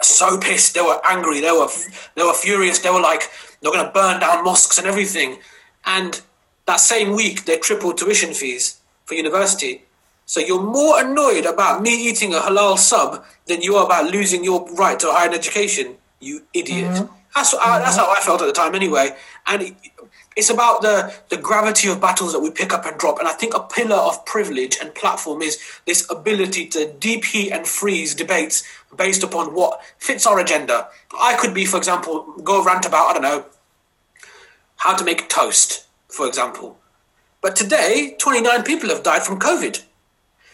so 0.00 0.38
pissed. 0.38 0.74
They 0.74 0.80
were 0.80 1.00
angry. 1.04 1.40
They 1.40 1.52
were 1.52 1.68
they 2.14 2.22
were 2.22 2.32
furious. 2.32 2.78
They 2.78 2.90
were 2.90 3.00
like, 3.00 3.24
they're 3.64 3.72
going 3.72 3.84
to 3.84 3.92
burn 3.92 4.20
down 4.20 4.44
mosques 4.44 4.78
and 4.78 4.86
everything. 4.86 5.38
And 5.86 6.20
that 6.66 6.80
same 6.80 7.12
week, 7.12 7.44
they 7.44 7.58
tripled 7.58 7.98
tuition 7.98 8.34
fees 8.34 8.80
for 9.04 9.14
university. 9.14 9.84
So 10.26 10.40
you're 10.40 10.62
more 10.62 11.00
annoyed 11.00 11.44
about 11.44 11.82
me 11.82 12.08
eating 12.08 12.34
a 12.34 12.38
halal 12.38 12.78
sub 12.78 13.24
than 13.46 13.62
you 13.62 13.76
are 13.76 13.84
about 13.84 14.10
losing 14.10 14.44
your 14.44 14.66
right 14.74 14.98
to 15.00 15.10
a 15.10 15.12
higher 15.12 15.30
education. 15.30 15.96
You 16.20 16.42
idiot. 16.54 16.90
Mm-hmm. 16.90 17.14
That's, 17.34 17.54
mm-hmm. 17.54 17.82
that's 17.82 17.96
how 17.96 18.10
I 18.10 18.20
felt 18.20 18.40
at 18.40 18.46
the 18.46 18.52
time, 18.52 18.74
anyway. 18.74 19.10
And 19.46 19.62
it, 19.62 19.74
it's 20.36 20.50
about 20.50 20.82
the, 20.82 21.14
the 21.28 21.36
gravity 21.36 21.88
of 21.88 22.00
battles 22.00 22.32
that 22.32 22.40
we 22.40 22.50
pick 22.50 22.72
up 22.72 22.86
and 22.86 22.98
drop. 22.98 23.18
And 23.18 23.28
I 23.28 23.32
think 23.32 23.54
a 23.54 23.60
pillar 23.60 23.96
of 23.96 24.24
privilege 24.24 24.78
and 24.80 24.94
platform 24.94 25.42
is 25.42 25.60
this 25.86 26.10
ability 26.10 26.66
to 26.68 26.92
deep 26.98 27.24
heat 27.26 27.52
and 27.52 27.66
freeze 27.66 28.14
debates 28.14 28.64
based 28.96 29.22
upon 29.22 29.54
what 29.54 29.80
fits 29.98 30.26
our 30.26 30.38
agenda. 30.38 30.88
I 31.20 31.36
could 31.36 31.54
be, 31.54 31.66
for 31.66 31.76
example, 31.76 32.34
go 32.42 32.64
rant 32.64 32.86
about, 32.86 33.10
I 33.10 33.12
don't 33.12 33.22
know, 33.22 33.44
how 34.84 34.94
to 34.94 35.02
make 35.04 35.30
toast, 35.30 35.86
for 36.08 36.26
example. 36.26 36.76
But 37.40 37.56
today, 37.56 38.16
29 38.18 38.62
people 38.64 38.90
have 38.90 39.02
died 39.02 39.22
from 39.22 39.38
COVID. 39.38 39.82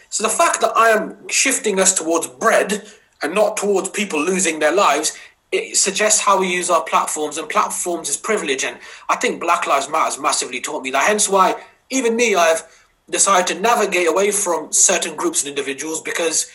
So 0.09 0.23
the 0.23 0.29
fact 0.29 0.61
that 0.61 0.71
I 0.75 0.87
am 0.89 1.27
shifting 1.27 1.81
us 1.81 1.93
towards 1.93 2.27
bread 2.27 2.89
and 3.21 3.35
not 3.35 3.57
towards 3.57 3.89
people 3.89 4.23
losing 4.23 4.59
their 4.59 4.71
lives, 4.71 5.17
it 5.51 5.75
suggests 5.75 6.21
how 6.21 6.39
we 6.39 6.47
use 6.47 6.69
our 6.69 6.81
platforms, 6.83 7.37
and 7.37 7.49
platforms 7.49 8.07
is 8.07 8.15
privilege. 8.15 8.63
And 8.63 8.77
I 9.09 9.17
think 9.17 9.41
Black 9.41 9.67
Lives 9.67 9.89
Matter 9.89 10.05
has 10.05 10.17
massively 10.17 10.61
taught 10.61 10.81
me 10.81 10.91
that. 10.91 11.03
Hence 11.03 11.27
why, 11.27 11.61
even 11.89 12.15
me, 12.15 12.33
I've 12.33 12.63
decided 13.09 13.53
to 13.53 13.61
navigate 13.61 14.07
away 14.07 14.31
from 14.31 14.71
certain 14.71 15.17
groups 15.17 15.41
and 15.41 15.49
individuals 15.49 16.01
because 16.01 16.49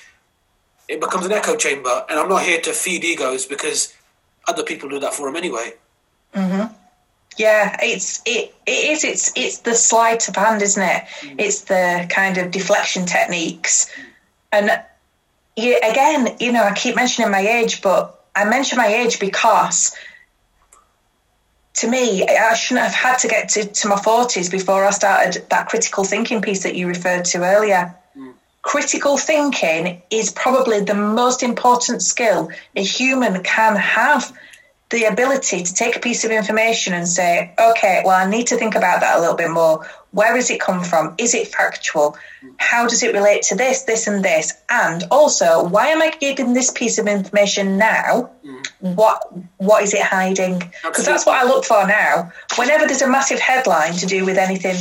it 0.88 0.98
becomes 0.98 1.26
an 1.26 1.32
echo 1.32 1.56
chamber. 1.56 2.06
And 2.08 2.18
I'm 2.18 2.30
not 2.30 2.42
here 2.42 2.62
to 2.62 2.72
feed 2.72 3.04
egos 3.04 3.44
because 3.44 3.92
other 4.48 4.62
people 4.62 4.88
do 4.88 4.98
that 5.00 5.12
for 5.12 5.26
them 5.28 5.36
anyway. 5.36 5.74
Mm-hmm. 6.34 6.72
Yeah, 7.36 7.76
it's 7.82 8.22
it 8.24 8.54
it 8.66 8.90
is 8.90 9.04
it's 9.04 9.32
it's 9.36 9.58
the 9.58 9.74
sleight 9.74 10.28
of 10.28 10.36
hand, 10.36 10.62
isn't 10.62 10.82
it? 10.82 11.04
Mm. 11.20 11.34
It's 11.38 11.62
the 11.62 12.06
kind 12.08 12.38
of 12.38 12.50
deflection 12.50 13.04
techniques, 13.04 13.90
and 14.52 14.70
you, 15.56 15.78
again, 15.78 16.36
you 16.38 16.52
know, 16.52 16.62
I 16.62 16.74
keep 16.74 16.96
mentioning 16.96 17.30
my 17.30 17.40
age, 17.40 17.82
but 17.82 18.24
I 18.34 18.44
mention 18.44 18.78
my 18.78 18.86
age 18.86 19.18
because 19.18 19.94
to 21.74 21.88
me, 21.88 22.26
I 22.26 22.54
shouldn't 22.54 22.86
have 22.86 22.94
had 22.94 23.18
to 23.18 23.28
get 23.28 23.50
to, 23.50 23.64
to 23.66 23.88
my 23.88 23.96
forties 23.96 24.48
before 24.48 24.84
I 24.84 24.90
started 24.90 25.46
that 25.50 25.68
critical 25.68 26.04
thinking 26.04 26.40
piece 26.40 26.62
that 26.62 26.74
you 26.74 26.86
referred 26.88 27.26
to 27.26 27.44
earlier. 27.44 27.94
Mm. 28.16 28.32
Critical 28.62 29.18
thinking 29.18 30.02
is 30.10 30.30
probably 30.30 30.80
the 30.80 30.94
most 30.94 31.42
important 31.42 32.02
skill 32.02 32.50
a 32.74 32.82
human 32.82 33.42
can 33.42 33.76
have 33.76 34.32
the 34.90 35.04
ability 35.04 35.64
to 35.64 35.74
take 35.74 35.96
a 35.96 36.00
piece 36.00 36.24
of 36.24 36.30
information 36.30 36.92
and 36.92 37.08
say, 37.08 37.52
okay, 37.58 38.02
well, 38.04 38.14
I 38.14 38.30
need 38.30 38.46
to 38.48 38.56
think 38.56 38.76
about 38.76 39.00
that 39.00 39.16
a 39.16 39.20
little 39.20 39.34
bit 39.34 39.50
more. 39.50 39.84
Where 40.12 40.34
does 40.34 40.48
it 40.48 40.60
come 40.60 40.84
from? 40.84 41.14
Is 41.18 41.34
it 41.34 41.48
factual? 41.48 42.16
How 42.58 42.86
does 42.86 43.02
it 43.02 43.12
relate 43.12 43.42
to 43.44 43.56
this, 43.56 43.82
this, 43.82 44.06
and 44.06 44.24
this? 44.24 44.52
And 44.70 45.02
also, 45.10 45.64
why 45.64 45.88
am 45.88 46.00
I 46.00 46.10
getting 46.10 46.54
this 46.54 46.70
piece 46.70 46.98
of 46.98 47.08
information 47.08 47.76
now? 47.78 48.30
What 48.80 49.26
What 49.56 49.82
is 49.82 49.92
it 49.92 50.02
hiding? 50.02 50.58
Because 50.84 51.04
that's 51.04 51.26
what 51.26 51.36
I 51.36 51.44
look 51.48 51.64
for 51.64 51.86
now. 51.86 52.32
Whenever 52.56 52.86
there's 52.86 53.02
a 53.02 53.08
massive 53.10 53.40
headline 53.40 53.94
to 53.94 54.06
do 54.06 54.24
with 54.24 54.38
anything 54.38 54.76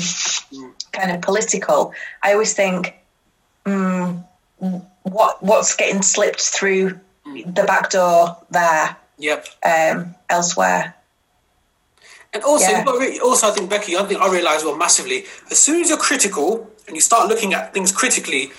kind 0.92 1.12
of 1.12 1.22
political, 1.22 1.94
I 2.22 2.34
always 2.34 2.54
think, 2.54 2.94
mm, 3.66 4.24
what 5.02 5.42
what's 5.42 5.76
getting 5.76 6.04
slipped 6.04 6.42
through 6.42 7.00
the 7.26 7.64
back 7.66 7.90
door 7.90 8.38
there? 8.52 8.96
Yep. 9.18 9.48
Um, 9.64 10.16
elsewhere. 10.30 10.96
And 12.34 12.44
also, 12.44 12.70
Yeah. 12.70 12.78
you've 12.78 12.86
got 12.86 12.94
to 12.94 13.00
re- 13.00 13.20
also, 13.20 13.48
I 13.48 13.52
think 13.52 13.70
Becky, 13.70 13.96
I 13.96 14.04
think 14.04 14.22
I 14.22 14.28
realise 14.30 14.64
well 14.64 14.76
massively. 14.76 15.26
As 15.50 15.58
soon 15.58 15.82
as 15.82 15.90
you're 15.90 15.98
critical 15.98 16.70
and 16.88 16.96
you 16.96 17.02
start 17.02 17.30
looking 17.30 17.54
at 17.54 17.74
things 17.74 17.92
critically, 17.92 18.52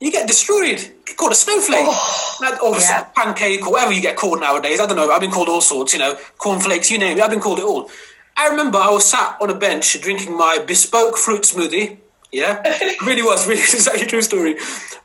you 0.00 0.10
get 0.12 0.26
destroyed. 0.28 0.80
You 0.80 0.92
get 1.06 1.16
called 1.16 1.32
a 1.32 1.34
snowflake, 1.34 1.86
Like, 2.40 2.62
or 2.62 2.78
yeah. 2.78 3.00
a 3.02 3.04
pancake, 3.06 3.66
or 3.66 3.72
whatever 3.72 3.92
you 3.92 4.00
get 4.00 4.16
called 4.16 4.40
nowadays. 4.40 4.78
I 4.80 4.86
don't 4.86 4.96
know. 4.96 5.10
I've 5.10 5.20
been 5.20 5.30
called 5.32 5.48
all 5.48 5.60
sorts. 5.60 5.92
You 5.92 5.98
know, 5.98 6.16
cornflakes. 6.38 6.90
You 6.90 6.98
name 6.98 7.18
it. 7.18 7.22
I've 7.22 7.30
been 7.30 7.40
called 7.40 7.58
it 7.58 7.64
all. 7.64 7.90
I 8.36 8.48
remember 8.48 8.78
I 8.78 8.90
was 8.90 9.04
sat 9.04 9.36
on 9.40 9.50
a 9.50 9.54
bench 9.54 10.00
drinking 10.00 10.36
my 10.36 10.58
bespoke 10.58 11.16
fruit 11.16 11.42
smoothie. 11.42 11.98
Yeah, 12.32 12.60
it 12.64 13.00
really 13.02 13.22
was. 13.22 13.46
Really, 13.46 13.60
it's 13.76 13.86
actually 13.86 14.02
a 14.06 14.06
true 14.08 14.22
story. 14.22 14.56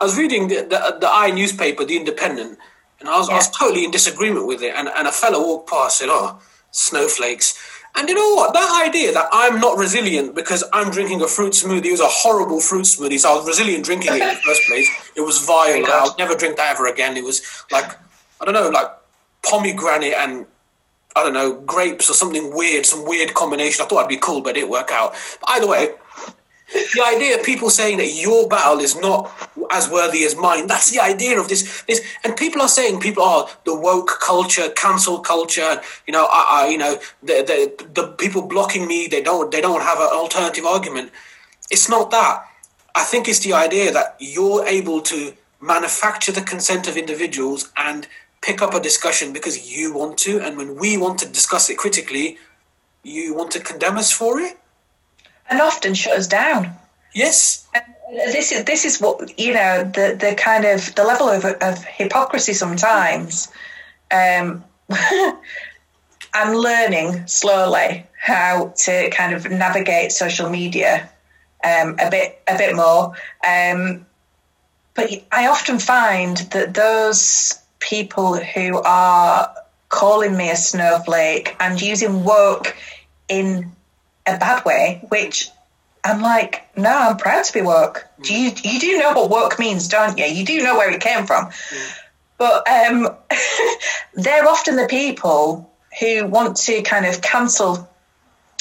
I 0.02 0.06
was 0.06 0.18
reading 0.18 0.48
the, 0.48 0.56
the, 0.62 0.98
the 1.00 1.10
I 1.12 1.30
newspaper, 1.32 1.86
The 1.86 1.96
Independent, 1.98 2.58
and 3.00 3.10
I 3.10 3.18
was, 3.18 3.30
I 3.30 3.36
was 3.36 3.50
totally 3.50 3.86
in 3.86 3.92
disagreement 3.92 4.46
with 4.46 4.62
it. 4.62 4.74
And, 4.76 4.90
and 4.90 5.08
a 5.08 5.12
fellow 5.12 5.42
walked 5.42 5.70
past 5.70 6.02
and 6.02 6.10
said, 6.10 6.14
Oh, 6.14 6.42
snowflakes. 6.72 7.58
And 7.96 8.08
you 8.08 8.16
know 8.16 8.36
what? 8.36 8.54
That 8.54 8.86
idea 8.88 9.12
that 9.14 9.30
I'm 9.32 9.60
not 9.60 9.78
resilient 9.78 10.36
because 10.36 10.64
I'm 10.74 10.92
drinking 10.92 11.22
a 11.22 11.28
fruit 11.28 11.54
smoothie 11.54 11.86
it 11.86 11.92
was 11.92 12.02
a 12.02 12.08
horrible 12.08 12.62
fruit 12.62 12.86
smoothie. 12.86 13.20
So 13.20 13.32
I 13.32 13.36
was 13.38 13.48
resilient 13.48 13.86
drinking 13.86 14.14
it 14.14 14.22
in 14.22 14.28
the 14.28 14.36
first 14.46 14.62
place. 14.68 14.90
It 15.16 15.22
was 15.22 15.40
vile. 15.40 15.84
I'll 15.88 16.16
never 16.18 16.36
drink 16.36 16.58
that 16.58 16.76
ever 16.76 16.88
again. 16.88 17.18
It 17.18 17.24
was 17.24 17.42
like, 17.72 17.98
I 18.40 18.46
don't 18.46 18.54
know, 18.54 18.70
like 18.70 18.90
pomegranate 19.44 20.14
and 20.14 20.46
I 21.16 21.24
don't 21.24 21.34
know, 21.34 21.54
grapes 21.54 22.10
or 22.10 22.14
something 22.14 22.56
weird, 22.56 22.86
some 22.86 23.06
weird 23.06 23.34
combination. 23.34 23.84
I 23.84 23.88
thought 23.88 24.00
it'd 24.00 24.10
be 24.10 24.18
cool, 24.18 24.42
but 24.42 24.52
it 24.52 24.62
didn't 24.62 24.70
work 24.70 24.92
out. 24.92 25.16
But 25.42 25.50
either 25.50 25.68
way, 25.68 25.90
the 26.74 27.04
idea 27.06 27.38
of 27.38 27.44
people 27.44 27.70
saying 27.70 27.98
that 27.98 28.08
your 28.08 28.48
battle 28.48 28.80
is 28.80 28.96
not 28.96 29.32
as 29.72 29.90
worthy 29.90 30.24
as 30.24 30.36
mine 30.36 30.68
that's 30.68 30.92
the 30.92 31.00
idea 31.00 31.40
of 31.40 31.48
this 31.48 31.84
this 31.84 32.04
and 32.24 32.36
people 32.38 32.62
are 32.62 32.70
saying 32.70 33.00
people 33.00 33.24
are 33.24 33.48
the 33.66 33.76
woke 33.76 34.20
culture 34.22 34.70
cancel 34.76 35.20
culture 35.20 35.82
you 36.08 36.14
know 36.14 36.28
I, 36.32 36.66
I 36.66 36.68
you 36.70 36.78
know 36.78 36.98
the, 37.22 37.44
the 37.50 37.86
the 37.94 38.08
people 38.18 38.42
blocking 38.42 38.88
me 38.88 39.08
they 39.08 39.22
don't 39.22 39.52
they 39.52 39.62
don't 39.62 39.82
have 39.82 40.00
an 40.00 40.10
alternative 40.12 40.66
argument. 40.66 41.12
It's 41.72 41.90
not 41.90 42.12
that. 42.12 42.46
I 42.96 43.04
think 43.04 43.28
it's 43.28 43.40
the 43.40 43.54
idea 43.54 43.92
that 43.92 44.16
you're 44.20 44.66
able 44.66 45.02
to 45.02 45.34
manufacture 45.62 46.32
the 46.32 46.42
consent 46.42 46.88
of 46.88 46.98
individuals 46.98 47.72
and 47.78 48.08
pick 48.42 48.62
up 48.62 48.74
a 48.74 48.80
discussion 48.80 49.34
because 49.34 49.72
you 49.72 49.94
want 49.94 50.18
to 50.20 50.40
and 50.40 50.58
when 50.58 50.76
we 50.76 50.98
want 50.98 51.20
to 51.20 51.28
discuss 51.28 51.70
it 51.70 51.78
critically 51.78 52.38
you 53.04 53.36
want 53.36 53.52
to 53.52 53.60
condemn 53.60 53.98
us 53.98 54.12
for 54.12 54.40
it 54.40 54.58
And 55.50 55.62
often 55.62 55.94
shut 55.94 56.18
us 56.18 56.28
down. 56.28 56.74
yes 57.14 57.68
This 58.12 58.52
is 58.52 58.64
this 58.66 58.86
is 58.86 59.00
what 59.00 59.40
you 59.40 59.54
know 59.54 59.84
the 59.84 60.16
the 60.20 60.36
kind 60.36 60.66
of 60.66 60.94
the 60.96 61.04
level 61.04 61.30
of, 61.30 61.46
of 61.46 61.84
hypocrisy 61.84 62.54
sometimes. 62.54 63.50
Um, 64.12 64.64
I'm 66.34 66.56
learning 66.56 67.28
slowly 67.28 68.06
how 68.20 68.74
to 68.78 69.10
kind 69.12 69.34
of 69.34 69.50
navigate 69.50 70.12
social 70.12 70.50
media 70.50 71.10
um, 71.64 71.96
a 72.00 72.10
bit 72.10 72.42
a 72.48 72.58
bit 72.58 72.76
more. 72.76 73.14
Um, 73.48 74.06
but 74.94 75.12
I 75.32 75.48
often 75.48 75.80
find 75.80 76.38
that 76.52 76.74
those 76.74 77.60
people 77.80 78.36
who 78.36 78.82
are 78.82 79.54
calling 79.90 80.36
me 80.36 80.50
a 80.50 80.56
snowflake 80.56 81.56
and 81.60 81.82
using 81.82 82.24
woke 82.24 82.76
in 83.28 83.72
a 84.36 84.40
bad 84.40 84.66
way, 84.66 85.02
which 85.10 85.50
I'm 86.04 86.22
like, 86.22 86.68
no, 86.78 86.90
I'm 86.90 87.18
proud 87.18 87.44
to 87.44 87.54
be 87.54 87.62
woke. 87.62 88.06
Mm. 88.20 88.24
Do 88.24 88.34
you 88.34 88.52
you 88.64 88.80
do 88.80 88.98
know 88.98 89.14
what 89.14 89.30
woke 89.30 89.60
means, 89.60 89.88
don't 89.88 90.18
you? 90.18 90.26
You 90.26 90.46
do 90.46 90.62
know 90.64 90.78
where 90.78 90.92
it 90.92 91.02
came 91.02 91.26
from. 91.26 91.46
Mm. 91.46 91.98
But 92.38 92.68
um, 92.70 93.10
they're 94.14 94.48
often 94.48 94.76
the 94.76 94.88
people 94.88 95.70
who 96.00 96.26
want 96.26 96.58
to 96.58 96.82
kind 96.84 97.06
of 97.06 97.22
cancel 97.22 97.90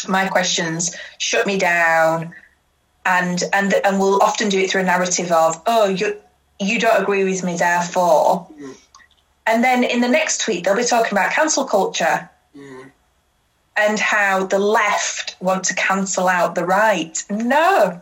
my 0.08 0.28
questions, 0.28 0.96
shut 1.18 1.46
me 1.46 1.58
down, 1.58 2.34
and 3.06 3.42
and 3.52 3.72
and 3.72 3.98
will 3.98 4.22
often 4.22 4.48
do 4.48 4.58
it 4.58 4.70
through 4.70 4.82
a 4.82 4.84
narrative 4.84 5.30
of, 5.30 5.62
oh, 5.66 5.88
you 5.88 6.16
you 6.58 6.80
don't 6.80 7.00
agree 7.00 7.24
with 7.24 7.44
me, 7.44 7.56
therefore. 7.56 8.48
Mm. 8.60 8.76
And 9.46 9.64
then 9.64 9.84
in 9.84 10.00
the 10.00 10.08
next 10.08 10.42
tweet, 10.42 10.64
they'll 10.64 10.76
be 10.76 10.84
talking 10.84 11.12
about 11.12 11.32
cancel 11.32 11.64
culture 11.64 12.28
and 13.78 13.98
how 13.98 14.44
the 14.44 14.58
left 14.58 15.36
want 15.40 15.64
to 15.64 15.74
cancel 15.74 16.28
out 16.28 16.54
the 16.54 16.64
right. 16.64 17.22
No, 17.30 18.00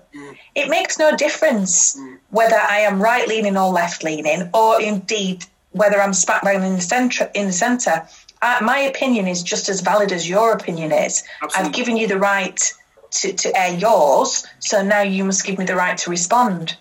it 0.54 0.68
makes 0.68 0.98
no 0.98 1.16
difference 1.16 1.98
whether 2.30 2.56
I 2.56 2.78
am 2.78 3.00
right 3.02 3.28
leaning 3.28 3.56
or 3.56 3.70
left 3.70 4.02
leaning, 4.02 4.48
or 4.54 4.80
indeed 4.80 5.44
whether 5.72 6.00
I'm 6.00 6.14
smack 6.14 6.42
bang 6.42 6.62
in 6.62 6.76
the 6.76 6.80
centre. 6.80 7.30
In 7.34 7.46
the 7.46 7.52
centre, 7.52 8.08
uh, 8.42 8.58
my 8.62 8.78
opinion 8.78 9.28
is 9.28 9.42
just 9.42 9.68
as 9.68 9.80
valid 9.80 10.12
as 10.12 10.28
your 10.28 10.52
opinion 10.52 10.92
is. 10.92 11.22
Absolutely. 11.42 11.68
I've 11.68 11.74
given 11.74 11.96
you 11.96 12.06
the 12.08 12.18
right 12.18 12.72
to, 13.10 13.32
to 13.32 13.58
air 13.58 13.74
yours, 13.76 14.46
so 14.60 14.82
now 14.82 15.02
you 15.02 15.24
must 15.24 15.44
give 15.44 15.58
me 15.58 15.64
the 15.64 15.76
right 15.76 15.96
to 15.98 16.10
respond. 16.10 16.76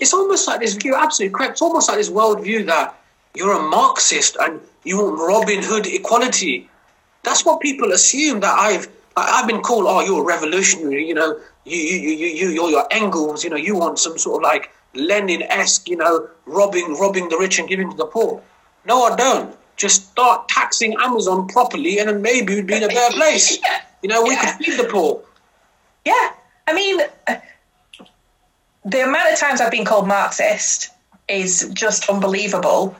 it's 0.00 0.12
almost 0.12 0.48
like 0.48 0.60
this. 0.60 0.76
You're 0.84 0.96
absolutely 0.96 1.36
correct. 1.36 1.52
It's 1.52 1.62
almost 1.62 1.88
like 1.88 1.98
this 1.98 2.10
worldview 2.10 2.66
that 2.66 2.98
you're 3.34 3.52
a 3.52 3.62
Marxist 3.62 4.36
and 4.40 4.60
you 4.84 4.98
want 4.98 5.18
Robin 5.18 5.62
Hood 5.62 5.86
equality. 5.86 6.68
That's 7.26 7.44
what 7.44 7.60
people 7.60 7.92
assume 7.92 8.40
that 8.40 8.54
I've. 8.58 8.88
I've 9.18 9.46
been 9.48 9.62
called, 9.62 9.86
oh, 9.88 10.00
you're 10.00 10.20
a 10.22 10.24
revolutionary. 10.24 11.06
You 11.06 11.14
know, 11.14 11.40
you 11.64 11.76
you 11.76 12.10
you 12.20 12.26
you 12.40 12.48
you're 12.56 12.70
your 12.70 12.86
Engels. 12.90 13.42
You 13.44 13.50
know, 13.50 13.56
you 13.56 13.74
want 13.76 13.98
some 13.98 14.16
sort 14.16 14.42
of 14.42 14.48
like 14.50 14.70
Lenin-esque. 14.94 15.88
You 15.88 15.96
know, 15.96 16.28
robbing 16.46 16.94
robbing 16.94 17.28
the 17.28 17.36
rich 17.38 17.58
and 17.58 17.68
giving 17.68 17.90
to 17.90 17.96
the 17.96 18.06
poor. 18.06 18.40
No, 18.86 19.02
I 19.04 19.16
don't. 19.16 19.56
Just 19.76 20.10
start 20.12 20.48
taxing 20.48 20.94
Amazon 21.02 21.48
properly, 21.48 21.98
and 21.98 22.08
then 22.08 22.22
maybe 22.22 22.54
we'd 22.54 22.66
be 22.66 22.76
in 22.76 22.84
a 22.84 22.88
better 22.88 23.14
place. 23.22 23.58
Yeah. 23.60 23.80
You 24.02 24.08
know, 24.10 24.22
we 24.22 24.30
Yeah. 24.30 24.40
could 24.56 24.64
feed 24.64 24.78
the 24.78 24.84
poor. 24.84 25.20
Yeah, 26.04 26.30
I 26.68 26.72
mean, 26.72 27.00
the 28.84 29.00
amount 29.02 29.32
of 29.32 29.38
times 29.38 29.60
I've 29.60 29.72
been 29.72 29.84
called 29.84 30.06
Marxist 30.06 30.90
is 31.28 31.68
just 31.74 32.08
unbelievable. 32.08 32.94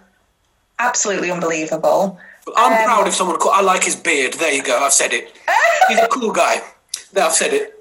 Absolutely 0.78 1.30
unbelievable. 1.30 2.18
I'm 2.56 2.72
Um, 2.72 2.84
proud 2.84 3.08
if 3.08 3.14
someone. 3.14 3.38
I 3.52 3.62
like 3.62 3.84
his 3.84 3.96
beard. 3.96 4.34
There 4.34 4.52
you 4.52 4.62
go. 4.62 4.78
I've 4.78 4.92
said 4.92 5.12
it. 5.12 5.34
He's 5.88 5.98
a 5.98 6.08
cool 6.08 6.32
guy. 6.32 6.60
There, 7.12 7.24
I've 7.24 7.32
said 7.32 7.52
it. 7.52 7.72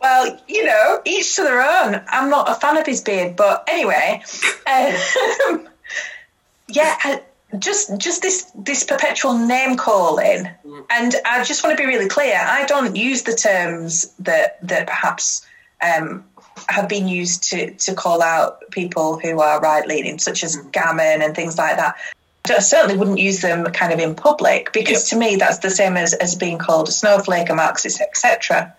Well, 0.00 0.38
you 0.46 0.64
know, 0.64 1.00
each 1.04 1.34
to 1.36 1.42
their 1.42 1.62
own. 1.62 2.02
I'm 2.08 2.28
not 2.30 2.48
a 2.50 2.54
fan 2.54 2.76
of 2.76 2.86
his 2.86 3.00
beard, 3.00 3.34
but 3.34 3.64
anyway, 3.68 4.22
um, 4.66 5.66
yeah, 6.68 6.96
I- 7.02 7.22
just 7.60 7.96
just 7.96 8.22
this 8.22 8.50
this 8.56 8.82
perpetual 8.84 9.38
name 9.38 9.76
calling, 9.76 10.50
and 10.90 11.14
I 11.24 11.44
just 11.44 11.62
want 11.64 11.76
to 11.78 11.82
be 11.82 11.86
really 11.86 12.08
clear. 12.08 12.36
I 12.38 12.66
don't 12.66 12.96
use 12.96 13.22
the 13.22 13.34
terms 13.34 14.12
that 14.18 14.58
that 14.66 14.86
perhaps 14.88 15.46
um, 15.80 16.24
have 16.68 16.88
been 16.88 17.06
used 17.08 17.44
to 17.50 17.70
to 17.74 17.94
call 17.94 18.20
out 18.20 18.58
people 18.72 19.18
who 19.20 19.40
are 19.40 19.60
right 19.60 19.86
leaning, 19.86 20.18
such 20.18 20.42
as 20.44 20.56
gammon 20.72 21.22
and 21.22 21.34
things 21.36 21.56
like 21.56 21.76
that. 21.76 21.94
I 22.50 22.60
certainly 22.60 22.96
wouldn't 22.96 23.18
use 23.18 23.40
them 23.40 23.64
kind 23.66 23.92
of 23.92 23.98
in 23.98 24.14
public 24.14 24.72
because 24.72 25.10
Yep. 25.12 25.20
to 25.20 25.26
me 25.26 25.36
that's 25.36 25.58
the 25.58 25.70
same 25.70 25.96
as, 25.96 26.14
as 26.14 26.34
being 26.34 26.58
called 26.58 26.88
a 26.88 26.92
snowflake, 26.92 27.50
a 27.50 27.54
Marxist, 27.54 28.00
etc 28.00 28.74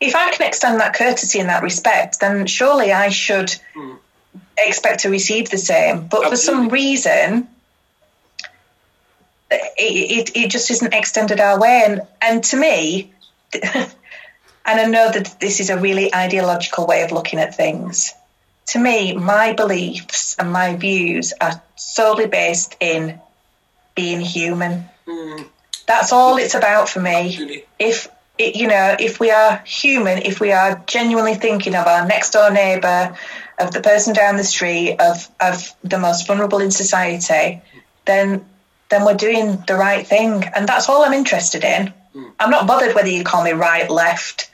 if 0.00 0.14
I 0.14 0.30
can 0.30 0.46
extend 0.46 0.80
that 0.80 0.94
courtesy 0.94 1.38
in 1.38 1.48
that 1.48 1.62
respect, 1.62 2.20
then 2.20 2.46
surely 2.46 2.92
I 2.92 3.08
should 3.08 3.54
hmm. 3.74 3.94
expect 4.56 5.00
to 5.00 5.10
receive 5.10 5.50
the 5.50 5.58
same. 5.58 6.06
But 6.06 6.28
for 6.28 6.36
some 6.36 6.68
reason, 6.68 7.48
it, 9.50 9.72
it, 9.76 10.36
it 10.36 10.50
just 10.50 10.70
isn't 10.70 10.94
extended 10.94 11.40
our 11.40 11.58
way. 11.58 11.82
And, 11.84 12.02
and 12.22 12.44
to 12.44 12.56
me, 12.56 13.12
and 13.52 13.90
I 14.64 14.84
know 14.84 15.10
that 15.10 15.40
this 15.40 15.60
is 15.60 15.70
a 15.70 15.78
really 15.78 16.14
ideological 16.14 16.86
way 16.86 17.02
of 17.02 17.10
looking 17.10 17.40
at 17.40 17.56
things, 17.56 18.12
to 18.68 18.78
me, 18.78 19.14
my 19.14 19.52
beliefs 19.52 20.36
and 20.38 20.52
my 20.52 20.76
views 20.76 21.32
are 21.40 21.60
solely 21.76 22.26
based 22.26 22.76
in 22.80 23.20
being 23.94 24.20
human. 24.20 24.88
That's 25.86 26.12
all 26.12 26.36
it's 26.36 26.54
about 26.54 26.88
for 26.88 27.00
me 27.00 27.28
Absolutely. 27.28 27.64
if 27.78 28.08
it, 28.36 28.56
you 28.56 28.68
know 28.68 28.94
if 29.00 29.18
we 29.18 29.30
are 29.30 29.56
human 29.64 30.18
if 30.18 30.38
we 30.38 30.52
are 30.52 30.80
genuinely 30.86 31.34
thinking 31.34 31.74
of 31.74 31.86
our 31.86 32.06
next 32.06 32.32
door 32.32 32.50
neighbor 32.50 33.16
of 33.58 33.72
the 33.72 33.80
person 33.80 34.12
down 34.12 34.36
the 34.36 34.44
street 34.44 34.96
of 35.00 35.26
of 35.40 35.74
the 35.82 35.98
most 35.98 36.26
vulnerable 36.26 36.58
in 36.58 36.70
society 36.70 37.62
then 38.04 38.44
then 38.88 39.04
we're 39.04 39.14
doing 39.14 39.62
the 39.66 39.76
right 39.76 40.06
thing. 40.06 40.44
And 40.44 40.68
that's 40.68 40.88
all 40.88 41.04
I'm 41.04 41.12
interested 41.12 41.64
in. 41.64 41.92
Mm. 42.14 42.32
I'm 42.40 42.50
not 42.50 42.66
bothered 42.66 42.94
whether 42.94 43.08
you 43.08 43.24
call 43.24 43.44
me 43.44 43.52
right, 43.52 43.88
left, 43.90 44.50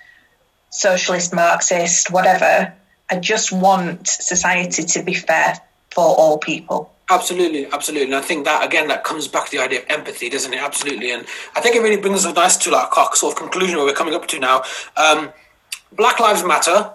socialist, 0.71 1.33
Marxist, 1.33 2.11
whatever. 2.11 2.75
I 3.11 3.19
just 3.19 3.53
want 3.53 4.07
society 4.09 4.85
to 4.85 5.03
be 5.03 5.15
fair 5.15 5.61
for 5.91 6.05
all 6.05 6.39
people. 6.39 6.91
Absolutely, 7.11 7.67
absolutely. 7.67 8.07
And 8.07 8.15
I 8.15 8.23
think 8.23 8.47
that 8.47 8.65
again, 8.65 8.89
that 8.89 9.05
comes 9.05 9.29
back 9.29 9.47
to 9.47 9.57
the 9.57 9.63
idea 9.63 9.81
of 9.81 9.87
empathy, 9.91 10.31
doesn't 10.31 10.53
it? 10.53 10.61
Absolutely. 10.61 11.13
And 11.13 11.27
I 11.55 11.61
think 11.61 11.77
it 11.77 11.83
really 11.83 12.01
brings 12.01 12.25
us 12.25 12.35
nice 12.35 12.57
to 12.59 12.71
like 12.71 12.97
our 12.97 13.15
sort 13.15 13.35
of 13.35 13.39
conclusion 13.39 13.77
where 13.77 13.85
we're 13.85 13.95
coming 13.95 14.15
up 14.15 14.27
to 14.29 14.39
now. 14.39 14.63
Um, 14.97 15.31
Black 15.93 16.19
Lives 16.19 16.43
Matter. 16.43 16.91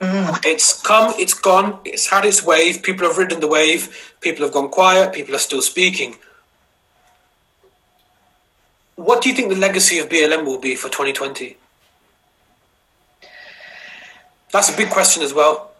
Mm. 0.00 0.40
It's 0.46 0.80
come, 0.80 1.12
it's 1.18 1.34
gone, 1.34 1.78
it's 1.84 2.08
had 2.08 2.24
its 2.24 2.42
wave. 2.42 2.82
People 2.82 3.06
have 3.06 3.18
ridden 3.18 3.40
the 3.40 3.48
wave. 3.48 4.14
People 4.20 4.44
have 4.44 4.54
gone 4.54 4.70
quiet. 4.70 5.12
People 5.12 5.34
are 5.34 5.38
still 5.38 5.60
speaking. 5.60 6.16
What 8.94 9.22
do 9.22 9.28
you 9.28 9.34
think 9.34 9.48
the 9.48 9.56
legacy 9.56 9.98
of 9.98 10.08
BLM 10.08 10.44
will 10.44 10.58
be 10.58 10.74
for 10.74 10.88
2020? 10.88 11.56
That's 14.52 14.72
a 14.72 14.76
big 14.76 14.90
question 14.90 15.22
as 15.22 15.32
well. 15.32 15.70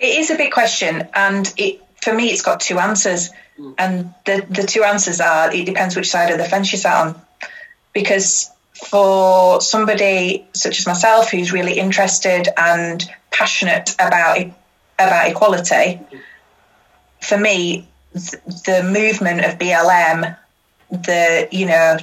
It 0.00 0.18
is 0.18 0.30
a 0.30 0.36
big 0.36 0.52
question, 0.52 1.08
and 1.14 1.52
it 1.56 1.80
for 2.02 2.14
me, 2.14 2.28
it's 2.30 2.42
got 2.42 2.60
two 2.60 2.78
answers, 2.78 3.30
mm. 3.58 3.74
and 3.78 4.14
the 4.24 4.46
the 4.48 4.64
two 4.64 4.84
answers 4.84 5.20
are 5.20 5.52
it 5.52 5.66
depends 5.66 5.96
which 5.96 6.10
side 6.10 6.30
of 6.30 6.38
the 6.38 6.44
fence 6.44 6.72
you 6.72 6.78
sat 6.78 7.06
on, 7.06 7.20
because 7.92 8.50
for 8.74 9.60
somebody 9.60 10.46
such 10.52 10.78
as 10.78 10.86
myself 10.86 11.30
who's 11.30 11.52
really 11.52 11.78
interested 11.78 12.48
and 12.56 13.08
passionate 13.30 13.94
about 13.98 14.46
about 14.98 15.28
equality, 15.28 16.00
for 17.20 17.38
me, 17.38 17.88
the 18.12 18.88
movement 18.92 19.44
of 19.44 19.58
BLM, 19.58 20.36
the 20.90 21.48
you 21.50 21.66
know 21.66 21.98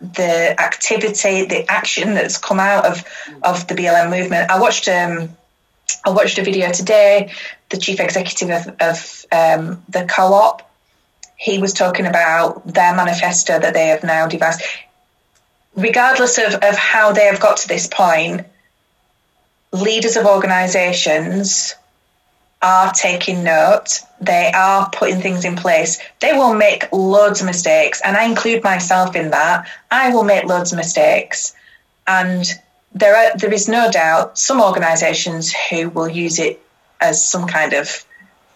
the 0.00 0.60
activity, 0.60 1.46
the 1.46 1.64
action 1.70 2.14
that's 2.14 2.38
come 2.38 2.60
out 2.60 2.84
of 2.86 3.04
of 3.42 3.66
the 3.68 3.74
BLM 3.74 4.10
movement. 4.10 4.50
I 4.50 4.60
watched 4.60 4.88
um, 4.88 5.30
I 6.04 6.10
watched 6.10 6.38
a 6.38 6.42
video 6.42 6.72
today. 6.72 7.32
The 7.70 7.78
chief 7.78 8.00
executive 8.00 8.50
of, 8.50 8.76
of 8.80 9.26
um, 9.32 9.82
the 9.88 10.04
co-op, 10.04 10.68
he 11.36 11.58
was 11.58 11.72
talking 11.72 12.06
about 12.06 12.66
their 12.66 12.94
manifesto 12.94 13.58
that 13.58 13.74
they 13.74 13.88
have 13.88 14.04
now 14.04 14.26
devised. 14.26 14.62
Regardless 15.74 16.38
of, 16.38 16.54
of 16.54 16.76
how 16.76 17.12
they 17.12 17.24
have 17.24 17.40
got 17.40 17.56
to 17.58 17.68
this 17.68 17.88
point, 17.88 18.46
leaders 19.72 20.16
of 20.16 20.26
organisations 20.26 21.74
are 22.64 22.90
taking 22.92 23.44
note. 23.44 24.00
They 24.20 24.50
are 24.52 24.88
putting 24.90 25.20
things 25.20 25.44
in 25.44 25.54
place. 25.54 26.00
They 26.20 26.32
will 26.32 26.54
make 26.54 26.90
loads 26.92 27.40
of 27.40 27.46
mistakes, 27.46 28.00
and 28.02 28.16
I 28.16 28.24
include 28.24 28.64
myself 28.64 29.14
in 29.14 29.30
that. 29.30 29.68
I 29.90 30.14
will 30.14 30.24
make 30.24 30.44
loads 30.44 30.72
of 30.72 30.78
mistakes, 30.78 31.54
and 32.06 32.44
there 32.94 33.14
are 33.14 33.36
there 33.36 33.52
is 33.52 33.68
no 33.68 33.90
doubt 33.90 34.38
some 34.38 34.62
organisations 34.62 35.52
who 35.52 35.90
will 35.90 36.08
use 36.08 36.38
it 36.38 36.60
as 37.00 37.22
some 37.28 37.46
kind 37.46 37.74
of 37.74 38.04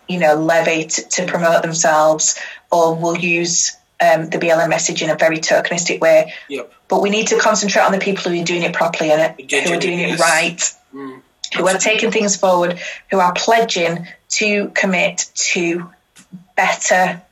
you 0.09 0.19
know 0.19 0.37
levy 0.37 0.87
to, 0.87 1.03
to 1.09 1.27
promote 1.27 1.61
themselves, 1.61 2.41
or 2.73 2.95
will 2.95 3.17
use 3.17 3.77
um, 4.01 4.31
the 4.31 4.39
BLM 4.39 4.71
message 4.71 5.03
in 5.03 5.11
a 5.11 5.17
very 5.17 5.39
tokenistic 5.39 6.01
way. 6.01 6.33
Yep. 6.49 6.73
But 6.89 7.03
we 7.03 7.11
need 7.11 7.29
to 7.29 7.39
concentrate 7.39 7.83
on 7.83 7.93
the 7.93 7.99
people 7.99 8.33
who 8.33 8.41
are 8.41 8.45
doing 8.45 8.63
it 8.63 8.73
properly 8.73 9.11
and 9.11 9.39
who 9.39 9.73
are 9.75 9.81
doing 9.81 9.99
it 9.99 10.19
right. 10.19 10.75
Who 11.57 11.67
are 11.67 11.79
taking 11.79 12.11
things 12.11 12.37
forward, 12.37 12.79
who 13.11 13.19
are 13.19 13.33
pledging 13.33 14.07
to 14.31 14.69
commit 14.75 15.31
to 15.35 15.91
better 16.57 17.23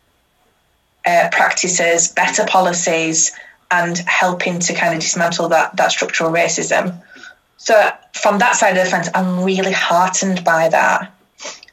uh, 1.05 1.29
practices, 1.33 2.09
better 2.09 2.45
policies, 2.47 3.33
and 3.71 3.99
helping 3.99 4.61
to 4.61 4.75
kind 4.75 4.95
of 4.95 5.01
dismantle 5.01 5.49
that 5.51 5.77
that 5.77 5.91
structural 5.91 6.31
racism. 6.31 7.03
So 7.57 7.91
from 8.13 8.39
that 8.39 8.57
side 8.57 8.77
of 8.77 8.85
the 8.85 8.91
fence, 8.91 9.09
I'm 9.15 9.43
really 9.45 9.73
heartened 9.73 10.45
by 10.45 10.69
that. 10.69 11.13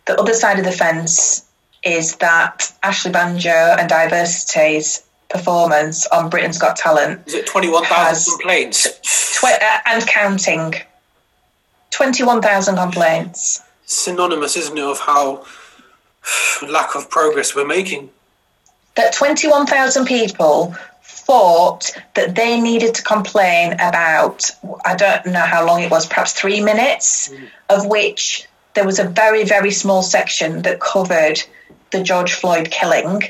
The 0.05 0.19
other 0.19 0.33
side 0.33 0.59
of 0.59 0.65
the 0.65 0.71
fence 0.71 1.45
is 1.83 2.15
that 2.17 2.71
Ashley 2.81 3.11
Banjo 3.11 3.49
and 3.49 3.89
Diversity's 3.89 5.03
performance 5.29 6.05
on 6.07 6.29
Britain's 6.29 6.57
Got 6.57 6.77
Talent. 6.77 7.27
Is 7.27 7.33
it 7.33 7.47
21,000 7.47 8.39
complaints? 8.39 9.39
Tw- 9.39 9.45
uh, 9.45 9.79
and 9.85 10.07
counting. 10.07 10.75
21,000 11.93 12.75
complaints. 12.75 13.61
Synonymous, 13.85 14.57
isn't 14.57 14.77
it, 14.77 14.83
of 14.83 14.99
how 14.99 15.45
lack 16.67 16.95
of 16.95 17.09
progress 17.09 17.55
we're 17.55 17.67
making? 17.67 18.09
That 18.95 19.13
21,000 19.13 20.05
people 20.05 20.75
thought 21.03 21.91
that 22.15 22.35
they 22.35 22.59
needed 22.59 22.95
to 22.95 23.03
complain 23.03 23.73
about, 23.73 24.49
I 24.85 24.95
don't 24.95 25.27
know 25.27 25.41
how 25.41 25.65
long 25.65 25.81
it 25.81 25.91
was, 25.91 26.05
perhaps 26.05 26.33
three 26.33 26.61
minutes, 26.61 27.29
mm. 27.29 27.47
of 27.69 27.85
which 27.85 28.47
there 28.73 28.85
was 28.85 28.99
a 28.99 29.05
very, 29.07 29.43
very 29.43 29.71
small 29.71 30.01
section 30.01 30.63
that 30.63 30.79
covered 30.79 31.41
the 31.91 32.03
George 32.03 32.33
Floyd 32.33 32.71
killing 32.71 33.21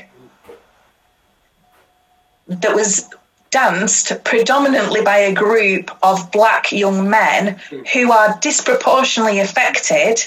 that 2.48 2.74
was 2.74 3.08
danced 3.54 4.12
predominantly 4.24 5.00
by 5.00 5.18
a 5.18 5.32
group 5.32 5.88
of 6.02 6.32
black 6.32 6.72
young 6.72 7.08
men 7.08 7.56
who 7.92 8.10
are 8.10 8.36
disproportionately 8.40 9.38
affected. 9.38 10.20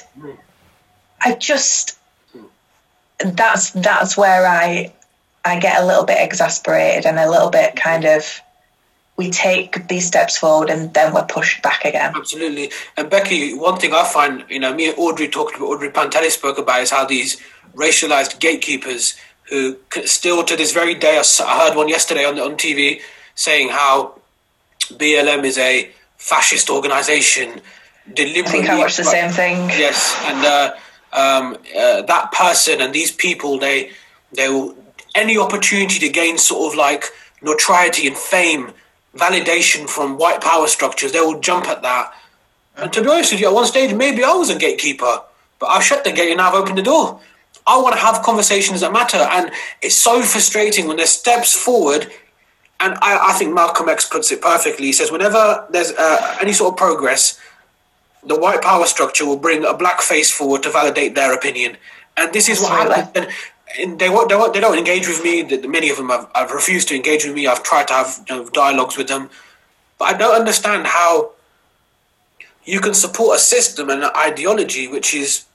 I 1.20 1.36
just 1.36 1.98
that's 3.20 3.72
that's 3.72 4.16
where 4.16 4.48
I 4.48 4.94
I 5.44 5.60
get 5.60 5.82
a 5.82 5.86
little 5.86 6.06
bit 6.06 6.20
exasperated 6.22 7.06
and 7.06 7.20
a 7.20 7.30
little 7.30 7.50
bit 7.50 7.76
kind 7.76 8.06
of 8.06 8.42
we 9.18 9.30
take 9.30 9.90
these 9.90 10.08
steps 10.08 10.38
forward 10.38 10.70
and 10.70 10.94
then 10.94 11.14
we're 11.14 11.26
pushed 11.26 11.62
back 11.62 11.84
again. 11.84 12.14
Absolutely. 12.16 12.72
And 12.96 13.10
Becky, 13.10 13.54
one 13.54 13.78
thing 13.78 13.92
I 13.94 14.06
find, 14.06 14.46
you 14.48 14.60
know, 14.60 14.74
me 14.74 14.90
and 14.90 14.98
Audrey 14.98 15.28
talked 15.28 15.58
about, 15.58 15.66
Audrey 15.66 15.90
Pantelis 15.90 16.32
spoke 16.32 16.60
about 16.60 16.82
is 16.82 16.92
how 16.92 17.04
these 17.04 17.42
racialized 17.76 18.40
gatekeepers 18.40 19.18
who 19.50 19.78
still 20.06 20.44
to 20.44 20.56
this 20.56 20.72
very 20.72 20.94
day, 20.94 21.20
I 21.20 21.66
heard 21.66 21.76
one 21.76 21.90
yesterday 21.90 22.26
on, 22.26 22.40
on 22.40 22.56
TV 22.58 23.02
saying 23.38 23.70
how 23.70 24.20
BLM 24.90 25.46
is 25.46 25.58
a 25.58 25.90
fascist 26.18 26.70
organization. 26.70 27.62
Deliberately, 28.14 28.42
I 28.42 28.52
think 28.52 28.70
I 28.70 28.78
watched 28.80 28.98
the 28.98 29.06
same 29.06 29.32
thing. 29.32 29.56
Yes, 29.70 30.16
and 30.26 30.46
uh, 30.46 30.74
um, 31.14 31.58
uh, 31.78 32.02
that 32.02 32.34
person 32.34 32.82
and 32.82 32.94
these 32.94 33.12
people, 33.12 33.58
they 33.60 33.92
they 34.34 34.50
will 34.50 34.76
any 35.16 35.38
opportunity 35.38 36.00
to 36.00 36.10
gain 36.10 36.38
sort 36.38 36.72
of 36.72 36.78
like 36.78 37.06
notoriety 37.42 38.08
and 38.08 38.16
fame, 38.16 38.72
validation 39.16 39.90
from 39.90 40.18
white 40.18 40.42
power 40.42 40.68
structures, 40.68 41.12
they 41.12 41.20
will 41.20 41.40
jump 41.40 41.68
at 41.68 41.82
that. 41.82 42.14
And 42.78 42.94
to 42.94 43.02
be 43.02 43.10
honest 43.10 43.32
with 43.32 43.42
you, 43.42 43.48
at 43.48 43.54
one 43.54 43.66
stage, 43.66 43.94
maybe 43.94 44.24
I 44.24 44.34
was 44.34 44.50
a 44.50 44.58
gatekeeper, 44.58 45.22
but 45.60 45.66
I've 45.66 45.84
shut 45.84 46.04
the 46.04 46.12
gate 46.12 46.30
and 46.30 46.38
now 46.38 46.50
I've 46.50 46.56
opened 46.56 46.78
the 46.78 46.84
door. 46.84 47.20
I 47.66 47.82
want 47.82 47.96
to 47.96 48.02
have 48.02 48.24
conversations 48.24 48.82
that 48.82 48.94
matter. 48.94 49.18
And 49.18 49.52
it's 49.82 49.96
so 49.96 50.22
frustrating 50.22 50.88
when 50.88 50.98
there's 50.98 51.10
steps 51.10 51.54
forward. 51.54 52.12
And 52.80 52.94
I, 53.02 53.32
I 53.32 53.34
think 53.34 53.54
Malcolm 53.54 53.90
X 53.90 54.06
puts 54.08 54.32
it 54.32 54.42
perfectly. 54.42 54.88
He 54.88 54.94
says, 54.94 55.12
whenever 55.12 55.66
there's 55.72 55.92
uh, 55.92 56.38
any 56.42 56.54
sort 56.54 56.74
of 56.74 56.78
progress, 56.78 57.40
the 58.24 58.38
white 58.38 58.62
power 58.62 58.86
structure 58.86 59.26
will 59.26 59.38
bring 59.38 59.66
a 59.66 59.74
black 59.74 60.02
face 60.02 60.32
forward 60.32 60.64
to 60.64 60.70
validate 60.70 61.16
their 61.16 61.34
opinion. 61.34 61.78
And 62.18 62.34
this 62.34 62.50
is 62.50 62.62
what 62.62 62.72
happened 62.72 63.28
and 63.80 64.00
they 64.00 64.10
won't, 64.10 64.30
they 64.30 64.36
won't, 64.36 64.54
they 64.54 64.60
don't 64.60 64.78
engage 64.78 65.08
with 65.08 65.24
me. 65.24 65.44
Many 65.68 65.90
of 65.90 65.98
them 65.98 66.10
have, 66.10 66.30
have 66.34 66.52
refused 66.52 66.88
to 66.90 66.96
engage 66.96 67.26
with 67.26 67.36
me. 67.36 67.48
I've 67.48 67.64
tried 67.64 67.88
to 67.90 67.94
have 67.94 68.26
you 68.30 68.36
know, 68.36 68.50
dialogues 68.50 68.98
with 68.98 69.08
them, 69.08 69.30
but 70.00 70.06
I 70.06 70.18
don't 70.18 70.36
understand 70.36 70.88
how 70.88 71.32
you 72.64 72.80
can 72.80 72.94
support 72.94 73.38
a 73.38 73.40
system 73.40 73.90
and 73.90 74.04
an 74.04 74.12
ideology 74.16 74.88
which 74.88 75.14
is 75.14 75.46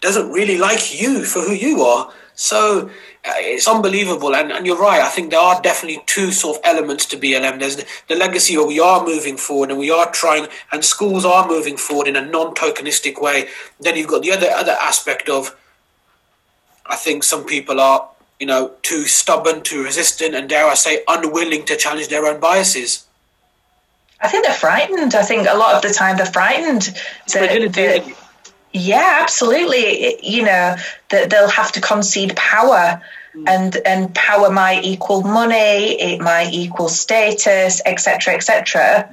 doesn't 0.00 0.32
really 0.32 0.58
like 0.58 1.00
you 1.00 1.24
for 1.24 1.40
who 1.40 1.52
you 1.52 1.82
are. 1.82 2.12
So 2.34 2.88
uh, 3.24 3.32
it's 3.36 3.68
unbelievable. 3.68 4.34
And, 4.34 4.50
and 4.50 4.66
you're 4.66 4.78
right. 4.78 5.00
I 5.00 5.08
think 5.08 5.30
there 5.30 5.40
are 5.40 5.60
definitely 5.60 6.02
two 6.06 6.32
sort 6.32 6.58
of 6.58 6.62
elements 6.64 7.06
to 7.06 7.16
BLM. 7.16 7.60
There's 7.60 7.76
the, 7.76 7.86
the 8.08 8.16
legacy 8.16 8.56
where 8.56 8.66
we 8.66 8.80
are 8.80 9.04
moving 9.04 9.36
forward 9.36 9.70
and 9.70 9.78
we 9.78 9.90
are 9.90 10.10
trying, 10.10 10.48
and 10.70 10.84
schools 10.84 11.24
are 11.24 11.46
moving 11.46 11.76
forward 11.76 12.08
in 12.08 12.16
a 12.16 12.24
non-tokenistic 12.24 13.20
way. 13.20 13.48
Then 13.80 13.96
you've 13.96 14.08
got 14.08 14.22
the 14.22 14.32
other 14.32 14.50
other 14.50 14.76
aspect 14.80 15.28
of 15.28 15.56
I 16.86 16.96
think 16.96 17.22
some 17.22 17.44
people 17.44 17.80
are, 17.80 18.08
you 18.40 18.46
know, 18.46 18.72
too 18.82 19.04
stubborn, 19.04 19.62
too 19.62 19.82
resistant, 19.84 20.34
and 20.34 20.48
dare 20.48 20.66
I 20.66 20.74
say, 20.74 21.02
unwilling 21.06 21.64
to 21.66 21.76
challenge 21.76 22.08
their 22.08 22.26
own 22.26 22.40
biases. 22.40 23.06
I 24.20 24.28
think 24.28 24.46
they're 24.46 24.54
frightened. 24.54 25.14
I 25.14 25.22
think 25.22 25.48
a 25.48 25.56
lot 25.56 25.74
of 25.74 25.82
the 25.82 25.92
time 25.92 26.16
they're 26.16 26.26
frightened. 26.26 26.94
That, 27.32 28.14
yeah, 28.72 29.18
absolutely. 29.22 30.18
You 30.22 30.44
know 30.44 30.76
that 31.10 31.30
they'll 31.30 31.48
have 31.48 31.72
to 31.72 31.80
concede 31.80 32.34
power, 32.36 33.02
mm. 33.34 33.48
and 33.48 33.76
and 33.84 34.14
power 34.14 34.50
might 34.50 34.84
equal 34.84 35.22
money, 35.22 36.00
it 36.00 36.20
might 36.20 36.52
equal 36.52 36.88
status, 36.88 37.82
etc., 37.84 38.34
etc. 38.34 39.10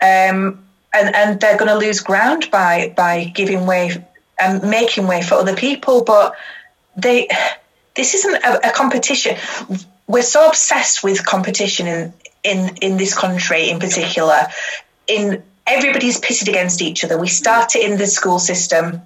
Um, 0.00 0.64
and 0.92 1.14
and 1.14 1.40
they're 1.40 1.58
going 1.58 1.70
to 1.70 1.78
lose 1.78 2.00
ground 2.00 2.50
by 2.50 2.92
by 2.96 3.24
giving 3.24 3.66
way 3.66 4.04
and 4.38 4.62
making 4.62 5.06
way 5.06 5.22
for 5.22 5.34
other 5.34 5.56
people. 5.56 6.04
But 6.04 6.34
they 6.96 7.28
this 7.94 8.14
isn't 8.14 8.34
a, 8.36 8.68
a 8.68 8.72
competition. 8.72 9.36
we're 10.06 10.22
so 10.22 10.48
obsessed 10.48 11.02
with 11.02 11.24
competition 11.24 11.86
in 11.86 12.12
in 12.42 12.76
in 12.80 12.96
this 12.96 13.16
country 13.16 13.70
in 13.70 13.78
particular. 13.78 14.46
In 15.06 15.42
everybody's 15.70 16.18
pitted 16.18 16.48
against 16.48 16.82
each 16.82 17.04
other. 17.04 17.18
We 17.18 17.28
start 17.28 17.76
it 17.76 17.88
in 17.88 17.98
the 17.98 18.06
school 18.06 18.38
system. 18.38 19.02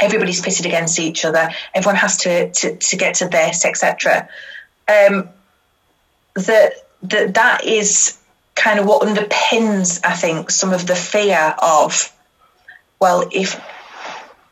Everybody's 0.00 0.40
pitted 0.40 0.66
against 0.66 0.98
each 0.98 1.24
other. 1.24 1.50
Everyone 1.74 1.96
has 1.96 2.16
to 2.18 2.50
to, 2.50 2.76
to 2.76 2.96
get 2.96 3.16
to 3.16 3.28
this, 3.28 3.64
etc. 3.64 4.28
Um, 4.88 5.28
that 6.34 6.72
that 7.02 7.34
that 7.34 7.64
is 7.64 8.18
kind 8.54 8.78
of 8.78 8.86
what 8.86 9.06
underpins, 9.06 10.00
I 10.04 10.14
think, 10.14 10.50
some 10.50 10.72
of 10.72 10.86
the 10.86 10.94
fear 10.94 11.54
of, 11.58 12.12
well, 13.00 13.28
if 13.30 13.60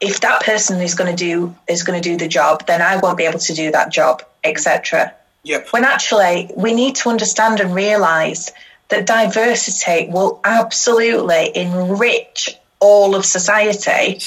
if 0.00 0.20
that 0.20 0.42
person 0.42 0.80
is 0.80 0.94
going 0.94 1.14
to 1.14 1.16
do 1.16 1.54
is 1.68 1.82
going 1.82 2.00
to 2.00 2.08
do 2.08 2.16
the 2.16 2.28
job, 2.28 2.66
then 2.66 2.80
I 2.82 2.96
won't 2.96 3.18
be 3.18 3.24
able 3.24 3.38
to 3.40 3.54
do 3.54 3.70
that 3.72 3.92
job, 3.92 4.22
etc. 4.44 5.14
Yep. 5.42 5.68
When 5.70 5.84
actually 5.84 6.50
we 6.56 6.74
need 6.74 6.96
to 6.96 7.08
understand 7.08 7.60
and 7.60 7.74
realise 7.74 8.50
that 8.90 9.06
diversity 9.06 10.10
will 10.10 10.40
absolutely 10.44 11.56
enrich 11.56 12.56
all 12.80 13.14
of 13.14 13.24
society, 13.24 14.20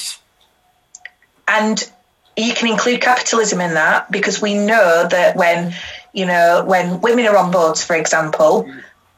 and 1.47 1.91
you 2.35 2.53
can 2.53 2.69
include 2.69 3.01
capitalism 3.01 3.61
in 3.61 3.75
that 3.75 4.11
because 4.11 4.41
we 4.41 4.55
know 4.55 5.07
that 5.07 5.35
when 5.35 5.73
you 6.13 6.25
know 6.25 6.63
when 6.65 7.01
women 7.01 7.25
are 7.25 7.37
on 7.37 7.51
boards, 7.51 7.83
for 7.83 7.95
example, 7.95 8.69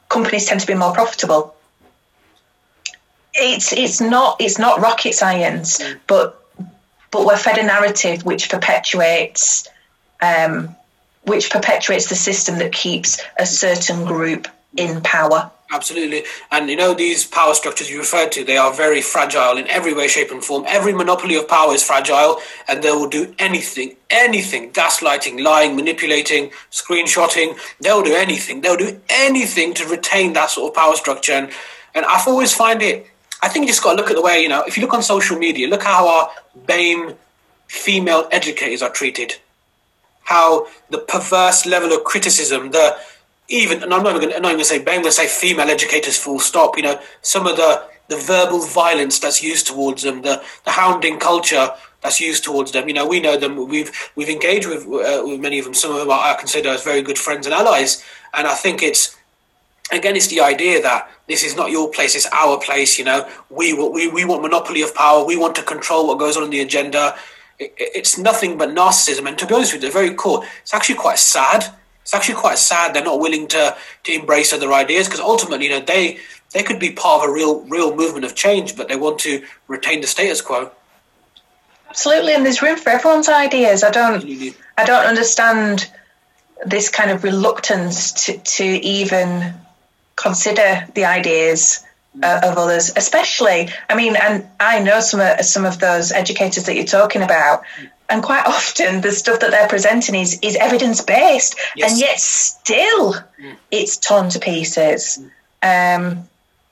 companies 0.08 0.46
tend 0.46 0.60
to 0.60 0.66
be 0.66 0.74
more 0.74 0.92
profitable. 0.92 1.54
It's 3.34 3.72
it's 3.72 4.00
not 4.00 4.40
it's 4.40 4.58
not 4.58 4.80
rocket 4.80 5.14
science, 5.14 5.80
but 6.06 6.42
but 7.10 7.24
we're 7.24 7.36
fed 7.36 7.58
a 7.58 7.62
narrative 7.62 8.24
which 8.24 8.50
perpetuates 8.50 9.68
um, 10.20 10.74
which 11.24 11.50
perpetuates 11.50 12.08
the 12.08 12.14
system 12.14 12.58
that 12.58 12.72
keeps 12.72 13.20
a 13.38 13.46
certain 13.46 14.06
group 14.06 14.48
in 14.76 15.00
power. 15.02 15.50
Absolutely. 15.70 16.22
And 16.52 16.70
you 16.70 16.76
know, 16.76 16.94
these 16.94 17.24
power 17.24 17.52
structures 17.52 17.90
you 17.90 17.98
referred 17.98 18.30
to, 18.32 18.44
they 18.44 18.56
are 18.56 18.72
very 18.72 19.02
fragile 19.02 19.56
in 19.56 19.66
every 19.68 19.92
way, 19.92 20.06
shape, 20.06 20.30
and 20.30 20.44
form. 20.44 20.64
Every 20.68 20.92
monopoly 20.92 21.34
of 21.34 21.48
power 21.48 21.74
is 21.74 21.82
fragile, 21.82 22.40
and 22.68 22.82
they 22.82 22.92
will 22.92 23.08
do 23.08 23.34
anything, 23.38 23.96
anything 24.08 24.70
gaslighting, 24.72 25.42
lying, 25.42 25.74
manipulating, 25.74 26.50
screenshotting. 26.70 27.58
They'll 27.80 28.02
do 28.02 28.14
anything. 28.14 28.60
They'll 28.60 28.76
do 28.76 29.00
anything 29.08 29.74
to 29.74 29.86
retain 29.86 30.34
that 30.34 30.50
sort 30.50 30.70
of 30.70 30.76
power 30.76 30.94
structure. 30.94 31.32
And, 31.32 31.50
and 31.96 32.06
I've 32.06 32.28
always 32.28 32.54
find 32.54 32.80
it, 32.80 33.06
I 33.42 33.48
think 33.48 33.64
you 33.64 33.68
just 33.68 33.82
got 33.82 33.92
to 33.92 33.96
look 33.96 34.10
at 34.10 34.16
the 34.16 34.22
way, 34.22 34.40
you 34.40 34.48
know, 34.48 34.62
if 34.66 34.76
you 34.76 34.82
look 34.82 34.94
on 34.94 35.02
social 35.02 35.36
media, 35.36 35.68
look 35.68 35.82
how 35.82 36.08
our 36.08 36.30
BAME 36.66 37.16
female 37.66 38.28
educators 38.30 38.82
are 38.82 38.90
treated. 38.90 39.34
How 40.22 40.68
the 40.90 40.98
perverse 40.98 41.66
level 41.66 41.92
of 41.92 42.04
criticism, 42.04 42.70
the 42.70 42.96
even, 43.48 43.82
and 43.82 43.92
I'm 43.94 44.02
not 44.02 44.16
even 44.16 44.42
going 44.42 44.58
to 44.58 44.64
say, 44.64 44.78
I'm 44.78 44.84
going 44.84 45.04
to 45.04 45.12
say 45.12 45.28
female 45.28 45.68
educators 45.68 46.18
full 46.18 46.40
stop. 46.40 46.76
You 46.76 46.82
know, 46.82 47.00
some 47.22 47.46
of 47.46 47.56
the, 47.56 47.84
the 48.08 48.16
verbal 48.16 48.60
violence 48.60 49.18
that's 49.18 49.42
used 49.42 49.66
towards 49.66 50.02
them, 50.02 50.22
the, 50.22 50.42
the 50.64 50.72
hounding 50.72 51.18
culture 51.18 51.70
that's 52.02 52.20
used 52.20 52.44
towards 52.44 52.72
them. 52.72 52.88
You 52.88 52.94
know, 52.94 53.06
we 53.06 53.20
know 53.20 53.36
them. 53.36 53.68
We've 53.68 53.90
we've 54.14 54.28
engaged 54.28 54.68
with 54.68 54.84
uh, 54.84 55.22
with 55.26 55.40
many 55.40 55.58
of 55.58 55.64
them. 55.64 55.74
Some 55.74 55.92
of 55.92 55.98
them 55.98 56.10
I 56.10 56.36
consider 56.38 56.70
as 56.70 56.84
very 56.84 57.02
good 57.02 57.18
friends 57.18 57.46
and 57.46 57.54
allies. 57.54 58.04
And 58.34 58.46
I 58.46 58.54
think 58.54 58.82
it's 58.82 59.16
again, 59.92 60.16
it's 60.16 60.28
the 60.28 60.40
idea 60.40 60.80
that 60.82 61.10
this 61.26 61.42
is 61.42 61.56
not 61.56 61.70
your 61.70 61.90
place; 61.90 62.14
it's 62.14 62.28
our 62.32 62.60
place. 62.60 62.98
You 62.98 63.04
know, 63.04 63.28
we 63.50 63.74
we 63.74 64.08
we 64.08 64.24
want 64.24 64.42
monopoly 64.42 64.82
of 64.82 64.94
power. 64.94 65.24
We 65.24 65.36
want 65.36 65.56
to 65.56 65.62
control 65.62 66.06
what 66.06 66.18
goes 66.18 66.36
on 66.36 66.44
in 66.44 66.50
the 66.50 66.60
agenda. 66.60 67.16
It, 67.58 67.74
it's 67.76 68.18
nothing 68.18 68.56
but 68.56 68.70
narcissism. 68.70 69.26
And 69.26 69.38
to 69.38 69.46
be 69.46 69.54
honest 69.54 69.72
with 69.72 69.82
you, 69.82 69.88
the 69.88 69.92
very 69.92 70.14
core, 70.14 70.44
it's 70.62 70.74
actually 70.74 70.96
quite 70.96 71.18
sad 71.18 71.74
it's 72.06 72.14
actually 72.14 72.36
quite 72.36 72.56
sad 72.56 72.94
they're 72.94 73.02
not 73.02 73.18
willing 73.18 73.48
to 73.48 73.76
to 74.04 74.12
embrace 74.12 74.52
other 74.52 74.72
ideas 74.72 75.08
because 75.08 75.18
ultimately, 75.18 75.66
you 75.66 75.72
know, 75.72 75.80
they 75.80 76.18
they 76.52 76.62
could 76.62 76.78
be 76.78 76.92
part 76.92 77.24
of 77.24 77.30
a 77.30 77.32
real 77.32 77.62
real 77.62 77.96
movement 77.96 78.24
of 78.24 78.36
change, 78.36 78.76
but 78.76 78.86
they 78.88 78.94
want 78.94 79.18
to 79.20 79.44
retain 79.66 80.00
the 80.02 80.06
status 80.06 80.40
quo. 80.40 80.70
Absolutely, 81.90 82.32
and 82.32 82.46
there's 82.46 82.62
room 82.62 82.78
for 82.78 82.90
everyone's 82.90 83.28
ideas. 83.28 83.82
I 83.82 83.90
don't 83.90 84.24
I 84.78 84.84
don't 84.84 85.04
understand 85.04 85.90
this 86.64 86.88
kind 86.90 87.10
of 87.10 87.24
reluctance 87.24 88.12
to, 88.26 88.38
to 88.38 88.64
even 88.64 89.54
consider 90.14 90.86
the 90.94 91.06
ideas 91.06 91.84
uh, 92.22 92.40
of 92.44 92.56
others, 92.56 92.92
especially. 92.94 93.68
I 93.90 93.96
mean, 93.96 94.14
and 94.14 94.46
I 94.60 94.78
know 94.78 95.00
some 95.00 95.18
of 95.18 95.40
some 95.40 95.64
of 95.64 95.80
those 95.80 96.12
educators 96.12 96.66
that 96.66 96.76
you're 96.76 96.84
talking 96.84 97.22
about, 97.22 97.64
and 98.08 98.22
quite 98.22 98.46
often 98.46 99.00
the 99.00 99.12
stuff 99.12 99.40
that 99.40 99.50
they're 99.50 99.68
presenting 99.68 100.14
is 100.14 100.38
is 100.42 100.56
evidence 100.56 101.00
based, 101.00 101.56
yes. 101.74 101.90
and 101.90 102.00
yet 102.00 102.20
still 102.20 103.14
mm. 103.14 103.56
it's 103.70 103.96
torn 103.96 104.28
to 104.30 104.38
pieces. 104.38 105.18
Mm. 105.62 105.96
Um, 105.98 106.28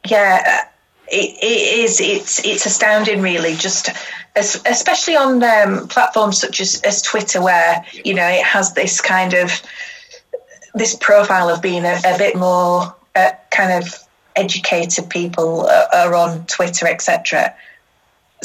yeah, 0.06 0.66
it, 1.08 1.38
it 1.42 1.78
is. 1.80 2.00
It's 2.00 2.44
it's 2.44 2.66
astounding, 2.66 3.20
really. 3.20 3.56
Just 3.56 3.90
as, 4.36 4.62
especially 4.66 5.16
on 5.16 5.42
um, 5.42 5.88
platforms 5.88 6.38
such 6.40 6.60
as, 6.60 6.80
as 6.82 7.02
Twitter, 7.02 7.42
where 7.42 7.84
you 8.04 8.14
know 8.14 8.26
it 8.26 8.44
has 8.44 8.74
this 8.74 9.00
kind 9.00 9.34
of 9.34 9.50
this 10.74 10.94
profile 10.94 11.48
of 11.48 11.62
being 11.62 11.84
a, 11.84 11.98
a 12.04 12.18
bit 12.18 12.36
more 12.36 12.94
uh, 13.14 13.30
kind 13.50 13.82
of 13.82 13.94
educated 14.36 15.08
people 15.08 15.66
uh, 15.66 15.86
are 15.92 16.14
on 16.14 16.44
Twitter, 16.46 16.86
etc 16.86 17.54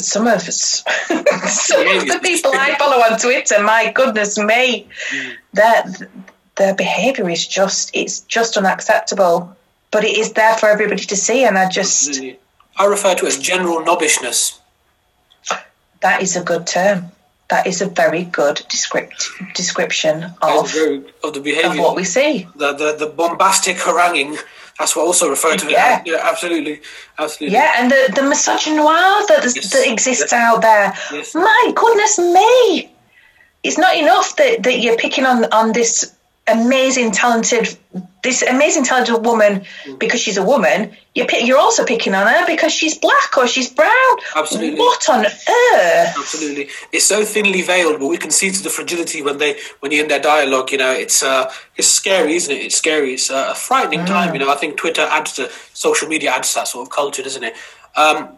some 0.04 0.26
of 0.26 0.42
some 0.42 1.86
of 1.86 2.06
the 2.06 2.20
people 2.22 2.52
I 2.54 2.76
follow 2.78 2.96
on 2.98 3.18
Twitter, 3.18 3.62
my 3.62 3.92
goodness 3.92 4.38
me, 4.38 4.88
their 5.52 5.84
their 6.56 6.74
behaviour 6.74 7.28
is 7.28 7.46
just 7.46 7.90
it's 7.94 8.20
just 8.20 8.56
unacceptable. 8.56 9.56
But 9.90 10.04
it 10.04 10.16
is 10.16 10.32
there 10.34 10.56
for 10.56 10.68
everybody 10.68 11.04
to 11.04 11.16
see, 11.16 11.44
and 11.44 11.58
I 11.58 11.68
just 11.68 12.20
I 12.76 12.84
refer 12.86 13.14
to 13.16 13.26
it 13.26 13.28
as 13.28 13.38
general 13.38 13.84
knobbishness. 13.84 14.60
That 16.00 16.22
is 16.22 16.36
a 16.36 16.42
good 16.42 16.66
term. 16.66 17.12
That 17.48 17.66
is 17.66 17.82
a 17.82 17.86
very 17.86 18.22
good 18.22 18.62
descript, 18.68 19.28
description 19.54 20.22
of, 20.40 20.72
of 21.24 21.34
the 21.34 21.40
behaviour 21.42 21.72
of 21.72 21.78
what 21.78 21.96
we 21.96 22.04
see. 22.04 22.46
The 22.54 22.72
the, 22.72 22.96
the 22.96 23.06
bombastic 23.06 23.76
haranguing 23.78 24.36
that's 24.80 24.96
what 24.96 25.06
also 25.06 25.28
referred 25.28 25.58
to. 25.58 25.70
Yeah, 25.70 26.02
yeah 26.06 26.16
absolutely, 26.22 26.80
absolutely. 27.18 27.54
Yeah, 27.56 27.74
and 27.76 27.90
the 27.90 28.12
the 28.14 28.22
misogynoir 28.22 29.26
that 29.28 29.42
yes. 29.54 29.70
that 29.72 29.86
exists 29.86 30.32
yes. 30.32 30.32
out 30.32 30.62
there. 30.62 30.94
Yes. 31.12 31.34
My 31.34 31.72
goodness 31.76 32.18
me! 32.18 32.90
It's 33.62 33.76
not 33.76 33.94
enough 33.94 34.36
that, 34.36 34.62
that 34.62 34.80
you're 34.80 34.96
picking 34.96 35.26
on 35.26 35.44
on 35.52 35.72
this 35.72 36.14
amazing, 36.48 37.12
talented, 37.12 37.76
this 38.22 38.42
amazing, 38.42 38.84
talented 38.84 39.24
woman 39.24 39.64
because 39.98 40.20
she's 40.20 40.36
a 40.36 40.42
woman. 40.42 40.92
You're 41.14 41.26
you're 41.40 41.58
also 41.58 41.84
picking 41.84 42.14
on 42.14 42.26
her 42.26 42.46
because 42.46 42.72
she's 42.72 42.96
black 42.98 43.36
or 43.36 43.46
she's 43.46 43.68
brown. 43.70 44.16
Absolutely. 44.36 44.78
What 44.78 45.08
on 45.08 45.26
earth? 45.26 46.14
Absolutely. 46.16 46.68
It's 46.92 47.04
so 47.04 47.24
thinly 47.24 47.62
veiled, 47.62 47.98
but 47.98 48.06
we 48.06 48.16
can 48.16 48.30
see 48.30 48.50
to 48.50 48.62
the 48.62 48.70
fragility 48.70 49.22
when 49.22 49.38
they 49.38 49.58
when 49.80 49.92
you're 49.92 50.02
in 50.02 50.08
their 50.08 50.20
dialogue. 50.20 50.70
You 50.70 50.78
know, 50.78 50.92
it's 50.92 51.22
uh, 51.22 51.50
it's 51.76 51.88
scary, 51.88 52.34
isn't 52.34 52.54
it? 52.54 52.60
It's 52.60 52.76
scary. 52.76 53.14
It's 53.14 53.30
a 53.30 53.54
frightening 53.54 54.00
mm. 54.00 54.06
time. 54.06 54.34
You 54.34 54.40
know, 54.40 54.50
I 54.50 54.56
think 54.56 54.76
Twitter 54.76 55.02
adds 55.02 55.32
to 55.34 55.50
social 55.72 56.08
media 56.08 56.30
adds 56.30 56.52
to 56.52 56.60
that 56.60 56.68
sort 56.68 56.86
of 56.86 56.92
culture, 56.92 57.22
doesn't 57.22 57.42
it? 57.42 57.54
Um, 57.96 58.36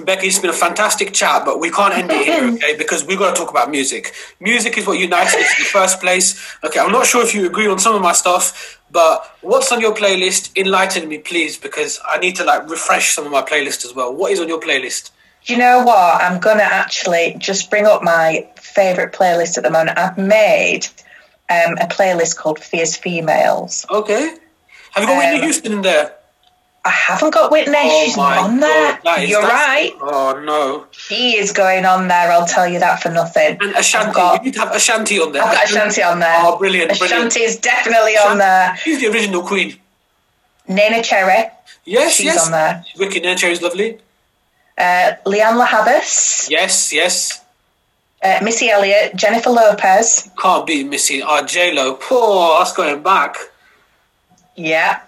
Becky, 0.00 0.26
it's 0.26 0.38
been 0.38 0.50
a 0.50 0.54
fantastic 0.54 1.12
chat, 1.12 1.44
but 1.44 1.60
we 1.60 1.70
can't 1.70 1.94
end 1.94 2.10
it 2.10 2.24
here, 2.24 2.44
okay? 2.54 2.76
Because 2.76 3.04
we've 3.04 3.18
got 3.18 3.34
to 3.34 3.40
talk 3.40 3.50
about 3.50 3.70
music. 3.70 4.12
Music 4.40 4.76
is 4.76 4.86
what 4.86 4.98
unites 4.98 5.34
us 5.34 5.40
in 5.40 5.62
the 5.62 5.68
first 5.70 6.00
place. 6.00 6.56
Okay, 6.64 6.80
I'm 6.80 6.92
not 6.92 7.06
sure 7.06 7.22
if 7.22 7.34
you 7.34 7.46
agree 7.46 7.68
on 7.68 7.78
some 7.78 7.94
of 7.94 8.02
my 8.02 8.12
stuff, 8.12 8.80
but 8.94 9.36
what's 9.40 9.72
on 9.72 9.80
your 9.80 9.92
playlist? 9.92 10.56
Enlighten 10.56 11.08
me, 11.08 11.18
please, 11.18 11.58
because 11.58 12.00
I 12.08 12.18
need 12.18 12.36
to 12.36 12.44
like 12.44 12.70
refresh 12.70 13.12
some 13.12 13.26
of 13.26 13.32
my 13.32 13.42
playlist 13.42 13.84
as 13.84 13.92
well. 13.92 14.14
What 14.14 14.30
is 14.30 14.38
on 14.38 14.48
your 14.48 14.60
playlist? 14.60 15.10
You 15.42 15.58
know 15.58 15.82
what? 15.82 16.22
I'm 16.22 16.40
gonna 16.40 16.62
actually 16.62 17.34
just 17.38 17.70
bring 17.70 17.86
up 17.86 18.02
my 18.04 18.48
favourite 18.56 19.12
playlist 19.12 19.58
at 19.58 19.64
the 19.64 19.70
moment. 19.70 19.98
I've 19.98 20.16
made 20.16 20.86
um, 21.50 21.76
a 21.80 21.88
playlist 21.88 22.36
called 22.36 22.60
Fierce 22.60 22.96
Females. 22.96 23.84
Okay. 23.90 24.36
Have 24.92 25.02
you 25.02 25.08
got 25.08 25.10
um, 25.10 25.18
Whitney 25.18 25.40
Houston 25.42 25.72
in 25.72 25.82
there? 25.82 26.14
I 26.86 26.90
haven't 26.90 27.30
got 27.32 27.50
Whitney. 27.50 27.74
Oh 27.78 28.04
She's 28.04 28.16
not 28.16 28.38
on 28.38 28.60
there. 28.60 29.00
God, 29.02 29.26
You're 29.26 29.40
right. 29.40 29.92
Oh 30.00 30.42
no. 30.44 30.86
She 30.90 31.36
is 31.36 31.52
going 31.52 31.86
on 31.86 32.08
there. 32.08 32.30
I'll 32.30 32.46
tell 32.46 32.68
you 32.68 32.78
that 32.80 33.00
for 33.02 33.08
nothing. 33.10 33.56
And 33.60 33.74
Ashanti. 33.74 34.12
Got, 34.12 34.40
you 34.40 34.44
need 34.46 34.54
to 34.54 34.60
have 34.60 34.74
Ashanti 34.74 35.18
on 35.18 35.32
there. 35.32 35.42
I've 35.42 35.54
got 35.54 35.64
Ashanti 35.64 36.02
on 36.02 36.18
there. 36.20 36.36
Oh, 36.42 36.58
brilliant! 36.58 36.92
Ashanti 36.92 37.40
is 37.40 37.56
definitely 37.56 38.14
Ashanti. 38.14 38.32
on 38.32 38.38
there. 38.38 38.76
She's 38.76 39.00
the 39.00 39.06
original 39.06 39.42
queen. 39.42 39.76
Neneh 40.68 41.02
Cherry. 41.02 41.50
Yes, 41.86 42.14
She's 42.16 42.26
yes. 42.26 42.46
on 42.46 42.52
there. 42.52 42.84
Wicked. 42.98 43.22
Neneh 43.22 43.36
Cherry's 43.38 43.62
lovely. 43.62 43.98
Uh, 44.76 45.12
Lianne 45.24 45.56
La 45.56 45.66
Havas. 45.66 46.48
Yes, 46.50 46.92
yes. 46.92 47.40
Uh, 48.22 48.40
Missy 48.42 48.70
Elliott, 48.70 49.14
Jennifer 49.16 49.50
Lopez. 49.50 50.30
Can't 50.40 50.66
be 50.66 50.82
Missy. 50.84 51.22
Oh, 51.22 51.44
J 51.44 51.74
Lo. 51.74 51.98
Oh, 52.10 52.56
that's 52.58 52.72
going 52.74 53.02
back. 53.02 53.36
Yeah. 54.56 55.00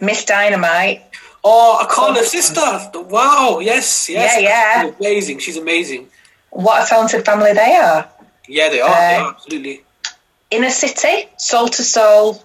Miss 0.00 0.24
Dynamite. 0.24 1.02
Oh, 1.44 1.84
Akala's 1.88 2.30
sister. 2.30 2.60
Wow. 2.94 3.58
Yes. 3.60 4.08
Yes. 4.08 4.40
Yeah. 4.40 4.84
Yeah. 4.84 4.90
amazing. 4.98 5.38
She's 5.40 5.56
amazing. 5.56 6.08
What 6.50 6.84
a 6.84 6.86
talented 6.88 7.24
family 7.24 7.52
they 7.52 7.74
are. 7.76 8.08
Yeah, 8.48 8.68
they 8.68 8.80
are. 8.80 8.90
Uh, 8.90 8.94
they 8.94 9.14
are 9.16 9.30
absolutely. 9.30 9.82
Inner 10.50 10.70
City, 10.70 11.28
Soul 11.38 11.66
II 11.66 11.72
Soul, 11.72 12.42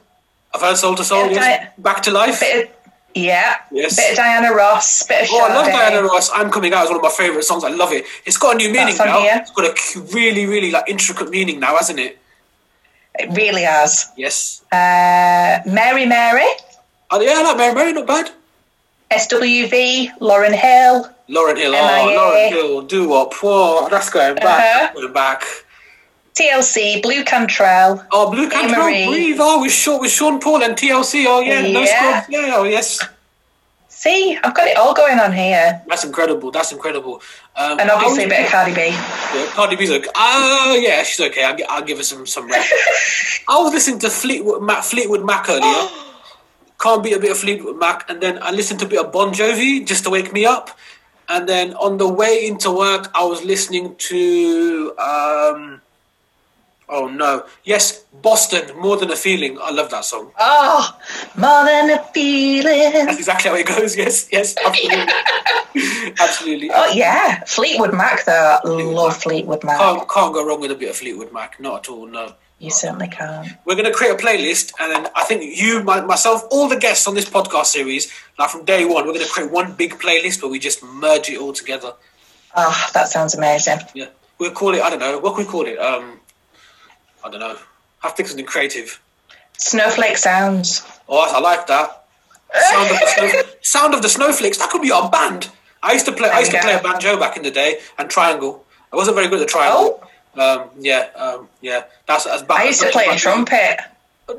I've 0.53 0.61
heard 0.61 0.77
Soul 0.77 0.97
II 0.97 1.03
Soul. 1.03 1.29
Yes. 1.29 1.37
Di- 1.75 1.81
Back 1.81 2.01
to 2.03 2.11
Life. 2.11 2.41
Of, 2.41 2.69
yeah. 3.13 3.57
Yes. 3.71 3.95
Bit 3.95 4.11
of 4.11 4.17
Diana 4.17 4.53
Ross. 4.53 5.03
Bit 5.05 5.23
of 5.23 5.27
Oh, 5.31 5.45
I 5.45 5.53
love. 5.53 5.65
Diana 5.65 6.01
Ross. 6.03 6.29
I'm 6.33 6.49
coming 6.49 6.73
out 6.73 6.85
is 6.85 6.89
one 6.89 6.97
of 6.97 7.03
my 7.03 7.09
favourite 7.09 7.43
songs. 7.43 7.63
I 7.63 7.69
love 7.69 7.91
it. 7.91 8.05
It's 8.25 8.37
got 8.37 8.55
a 8.55 8.57
new 8.57 8.71
meaning 8.71 8.95
now. 8.97 9.19
here. 9.19 9.39
It's 9.41 9.51
got 9.51 9.65
a 9.65 10.01
really, 10.13 10.45
really 10.45 10.71
like 10.71 10.87
intricate 10.87 11.29
meaning 11.29 11.59
now, 11.59 11.75
hasn't 11.75 11.99
it? 11.99 12.17
It 13.19 13.35
really 13.35 13.63
has. 13.63 14.11
Yes. 14.15 14.61
Uh, 14.71 15.59
Mary 15.65 16.05
Mary. 16.05 16.45
Oh, 17.11 17.19
yeah, 17.19 17.33
I 17.37 17.43
like 17.43 17.57
Mary 17.57 17.73
Mary, 17.75 17.93
not 17.93 18.07
bad. 18.07 18.29
SWV. 19.11 20.17
Lauryn 20.19 20.53
Hill. 20.53 21.09
Lauryn 21.29 21.57
Hill. 21.57 21.71
MIA. 21.71 21.79
Oh, 21.81 22.33
Lauryn 22.33 22.49
Hill. 22.49 22.81
Do 22.83 23.09
what? 23.09 23.33
Whoa, 23.35 23.87
that's 23.89 24.09
going 24.09 24.35
back. 24.35 24.85
Uh-huh. 24.85 24.93
Going 25.01 25.13
back. 25.13 25.43
TLC. 26.35 27.01
Blu 27.01 27.23
Cantrell. 27.23 28.05
Oh, 28.11 28.29
Blu 28.31 28.49
Cantrell, 28.49 28.83
breathe. 29.09 29.37
Oh, 29.39 29.61
with 29.61 29.71
Sean, 29.71 29.99
with 30.01 30.11
Sean 30.11 30.39
Paul 30.39 30.63
and 30.63 30.75
TLC. 30.75 31.25
Oh, 31.27 31.39
yeah, 31.41 31.61
no 31.61 31.81
Yeah. 31.81 32.21
scrubs. 32.21 32.27
Yeah, 32.29 32.53
oh, 32.55 32.63
yes. 32.63 32.99
See, 33.89 34.37
I've 34.43 34.53
got 34.53 34.67
it 34.67 34.77
all 34.77 34.93
going 34.93 35.19
on 35.19 35.33
here. 35.33 35.81
That's 35.87 36.03
incredible. 36.03 36.51
That's 36.51 36.71
incredible. 36.71 37.19
Um, 37.55 37.79
And 37.79 37.89
obviously 37.89 38.25
a 38.25 38.27
bit 38.29 38.45
of 38.45 38.51
Cardi 38.51 38.75
B. 38.75 38.81
Yeah, 38.89 39.47
Cardi 39.53 39.75
B's 39.75 39.89
okay. 39.89 40.07
Oh, 40.15 40.77
yeah, 40.79 41.01
she's 41.01 41.19
okay. 41.25 41.43
I'll, 41.43 41.57
I'll 41.67 41.81
give 41.83 41.97
her 41.97 42.03
some 42.03 42.27
some 42.27 42.45
rest. 42.47 42.71
I 43.49 43.59
was 43.59 43.73
listening 43.73 43.97
to 43.99 44.11
Fleetwood 44.11 44.61
Mac, 44.61 44.83
Fleetwood 44.83 45.25
Mac 45.25 45.49
earlier. 45.49 45.63
Can't 46.79 47.03
beat 47.03 47.13
a 47.13 47.19
bit 47.19 47.31
of 47.31 47.39
Fleetwood 47.39 47.77
Mac, 47.77 48.07
and 48.09 48.21
then 48.21 48.37
I 48.41 48.51
listened 48.51 48.79
to 48.81 48.85
a 48.85 48.89
bit 48.89 48.99
of 49.03 49.11
Bon 49.11 49.33
Jovi 49.33 49.85
just 49.85 50.03
to 50.03 50.09
wake 50.11 50.31
me 50.31 50.45
up. 50.45 50.77
And 51.29 51.49
then 51.49 51.73
on 51.73 51.97
the 51.97 52.07
way 52.07 52.47
into 52.47 52.71
work, 52.71 53.09
I 53.15 53.25
was 53.25 53.43
listening 53.43 53.95
to. 53.95 54.93
Um, 54.97 55.81
oh 56.87 57.07
no! 57.07 57.45
Yes, 57.63 58.03
Boston. 58.21 58.77
More 58.77 58.95
than 58.95 59.11
a 59.11 59.15
feeling. 59.15 59.57
I 59.59 59.71
love 59.71 59.89
that 59.89 60.05
song. 60.05 60.31
Oh, 60.39 60.97
more 61.35 61.65
than 61.65 61.89
a 61.89 62.03
feeling. 62.13 63.05
That's 63.05 63.17
exactly 63.17 63.49
how 63.49 63.57
it 63.57 63.65
goes. 63.67 63.97
Yes, 63.97 64.29
yes, 64.31 64.55
absolutely, 64.65 65.13
absolutely. 66.19 66.71
Oh 66.73 66.91
yeah, 66.93 67.43
Fleetwood 67.45 67.93
Mac 67.93 68.23
though. 68.23 68.59
I 68.63 68.67
love 68.67 69.17
Fleetwood 69.17 69.63
Mac. 69.63 69.79
Can't, 69.79 70.07
can't 70.07 70.33
go 70.33 70.45
wrong 70.45 70.61
with 70.61 70.71
a 70.71 70.75
bit 70.75 70.91
of 70.91 70.95
Fleetwood 70.95 71.33
Mac. 71.33 71.59
Not 71.59 71.87
at 71.87 71.89
all. 71.89 72.05
No. 72.05 72.35
You 72.59 72.71
certainly 72.71 73.07
can't. 73.07 73.49
We're 73.65 73.75
going 73.75 73.85
to 73.85 73.93
create 73.93 74.13
a 74.13 74.17
playlist, 74.17 74.73
and 74.79 74.91
then 74.91 75.11
I 75.15 75.23
think 75.25 75.43
you, 75.57 75.83
my, 75.83 76.01
myself, 76.01 76.43
all 76.49 76.67
the 76.67 76.77
guests 76.77 77.07
on 77.07 77.13
this 77.13 77.29
podcast 77.29 77.65
series, 77.65 78.11
like 78.39 78.49
from 78.49 78.65
day 78.65 78.83
one, 78.83 79.05
we're 79.05 79.13
going 79.13 79.25
to 79.25 79.31
create 79.31 79.51
one 79.51 79.73
big 79.73 79.93
playlist 79.99 80.41
where 80.41 80.49
we 80.49 80.57
just 80.57 80.83
merge 80.83 81.29
it 81.29 81.39
all 81.39 81.53
together. 81.53 81.93
Oh, 82.55 82.89
that 82.93 83.09
sounds 83.09 83.35
amazing. 83.35 83.79
Yeah, 83.93 84.07
we'll 84.39 84.51
call 84.51 84.73
it. 84.73 84.81
I 84.81 84.89
don't 84.89 84.99
know. 84.99 85.19
What 85.19 85.35
can 85.35 85.45
we 85.45 85.51
call 85.51 85.67
it? 85.67 85.77
Um, 85.77 86.19
I 87.23 87.29
don't 87.29 87.39
know. 87.39 87.57
Have 87.99 88.11
to 88.13 88.17
think 88.17 88.29
something 88.29 88.45
creative. 88.45 88.99
Snowflake 89.57 90.17
sounds. 90.17 90.81
Oh, 91.07 91.19
I 91.19 91.39
like 91.39 91.67
that. 91.67 92.05
Sound 92.71 92.91
of 92.91 92.99
the, 92.99 93.07
snow, 93.07 93.41
sound 93.61 93.93
of 93.93 94.01
the 94.01 94.09
snowflakes. 94.09 94.57
That 94.57 94.69
could 94.71 94.81
be 94.81 94.91
our 94.91 95.09
band. 95.09 95.49
I 95.83 95.93
used 95.93 96.05
to 96.05 96.11
play. 96.11 96.29
I 96.29 96.39
used 96.39 96.51
to 96.51 96.57
There 96.57 96.63
play 96.63 96.73
a 96.75 96.81
banjo 96.81 97.19
back 97.19 97.37
in 97.37 97.43
the 97.43 97.51
day 97.51 97.79
and 97.99 98.09
triangle. 98.09 98.65
I 98.91 98.95
wasn't 98.95 99.15
very 99.15 99.27
good 99.27 99.41
at 99.41 99.47
the 99.47 99.51
triangle. 99.51 100.01
Um, 100.37 100.69
yeah, 100.79 101.09
um, 101.15 101.49
yeah. 101.61 101.85
That's 102.05 102.25
that's 102.25 102.43
bad. 102.43 102.61
I 102.61 102.65
used 102.65 102.81
to 102.81 102.89
play 102.89 103.05
a 103.09 103.15
trumpet, 103.15 103.79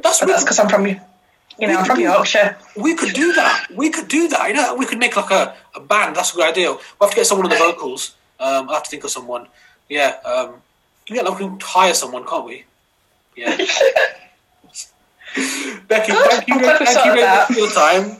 That's 0.03 0.21
because 0.21 0.59
I'm 0.59 0.69
from, 0.69 0.87
you 0.87 0.97
know, 1.61 1.77
I'm 1.77 1.85
from 1.85 2.01
Yorkshire. 2.01 2.57
We 2.77 2.95
could 2.95 3.15
do 3.15 3.33
that. 3.33 3.67
We 3.75 3.91
could 3.91 4.09
do 4.09 4.29
that. 4.29 4.49
You 4.49 4.55
know, 4.55 4.75
we 4.77 4.87
could 4.87 4.99
make 4.99 5.17
like 5.17 5.31
a, 5.31 5.55
a 5.75 5.81
band. 5.81 6.17
That's 6.17 6.33
a 6.33 6.37
good 6.37 6.49
idea. 6.49 6.71
We'll 6.71 6.81
have 7.01 7.11
to 7.11 7.17
get 7.17 7.27
someone 7.27 7.47
on 7.47 7.51
the 7.51 7.57
vocals. 7.57 8.15
Um, 8.39 8.69
I'll 8.69 8.77
have 8.77 8.85
to 8.85 8.91
think 8.91 9.05
of 9.05 9.11
someone. 9.11 9.49
Yeah. 9.89 10.17
Um, 10.25 10.63
yeah, 11.09 11.23
like 11.23 11.39
we 11.39 11.47
can 11.47 11.59
hire 11.61 11.95
someone, 11.95 12.25
can't 12.27 12.45
we? 12.45 12.65
Yeah. 13.37 13.57
Becky, 15.89 16.13
Good. 16.13 16.31
thank 16.31 16.49
you, 16.49 16.57
we 16.57 16.63
thank 16.63 17.05
you 17.05 17.13
very 17.15 17.23
much 17.23 17.47
for 17.47 17.53
your 17.55 17.71
time. 17.71 18.17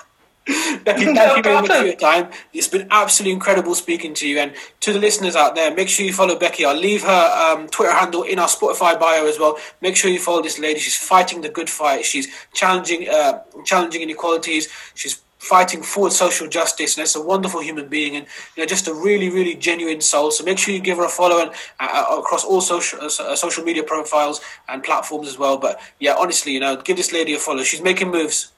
Becky, 0.84 1.04
thank 1.04 1.36
you 1.36 1.42
very 1.42 1.60
much 1.60 1.70
for 1.70 1.84
your 1.84 1.96
time. 1.96 2.30
It's 2.54 2.68
been 2.68 2.88
absolutely 2.90 3.34
incredible 3.34 3.74
speaking 3.74 4.14
to 4.14 4.26
you. 4.26 4.38
And 4.38 4.54
to 4.80 4.92
the 4.94 4.98
listeners 4.98 5.36
out 5.36 5.54
there, 5.54 5.74
make 5.74 5.88
sure 5.88 6.06
you 6.06 6.12
follow 6.12 6.38
Becky. 6.38 6.64
I'll 6.64 6.74
leave 6.74 7.02
her 7.02 7.54
um, 7.58 7.68
Twitter 7.68 7.92
handle 7.92 8.22
in 8.22 8.38
our 8.38 8.48
Spotify 8.48 8.98
bio 8.98 9.26
as 9.26 9.38
well. 9.38 9.58
Make 9.82 9.96
sure 9.96 10.10
you 10.10 10.18
follow 10.18 10.40
this 10.42 10.58
lady. 10.58 10.80
She's 10.80 10.96
fighting 10.96 11.42
the 11.42 11.50
good 11.50 11.68
fight. 11.68 12.06
She's 12.06 12.28
challenging, 12.54 13.08
uh, 13.08 13.42
challenging 13.64 14.00
inequalities. 14.00 14.68
She's 14.94 15.20
fighting 15.38 15.82
for 15.82 16.10
social 16.10 16.48
justice, 16.48 16.96
and 16.96 17.02
it's 17.02 17.14
a 17.14 17.22
wonderful 17.22 17.62
human 17.62 17.88
being, 17.88 18.16
and 18.16 18.26
you 18.56 18.62
know, 18.62 18.66
just 18.66 18.88
a 18.88 18.94
really, 18.94 19.30
really 19.30 19.54
genuine 19.54 20.00
soul. 20.00 20.30
So 20.30 20.44
make 20.44 20.58
sure 20.58 20.74
you 20.74 20.80
give 20.80 20.98
her 20.98 21.04
a 21.04 21.08
follow 21.10 21.40
and 21.40 21.50
uh, 21.80 22.06
uh, 22.10 22.18
across 22.18 22.44
all 22.44 22.60
social 22.60 23.00
uh, 23.00 23.06
uh, 23.20 23.36
social 23.36 23.64
media 23.64 23.82
profiles 23.82 24.40
and 24.68 24.82
platforms 24.82 25.28
as 25.28 25.38
well. 25.38 25.58
But 25.58 25.80
yeah, 26.00 26.14
honestly, 26.18 26.52
you 26.52 26.60
know, 26.60 26.76
give 26.76 26.96
this 26.96 27.12
lady 27.12 27.34
a 27.34 27.38
follow. 27.38 27.62
She's 27.62 27.82
making 27.82 28.10
moves. 28.10 28.52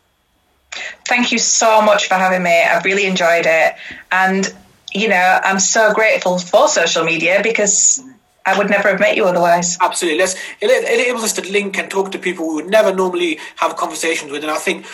Thank 1.07 1.33
you 1.33 1.39
so 1.39 1.83
much 1.83 2.07
for 2.09 2.14
having 2.14 2.43
me. 2.43 2.62
I've 2.62 2.85
really 2.85 3.07
enjoyed 3.07 3.47
it. 3.47 3.75
And, 4.12 4.53
you 4.93 5.09
know, 5.09 5.41
I'm 5.43 5.59
so 5.61 5.93
grateful 5.93 6.39
for 6.39 6.68
social 6.68 7.05
media 7.05 7.41
because 7.43 8.03
I 8.47 8.57
would 8.57 8.71
never 8.71 8.91
have 8.91 9.01
met 9.01 9.16
you 9.16 9.25
otherwise. 9.25 9.79
Absolutely. 9.81 10.18
Let's, 10.18 10.35
it, 10.61 10.71
it 10.71 11.01
enables 11.01 11.25
us 11.25 11.33
to 11.35 11.53
link 11.53 11.79
and 11.79 11.91
talk 11.91 12.12
to 12.12 12.18
people 12.18 12.49
we 12.49 12.55
would 12.55 12.71
never 12.71 12.95
normally 12.95 13.39
have 13.57 13.77
conversations 13.77 14.31
with. 14.31 14.43
And 14.43 14.51
I 14.51 14.59
think 14.59 14.87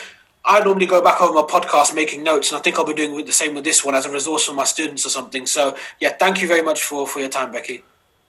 I 0.45 0.61
normally 0.61 0.87
go 0.87 1.03
back 1.03 1.21
over 1.21 1.35
my 1.35 1.43
podcast 1.43 1.95
making 1.95 2.23
notes, 2.23 2.53
and 2.53 2.59
I 2.59 2.63
think 2.63 2.79
I'll 2.79 2.85
be 2.85 2.95
doing 2.95 3.25
the 3.25 3.33
same 3.33 3.55
with 3.55 3.65
this 3.65 3.85
one 3.85 3.95
as 3.95 4.07
a 4.07 4.11
resource 4.11 4.45
for 4.45 4.55
my 4.55 4.65
students 4.65 5.05
or 5.05 5.09
something. 5.11 5.45
So, 5.45 5.77
yeah, 6.01 6.11
thank 6.11 6.41
you 6.41 6.49
very 6.49 6.63
much 6.63 6.83
for, 6.83 7.07
for 7.07 7.19
your 7.19 7.29
time, 7.29 7.51
Becky. 7.51 7.83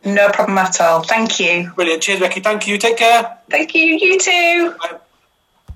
No 0.04 0.30
problem 0.30 0.58
at 0.58 0.82
all. 0.82 1.04
Thank 1.04 1.40
you. 1.40 1.72
Brilliant. 1.76 2.04
Cheers, 2.04 2.20
Becky. 2.20 2.40
Thank 2.40 2.68
you. 2.68 2.78
Take 2.78 2.98
care. 2.98 3.38
Thank 3.50 3.76
you. 3.76 3.84
You 3.84 4.20
too. 4.20 4.76
Bye. 4.80 4.98